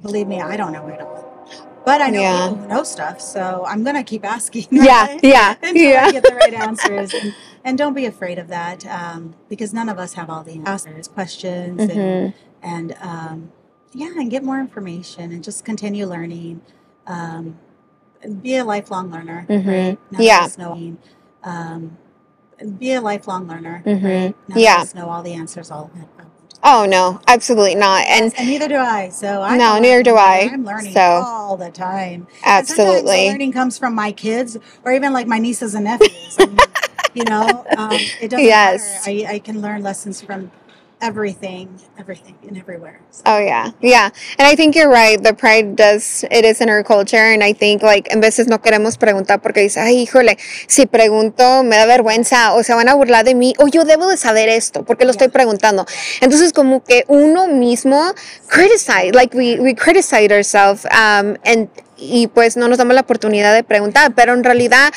believe 0.03 0.27
me, 0.29 0.41
I 0.41 0.57
don't 0.57 0.73
know 0.73 0.87
it 0.89 1.01
all, 1.01 1.45
but 1.85 2.01
I 2.01 2.11
know 2.11 2.21
Yeah. 2.21 2.49
people 2.49 2.57
who 2.57 2.67
know 2.69 2.83
stuff, 2.85 3.21
so 3.21 3.65
I'm 3.67 3.83
gonna 3.85 4.05
keep 4.05 4.25
asking. 4.25 4.67
Yeah, 4.73 5.07
right? 5.07 5.21
yeah, 5.23 5.57
until 5.63 5.83
yeah. 5.91 6.07
I 6.07 6.13
get 6.13 6.23
the 6.23 6.35
right 6.35 6.55
answers. 6.69 7.15
And, 7.15 7.35
and 7.65 7.79
don't 7.79 7.95
be 7.95 8.07
afraid 8.07 8.39
of 8.39 8.49
that, 8.49 8.87
um, 8.87 9.35
because 9.49 9.73
none 9.75 9.89
of 9.89 9.99
us 9.99 10.15
have 10.15 10.31
all 10.31 10.43
the 10.45 10.61
answers, 10.67 11.09
questions, 11.09 11.83
and 11.83 11.91
Mhm. 11.91 12.35
and 12.63 12.97
um, 13.01 13.53
yeah, 13.93 14.13
and 14.17 14.31
get 14.31 14.43
more 14.45 14.61
information 14.61 15.33
and 15.33 15.43
just 15.45 15.65
continue 15.65 16.07
learning. 16.07 16.61
Um, 17.07 17.59
be 18.43 18.57
a 18.57 18.65
lifelong 18.65 19.11
learner, 19.11 19.47
right? 19.49 19.99
None 20.11 20.23
Yeah. 20.23 20.41
of 20.41 20.47
us 20.47 20.59
know. 20.59 20.73
Um, 20.73 20.97
and 21.43 21.97
be 22.79 22.93
a 22.93 23.01
lifelong 23.01 23.47
learner, 23.49 23.83
Mm-hmm. 23.85 24.07
right? 24.07 24.35
Yeah. 24.55 24.85
know 24.95 25.09
all 25.09 25.23
the 25.23 25.33
answers 25.35 25.71
all 25.71 25.91
the 25.95 26.01
time. 26.01 26.31
Oh 26.67 26.87
no, 26.89 27.21
absolutely 27.29 27.75
not. 27.75 28.07
And 28.07 28.33
and 28.39 28.49
neither 28.49 28.69
do 28.69 28.77
I. 28.77 29.11
So 29.11 29.43
I 29.43 29.57
No, 29.57 29.79
neither 29.79 30.03
do. 30.03 30.17
I. 30.17 30.49
I'm 30.53 30.65
learning 30.65 30.93
So- 30.95 31.01
all 31.01 31.57
the 31.59 31.71
time. 31.71 32.27
Absolutely. 32.45 33.29
learning 33.29 33.53
comes 33.53 33.77
from 33.79 33.95
my 33.95 34.13
kids 34.13 34.57
or 34.83 34.93
even 34.93 35.13
like 35.13 35.27
my 35.27 35.39
nieces 35.39 35.75
and 35.75 35.85
nephews. 35.85 36.37
I 36.39 36.47
mean, 36.47 36.57
you 37.15 37.25
know, 37.25 37.65
um, 37.77 37.93
it 37.93 38.29
doesn't 38.31 38.45
Yes. 38.47 39.07
matter. 39.07 39.27
I, 39.29 39.35
I 39.35 39.39
can 39.41 39.61
learn 39.61 39.83
lessons 39.83 40.21
from 40.23 40.51
everything, 41.05 41.69
everything 41.99 42.35
and 42.49 42.57
everywhere. 42.57 42.99
So, 43.11 43.23
Oh 43.27 43.39
yeah, 43.39 43.73
yeah. 43.81 44.09
And 44.39 44.49
I 44.49 44.57
think 44.57 44.75
you're 44.75 44.89
right. 44.89 45.23
The 45.23 45.35
pride 45.35 45.77
does, 45.77 46.25
it 46.31 46.45
is 46.45 46.61
in 46.61 46.71
our 46.71 46.83
culture. 46.83 47.21
And 47.21 47.45
I 47.45 47.53
think 47.53 47.83
like 47.83 48.11
en 48.11 48.21
veces 48.21 48.49
no 48.49 48.59
queremos 48.59 48.97
preguntar 48.97 49.43
porque 49.43 49.61
dice, 49.61 49.81
ay, 49.81 50.07
híjole, 50.07 50.39
si 50.67 50.87
pregunto 50.87 51.63
me 51.63 51.77
da 51.77 51.85
vergüenza 51.87 52.55
o 52.55 52.63
se 52.63 52.73
van 52.75 52.89
a 52.89 52.95
burlar 52.95 53.25
de 53.25 53.35
mí 53.35 53.53
o 53.59 53.69
yo 53.69 53.85
debo 53.85 54.09
de 54.09 54.17
saber 54.17 54.49
esto 54.49 54.85
porque 54.85 55.05
lo 55.05 55.11
estoy 55.11 55.29
preguntando. 55.29 55.85
Entonces 56.23 56.53
como 56.53 56.83
que 56.83 57.05
uno 57.09 57.49
mismo 57.49 58.15
criticize, 58.49 59.13
like 59.13 59.37
we, 59.37 59.61
we 59.61 59.75
criticize 59.75 60.33
ourselves 60.33 60.87
um, 60.87 61.37
and, 61.45 61.69
y 61.99 62.29
pues 62.29 62.57
no 62.57 62.67
nos 62.67 62.79
damos 62.79 62.95
la 62.95 63.03
oportunidad 63.03 63.55
de 63.55 63.63
preguntar, 63.63 64.15
pero 64.15 64.33
en 64.33 64.43
realidad 64.43 64.93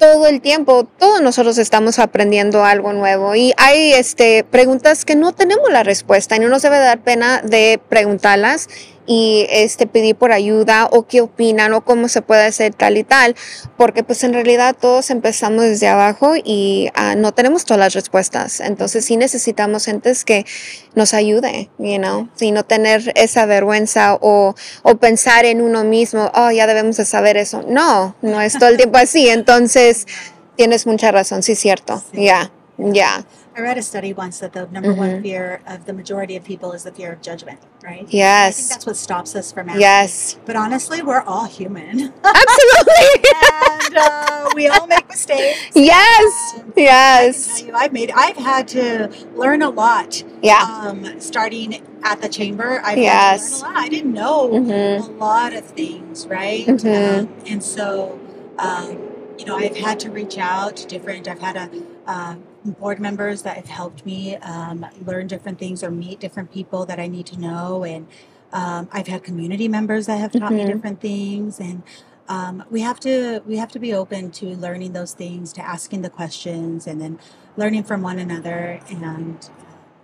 todo 0.00 0.26
el 0.26 0.40
tiempo, 0.40 0.84
todos 0.84 1.20
nosotros 1.20 1.58
estamos 1.58 1.98
aprendiendo 1.98 2.64
algo 2.64 2.94
nuevo 2.94 3.36
y 3.36 3.52
hay 3.58 3.92
este, 3.92 4.44
preguntas 4.44 5.04
que 5.04 5.14
no 5.14 5.32
tenemos 5.32 5.70
la 5.70 5.82
respuesta 5.82 6.36
y 6.36 6.38
no 6.38 6.48
nos 6.48 6.62
debe 6.62 6.78
dar 6.78 7.02
pena 7.02 7.42
de 7.42 7.78
preguntarlas 7.90 8.68
y 9.12 9.48
este, 9.50 9.88
pedir 9.88 10.14
por 10.14 10.30
ayuda 10.30 10.88
o 10.92 11.04
qué 11.08 11.20
opinan 11.20 11.72
o 11.72 11.80
cómo 11.80 12.06
se 12.06 12.22
puede 12.22 12.44
hacer 12.44 12.74
tal 12.74 12.96
y 12.96 13.02
tal, 13.02 13.34
porque 13.76 14.04
pues 14.04 14.22
en 14.22 14.32
realidad 14.32 14.76
todos 14.80 15.10
empezamos 15.10 15.64
desde 15.64 15.88
abajo 15.88 16.34
y 16.36 16.90
ah, 16.94 17.16
no 17.16 17.32
tenemos 17.32 17.64
todas 17.64 17.80
las 17.80 17.94
respuestas. 17.94 18.60
Entonces 18.60 19.04
sí 19.04 19.16
necesitamos 19.16 19.86
gentes 19.86 20.24
que 20.24 20.46
nos 20.94 21.12
ayude, 21.12 21.70
you 21.78 21.96
know, 21.96 22.28
y 22.38 22.52
no 22.52 22.64
tener 22.64 23.10
esa 23.16 23.46
vergüenza 23.46 24.14
o, 24.20 24.54
o 24.84 24.94
pensar 24.98 25.44
en 25.44 25.60
uno 25.60 25.82
mismo, 25.82 26.30
oh, 26.36 26.52
ya 26.52 26.68
debemos 26.68 26.96
de 26.96 27.04
saber 27.04 27.36
eso. 27.36 27.64
No, 27.66 28.14
no 28.22 28.40
es 28.40 28.60
todo 28.60 28.68
el 28.68 28.76
tiempo 28.76 28.98
así. 28.98 29.28
Entonces, 29.28 30.06
tienes 30.54 30.86
mucha 30.86 31.10
razón, 31.10 31.42
sí, 31.42 31.56
cierto. 31.56 32.00
Sí. 32.12 32.20
Yeah, 32.20 32.52
yeah, 32.78 33.26
I 33.56 33.62
read 33.62 33.76
a 33.78 33.82
study 33.82 34.12
once 34.12 34.38
that 34.38 34.52
the 34.52 34.68
number 34.68 34.94
one 34.94 35.10
Mhm. 35.10 35.22
fear 35.22 35.60
of 35.66 35.84
the 35.84 35.92
majority 35.92 36.36
of 36.36 36.44
people 36.44 36.72
is 36.72 36.84
the 36.84 36.92
fear 36.92 37.12
of 37.12 37.20
judgment, 37.20 37.58
right? 37.82 38.06
Yes. 38.08 38.54
I 38.54 38.56
think 38.60 38.68
that's 38.70 38.86
what 38.86 38.96
stops 38.96 39.34
us 39.34 39.50
from 39.50 39.68
asking. 39.68 39.80
yes, 39.80 40.36
But 40.46 40.54
honestly, 40.56 41.02
we're 41.02 41.22
all 41.22 41.46
human. 41.46 42.12
absolutely. 42.24 43.30
and 43.84 43.96
uh, 43.96 44.48
we 44.54 44.68
all 44.68 44.86
make 44.86 45.08
mistakes. 45.08 45.58
yes, 45.74 46.54
And 46.60 46.72
yes, 46.76 47.62
you, 47.62 47.72
I've 47.74 47.92
made, 47.92 48.12
I've 48.14 48.36
had 48.36 48.68
to 48.68 49.10
learn 49.34 49.62
a 49.62 49.70
lot. 49.70 50.22
yeah, 50.42 50.62
Um, 50.86 51.20
starting 51.20 51.82
at 52.04 52.22
the 52.22 52.28
chamber, 52.28 52.80
I've 52.84 52.98
Yes. 52.98 53.40
had 53.42 53.48
to 53.58 53.64
learn 53.64 53.74
a 53.74 53.74
lot. 53.74 53.84
I 53.84 53.88
didn't 53.88 54.12
know 54.14 54.48
Mhm. 54.52 55.08
a 55.08 55.12
lot 55.24 55.52
of 55.54 55.64
things, 55.64 56.26
right? 56.28 56.66
Mhm. 56.66 57.18
Um, 57.20 57.28
and 57.48 57.62
so, 57.62 58.18
um, 58.58 58.96
you 59.38 59.44
know, 59.44 59.56
I've 59.56 59.76
had 59.76 59.98
to 60.00 60.10
reach 60.10 60.38
out 60.38 60.76
to 60.76 60.86
different. 60.86 61.26
I've 61.26 61.40
had 61.40 61.56
a 61.56 61.68
uh, 62.06 62.34
board 62.64 63.00
members 63.00 63.42
that 63.42 63.56
have 63.56 63.66
helped 63.68 64.06
me 64.06 64.36
um, 64.36 64.86
learn 65.06 65.26
different 65.26 65.58
things 65.58 65.82
or 65.82 65.90
meet 65.90 66.20
different 66.20 66.52
people 66.52 66.86
that 66.86 67.00
I 67.00 67.06
need 67.08 67.26
to 67.26 67.40
know, 67.40 67.84
and 67.84 68.06
um, 68.52 68.88
I've 68.92 69.06
had 69.08 69.22
community 69.24 69.68
members 69.68 70.06
that 70.06 70.18
have 70.18 70.32
taught 70.32 70.52
me 70.52 70.64
Mhm. 70.64 70.66
different 70.66 71.00
things, 71.00 71.60
and 71.60 71.82
um, 72.28 72.64
we 72.70 72.80
have 72.82 73.00
to 73.00 73.42
we 73.46 73.56
have 73.58 73.70
to 73.72 73.78
be 73.78 73.94
open 73.94 74.30
to 74.32 74.46
learning 74.56 74.92
those 74.92 75.14
things, 75.14 75.52
to 75.54 75.62
asking 75.62 76.02
the 76.02 76.10
questions, 76.10 76.86
and 76.86 77.00
then 77.00 77.18
learning 77.56 77.84
from 77.84 78.02
one 78.02 78.18
another, 78.18 78.80
and 78.90 79.50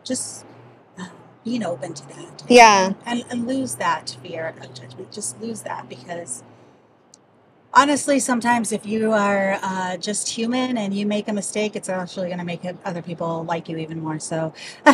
just 0.05 0.45
uh, 0.99 1.09
being 1.45 1.65
open 1.65 1.95
to 1.95 2.09
that. 2.09 2.45
Yeah. 2.49 2.95
and, 3.07 3.25
and 3.31 3.47
lose 3.47 3.77
that 3.77 4.17
fear 4.23 4.49
of 4.49 4.75
judgment. 4.75 5.13
Just 5.13 5.41
lose 5.41 5.63
that 5.63 5.89
because 5.89 6.43
honestly, 7.77 8.19
sometimes 8.19 8.73
if 8.73 8.85
you 8.87 9.13
are 9.13 9.59
uh, 9.63 9.97
just 9.99 10.29
human 10.29 10.77
and 10.79 10.93
you 10.95 11.07
make 11.07 11.29
a 11.29 11.33
mistake, 11.33 11.77
it's 11.77 11.89
actually 11.89 12.27
going 12.29 12.39
to 12.39 12.45
make 12.45 12.65
it- 12.65 12.77
other 12.85 13.03
people 13.03 13.45
like 13.45 13.69
you 13.69 13.77
even 13.77 14.01
more. 14.03 14.19
So. 14.19 14.53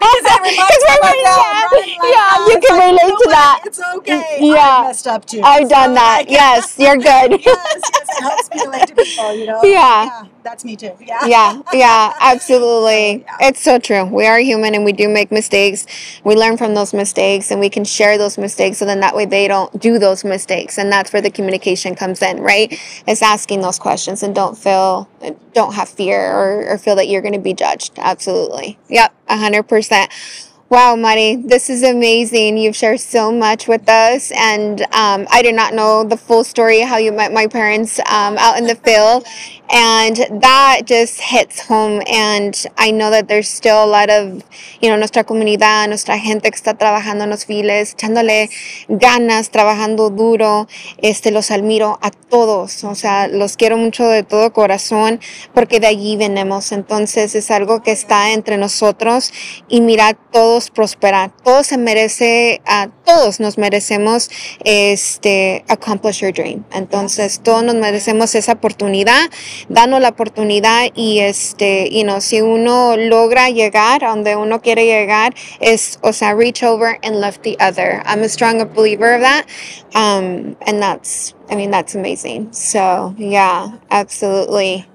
Because 0.00 0.24
it 0.24 0.40
reminds 0.42 0.82
me 0.82 0.94
of 0.94 1.00
we're 1.02 1.22
that, 1.22 1.68
like, 1.70 1.82
right? 1.82 1.98
Like, 2.00 2.10
yeah, 2.10 2.30
uh, 2.34 2.48
you 2.48 2.60
can 2.60 2.78
like, 2.78 2.86
relate 2.90 3.02
know 3.02 3.08
to 3.08 3.24
what? 3.26 3.30
that. 3.30 3.62
It's 3.66 3.80
okay. 3.96 4.38
Yeah. 4.40 4.78
I 4.82 4.86
messed 4.88 5.06
up 5.06 5.24
too. 5.26 5.40
I've 5.44 5.68
done 5.68 5.94
that. 5.94 6.24
Yes, 6.28 6.76
you're 6.78 6.96
good. 6.96 7.40
yes, 7.44 7.80
yes, 8.20 8.48
helps 8.48 8.50
me 8.54 8.62
relate 8.64 8.86
to 8.88 8.94
people, 8.94 9.34
you 9.34 9.46
know? 9.46 9.60
Yeah. 9.62 10.24
that's 10.42 10.64
me 10.64 10.76
too. 10.76 10.92
Yeah. 11.00 11.26
yeah, 11.26 11.62
yeah, 11.72 12.12
absolutely. 12.20 13.22
Yeah. 13.22 13.36
It's 13.48 13.60
so 13.62 13.78
true. 13.78 14.04
We 14.04 14.26
are 14.26 14.38
human 14.38 14.74
and 14.74 14.84
we 14.84 14.92
do 14.92 15.08
make 15.08 15.30
mistakes. 15.30 15.86
We 16.24 16.34
learn 16.34 16.56
from 16.56 16.74
those 16.74 16.92
mistakes 16.94 17.50
and 17.50 17.60
we 17.60 17.68
can 17.70 17.84
share 17.84 18.18
those 18.18 18.38
mistakes 18.38 18.78
so 18.78 18.84
then 18.84 19.00
that 19.00 19.14
way 19.14 19.24
they 19.26 19.48
don't 19.48 19.80
do 19.80 19.98
those 19.98 20.24
mistakes. 20.24 20.78
And 20.78 20.90
that's 20.90 21.12
where 21.12 21.22
the 21.22 21.30
communication 21.30 21.94
comes 21.94 22.22
in, 22.22 22.40
right? 22.40 22.72
It's 23.06 23.22
asking 23.22 23.60
those 23.60 23.78
questions 23.78 24.22
and 24.22 24.34
don't 24.34 24.56
feel, 24.56 25.08
don't 25.52 25.74
have 25.74 25.88
fear 25.88 26.32
or, 26.32 26.68
or 26.68 26.78
feel 26.78 26.96
that 26.96 27.08
you're 27.08 27.22
going 27.22 27.34
to 27.34 27.40
be 27.40 27.54
judged. 27.54 27.92
Absolutely. 27.98 28.78
Yep, 28.88 29.14
A 29.28 29.36
100%. 29.36 30.49
Wow, 30.70 30.94
Mari, 30.94 31.34
this 31.34 31.68
is 31.68 31.82
amazing. 31.82 32.56
You've 32.56 32.76
shared 32.76 33.00
so 33.00 33.32
much 33.32 33.66
with 33.66 33.88
us, 33.88 34.30
and 34.30 34.80
um, 34.92 35.26
I 35.28 35.42
did 35.42 35.56
not 35.56 35.74
know 35.74 36.04
the 36.04 36.16
full 36.16 36.44
story 36.44 36.78
how 36.78 36.96
you 36.96 37.10
met 37.10 37.32
my 37.32 37.48
parents 37.48 37.98
um, 38.08 38.38
out 38.38 38.56
in 38.56 38.68
the 38.68 38.76
field, 38.86 39.26
and 39.68 40.16
that 40.40 40.82
just 40.84 41.20
hits 41.20 41.66
home. 41.66 42.00
And 42.06 42.54
I 42.78 42.92
know 42.92 43.10
that 43.10 43.26
there's 43.26 43.48
still 43.48 43.84
a 43.84 43.90
lot 43.90 44.10
of, 44.10 44.44
you 44.80 44.88
know, 44.88 44.96
nuestra 44.96 45.24
comunidad, 45.24 45.88
nuestra 45.88 46.16
gente 46.16 46.48
que 46.52 46.56
está 46.56 46.78
trabajando 46.78 47.24
en 47.24 47.30
los 47.30 47.46
files, 47.46 47.94
echándole 47.94 48.48
ganas, 48.88 49.50
trabajando 49.50 50.08
duro. 50.10 50.68
Este, 50.98 51.32
los 51.32 51.50
admiro 51.50 51.98
a 52.00 52.12
todos, 52.12 52.84
o 52.84 52.94
sea, 52.94 53.26
los 53.26 53.56
quiero 53.56 53.76
mucho 53.76 54.06
de 54.06 54.22
todo 54.22 54.52
corazón, 54.52 55.18
porque 55.52 55.80
de 55.80 55.88
allí 55.88 56.16
venimos. 56.16 56.70
Entonces 56.70 57.34
es 57.34 57.50
algo 57.50 57.82
que 57.82 57.90
está 57.90 58.30
entre 58.30 58.56
nosotros 58.56 59.32
y 59.68 59.80
mira 59.80 60.14
todos 60.14 60.59
todos 60.60 60.70
prosperar, 60.70 61.32
todos 61.42 61.68
se 61.68 61.78
merece, 61.78 62.60
todos 63.04 63.40
nos 63.40 63.56
merecemos 63.56 64.30
este 64.62 65.64
accomplish 65.68 66.20
your 66.20 66.32
dream. 66.32 66.64
Entonces, 66.72 67.40
todos 67.42 67.64
nos 67.64 67.76
merecemos 67.76 68.34
esa 68.34 68.52
oportunidad, 68.52 69.30
danos 69.70 70.02
la 70.02 70.10
oportunidad 70.10 70.88
y 70.94 71.20
este, 71.20 71.88
y 71.90 72.04
no, 72.04 72.20
si 72.20 72.42
uno 72.42 72.96
logra 72.96 73.48
llegar 73.48 74.04
a 74.04 74.10
donde 74.10 74.36
uno 74.36 74.60
quiere 74.60 74.84
llegar, 74.84 75.34
es, 75.60 75.98
o 76.02 76.12
sea, 76.12 76.34
reach 76.34 76.62
over 76.62 76.98
and 77.02 77.20
lift 77.20 77.42
the 77.42 77.56
other. 77.58 78.02
I'm 78.04 78.22
a 78.22 78.28
strong 78.28 78.62
believer 78.74 79.14
of 79.14 79.22
that. 79.22 79.46
Um, 79.94 80.56
and 80.66 80.82
that's, 80.82 81.34
I 81.50 81.56
mean, 81.56 81.70
that's 81.70 81.94
amazing. 81.94 82.52
So, 82.52 83.14
yeah, 83.16 83.78
absolutely. 83.90 84.86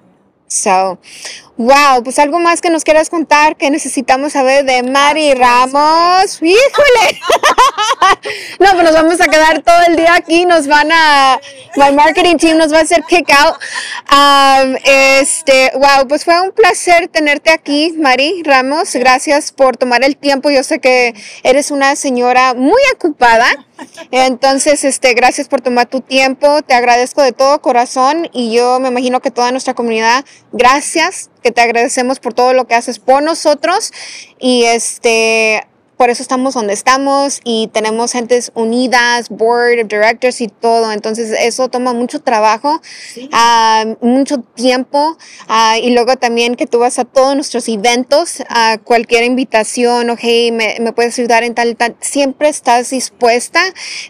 So, 0.48 1.00
wow, 1.58 2.04
pues 2.04 2.20
algo 2.20 2.40
más 2.40 2.62
que 2.62 2.70
nos 2.70 2.84
quieras 2.84 3.10
contar 3.10 3.56
que 3.56 3.70
necesitamos 3.70 4.34
saber 4.34 4.66
de 4.66 4.84
Mari 4.84 5.34
Ramos. 5.34 6.42
Híjole. 6.42 7.22
no, 8.60 8.72
pues 8.72 8.84
nos 8.84 8.94
vamos 8.94 9.22
a 9.22 9.28
quedar 9.28 9.62
todo 9.62 9.82
el 9.88 9.96
día 9.96 10.16
aquí, 10.16 10.46
nos 10.46 10.68
van 10.68 10.92
a, 10.92 11.40
my 11.76 11.92
marketing 11.94 12.38
team 12.38 12.58
nos 12.58 12.74
va 12.74 12.80
a 12.80 12.82
hacer 12.82 13.04
kick 13.04 13.30
out. 13.32 13.56
Um, 14.12 14.76
este, 14.84 15.72
wow, 15.76 16.08
pues 16.08 16.26
fue 16.26 16.40
un 16.42 16.52
placer 16.52 17.08
tenerte 17.08 17.52
aquí, 17.52 17.94
Mari 17.98 18.44
Ramos. 18.44 18.94
Gracias 18.94 19.52
por 19.52 19.78
tomar 19.78 20.04
el 20.04 20.18
tiempo. 20.18 20.50
Yo 20.50 20.64
sé 20.64 20.80
que 20.80 21.14
eres 21.44 21.72
una 21.72 21.96
señora 21.96 22.54
muy 22.54 22.82
ocupada. 22.94 23.48
Entonces, 24.12 24.84
este, 24.84 25.14
gracias 25.14 25.48
por 25.48 25.62
tomar 25.62 25.88
tu 25.88 26.02
tiempo. 26.02 26.62
Te 26.62 26.74
agradezco 26.74 27.22
de 27.22 27.32
todo 27.32 27.62
corazón 27.62 28.30
y 28.34 28.54
yo 28.54 28.80
me 28.80 28.90
imagino 28.90 29.20
que 29.22 29.32
toda 29.32 29.52
nuestra 29.52 29.74
comunidad, 29.74 30.24
gracias, 30.52 31.30
que 31.46 31.52
te 31.52 31.62
agradecemos 31.62 32.20
por 32.20 32.34
todo 32.34 32.54
lo 32.54 32.66
que 32.66 32.74
haces 32.74 32.98
por 32.98 33.22
nosotros. 33.22 33.94
Y 34.40 34.64
este 34.64 35.68
por 35.98 36.10
eso 36.10 36.22
estamos 36.22 36.54
donde 36.54 36.74
estamos 36.74 37.42
y 37.44 37.68
tenemos 37.68 38.12
gentes 38.12 38.52
unidas, 38.56 39.30
board 39.30 39.82
of 39.84 39.88
directors 39.88 40.42
y 40.42 40.48
todo. 40.48 40.92
Entonces 40.92 41.36
eso 41.40 41.70
toma 41.70 41.94
mucho 41.94 42.22
trabajo, 42.22 42.82
ah, 43.32 43.86
mucho 44.02 44.40
tiempo 44.40 45.18
ah, 45.48 45.78
y 45.82 45.92
luego 45.92 46.16
también 46.18 46.56
que 46.56 46.68
tú 46.68 46.80
vas 46.80 47.00
a 47.00 47.06
todos 47.06 47.36
nuestros 47.36 47.68
eventos, 47.68 48.44
a 48.50 48.78
cualquier 48.84 49.24
invitación 49.24 50.10
o 50.10 50.16
hey, 50.20 50.52
me, 50.52 50.78
me 50.80 50.92
puedes 50.92 51.18
ayudar 51.20 51.44
en 51.44 51.56
tal, 51.56 51.76
tal, 51.76 51.96
siempre 52.02 52.50
estás 52.50 52.90
dispuesta 52.90 53.62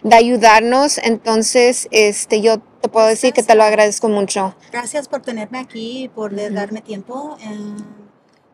de 0.02 0.16
ayudarnos. 0.16 0.98
Entonces, 0.98 1.88
este, 1.90 2.40
yo 2.40 2.58
te 2.80 2.88
puedo 2.88 3.06
decir 3.06 3.32
que 3.32 3.42
te 3.42 3.54
lo 3.54 3.64
agradezco 3.64 4.08
mucho. 4.08 4.54
Gracias 4.72 5.08
por 5.08 5.22
tenerme 5.22 5.58
aquí 5.58 6.04
y 6.04 6.08
por 6.08 6.34
darme 6.52 6.82
tiempo. 6.82 7.36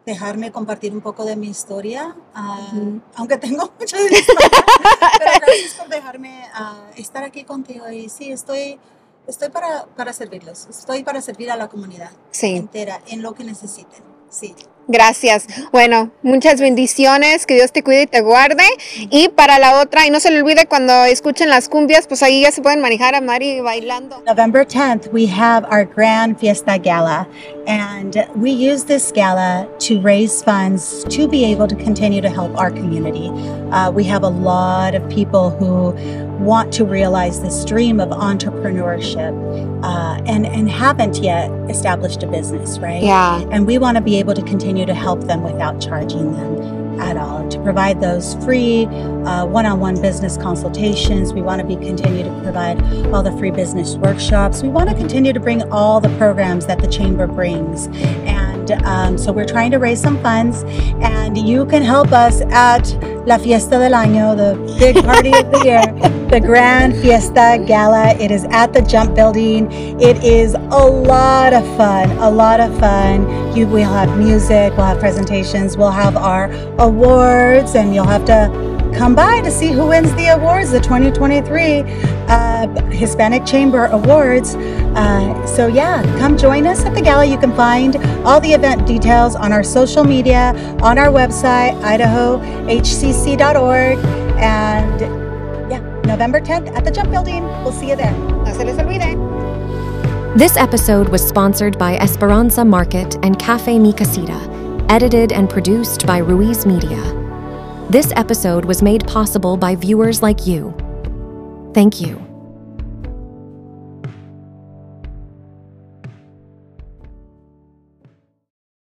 Dejarme 0.05 0.51
compartir 0.51 0.93
un 0.93 1.01
poco 1.01 1.25
de 1.25 1.37
mi 1.37 1.49
historia, 1.49 2.15
ah, 2.35 2.73
aunque 3.15 3.37
tengo 3.39 3.71
mucho 3.79 3.97
de 3.97 4.11
mi 4.11 4.17
historia, 4.17 4.49
pero 5.19 5.31
gracias 5.41 5.75
por 5.75 5.89
dejarme 5.89 6.45
ah, 6.55 6.91
estar 6.97 7.23
aquí 7.25 7.45
contigo 7.45 7.89
y 7.91 8.09
sí, 8.09 8.33
estoy, 8.33 8.79
estoy 9.27 9.51
para, 9.51 9.87
para 9.87 10.13
servirlos, 10.13 10.67
estoy 10.67 11.05
para 11.05 11.21
servir 11.23 11.51
a 11.51 11.57
la 11.57 11.69
comunidad 11.69 12.11
Sí. 12.31 12.57
entera 12.57 13.01
en 13.07 13.23
lo 13.23 13.35
que 13.35 13.45
necesiten, 13.45 14.03
sí. 14.29 14.55
Gracias. 14.89 15.47
Bueno, 15.70 16.11
muchas 16.22 16.61
bendiciones, 16.61 17.47
que 17.47 17.55
Dios 17.55 17.72
te 17.72 17.83
cuide 17.83 18.03
y 18.03 18.07
te 18.07 18.20
guarde. 18.20 18.64
Y 19.11 19.28
para 19.28 19.59
la 19.59 19.80
otra, 19.80 20.07
y 20.07 20.11
no 20.11 20.18
se 20.18 20.30
le 20.30 20.41
olvide 20.43 20.66
cuando 20.66 21.05
escuchen 21.05 21.49
las 21.49 21.68
cumbias, 21.68 22.07
pues 22.07 22.22
ahí 22.22 22.43
ya 22.43 22.51
se 22.51 22.62
pueden 22.62 22.80
manejar 22.80 23.14
a 23.14 23.20
Mari 23.20 23.61
bailando. 23.61 24.22
November 24.26 24.66
10th, 24.66 25.12
we 25.12 25.26
have 25.26 25.64
our 25.70 25.85
Grand 25.85 26.39
Fiesta 26.39 26.78
Gala, 26.78 27.28
and 27.66 28.26
we 28.35 28.51
use 28.51 28.85
this 28.85 29.12
gala 29.12 29.68
to 29.78 30.01
raise 30.01 30.43
funds 30.43 31.05
to 31.05 31.28
be 31.28 31.45
able 31.45 31.68
to 31.68 31.76
continue 31.76 32.20
to 32.20 32.28
help 32.28 32.57
our 32.59 32.70
community. 32.70 33.30
Uh, 33.70 33.91
we 33.91 34.05
have 34.05 34.24
a 34.24 34.28
lot 34.28 34.95
of 34.95 35.09
people 35.09 35.51
who 35.51 35.95
want 36.43 36.72
to 36.74 36.84
realize 36.84 37.40
this 37.40 37.64
dream 37.64 38.01
of 38.01 38.11
entrepreneurship 38.11 39.32
uh, 39.84 40.22
and, 40.26 40.47
and 40.47 40.68
haven't 40.68 41.16
yet 41.18 41.51
established 41.70 42.22
a 42.22 42.26
business, 42.26 42.78
right? 42.78 43.03
Yeah. 43.03 43.40
And 43.51 43.66
we 43.66 43.78
want 43.78 43.97
to 43.97 44.03
be 44.03 44.18
able 44.18 44.34
to 44.34 44.43
continue 44.43 44.86
to 44.86 44.95
help 44.95 45.20
them 45.22 45.43
without 45.43 45.80
charging 45.80 46.32
them 46.32 47.01
at 47.01 47.16
all. 47.16 47.49
To 47.49 47.59
provide 47.62 48.01
those 48.01 48.34
free 48.45 48.86
uh, 48.86 49.47
one-on-one 49.47 50.01
business 50.01 50.36
consultations, 50.36 51.32
we 51.32 51.43
want 51.43 51.61
to 51.61 51.66
be 51.66 51.74
continue 51.74 52.22
to 52.24 52.40
provide 52.43 52.82
all 53.12 53.22
the 53.22 53.32
free 53.32 53.51
business 53.51 53.97
workshops. 53.97 54.62
We 54.62 54.68
want 54.68 54.88
to 54.90 54.95
continue 54.95 55.32
to 55.32 55.40
bring 55.40 55.62
all 55.70 56.01
the 56.01 56.14
programs 56.16 56.66
that 56.66 56.80
the 56.80 56.88
chamber 56.88 57.26
brings, 57.26 57.86
and 58.71 58.87
um, 58.87 59.19
so 59.19 59.33
we're 59.33 59.47
trying 59.47 59.71
to 59.73 59.79
raise 59.79 60.01
some 60.01 60.21
funds. 60.23 60.63
And 61.01 61.37
you 61.37 61.67
can 61.67 61.83
help 61.83 62.13
us 62.13 62.41
at 62.51 62.95
La 63.27 63.39
Fiesta 63.39 63.79
del 63.79 63.93
Año, 63.93 64.37
the 64.37 64.55
big 64.79 64.97
party 65.05 65.33
of 65.35 65.51
the 65.51 65.63
year, 65.65 65.83
the 66.31 66.41
Grand 66.41 66.95
Fiesta 66.97 67.63
Gala. 67.67 68.15
It 68.15 68.31
is 68.31 68.45
at 68.51 68.73
the 68.73 68.83
Jump 68.83 69.15
Building. 69.15 69.71
It 70.01 70.23
is 70.23 70.55
a 70.55 70.85
lot 70.87 71.53
of 71.53 71.65
fun, 71.77 72.11
a 72.19 72.31
lot 72.31 72.61
of 72.61 72.77
fun. 72.79 73.57
You 73.57 73.67
will 73.67 73.85
have 73.85 74.17
music, 74.19 74.73
we'll 74.77 74.87
have 74.87 74.99
presentations, 74.99 75.77
we'll 75.77 75.91
have 75.91 76.17
our 76.17 76.51
awards, 76.79 77.75
and 77.75 77.95
you'll 77.95 78.07
have 78.07 78.25
to 78.27 78.72
come 78.95 79.14
by 79.14 79.40
to 79.40 79.51
see 79.51 79.68
who 79.68 79.88
wins 79.88 80.12
the 80.14 80.28
awards, 80.28 80.70
the 80.70 80.80
2023 80.80 81.80
uh, 82.28 82.68
Hispanic 82.90 83.45
Chamber 83.45 83.86
Awards. 83.86 84.55
Uh, 84.55 85.47
so, 85.47 85.66
yeah, 85.66 86.03
come 86.18 86.36
join 86.36 86.66
us 86.66 86.84
at 86.84 86.95
the 86.95 87.01
gala. 87.01 87.24
You 87.24 87.38
can 87.38 87.55
find 87.55 87.97
all 88.26 88.40
the 88.40 88.53
event 88.53 88.86
details 88.86 89.34
on 89.34 89.53
our 89.53 89.62
social 89.62 90.05
media, 90.05 90.53
on 90.82 90.99
our 90.99 91.09
website, 91.09 91.80
idahohcc.org. 91.82 93.99
And 94.38 95.01
yeah, 95.70 95.80
November 96.05 96.40
10th 96.40 96.74
at 96.76 96.84
the 96.84 96.90
Jump 96.90 97.11
Building. 97.11 97.45
We'll 97.62 97.72
see 97.72 97.90
you 97.90 97.97
there. 97.97 98.12
No 98.12 98.53
se 98.53 98.64
les 98.64 98.78
olvide. 98.78 99.16
This 100.36 100.57
episode 100.57 101.11
was 101.11 101.26
sponsored 101.26 101.78
by 101.78 101.97
Esperanza 101.97 102.64
Market 102.64 103.16
and 103.22 103.38
Cafe 103.38 103.78
Mi 103.78 103.93
Casita, 103.93 104.38
edited 104.88 105.30
and 105.30 105.51
produced 105.51 106.07
by 106.07 106.18
Ruiz 106.18 106.64
Media. 106.64 107.22
This 107.93 108.11
episode 108.16 108.64
was 108.64 108.82
made 108.82 109.07
possible 109.07 109.59
by 109.59 109.76
viewers 109.76 110.22
like 110.22 110.47
you. 110.47 110.74
Thank 111.74 112.01
you. 112.01 112.32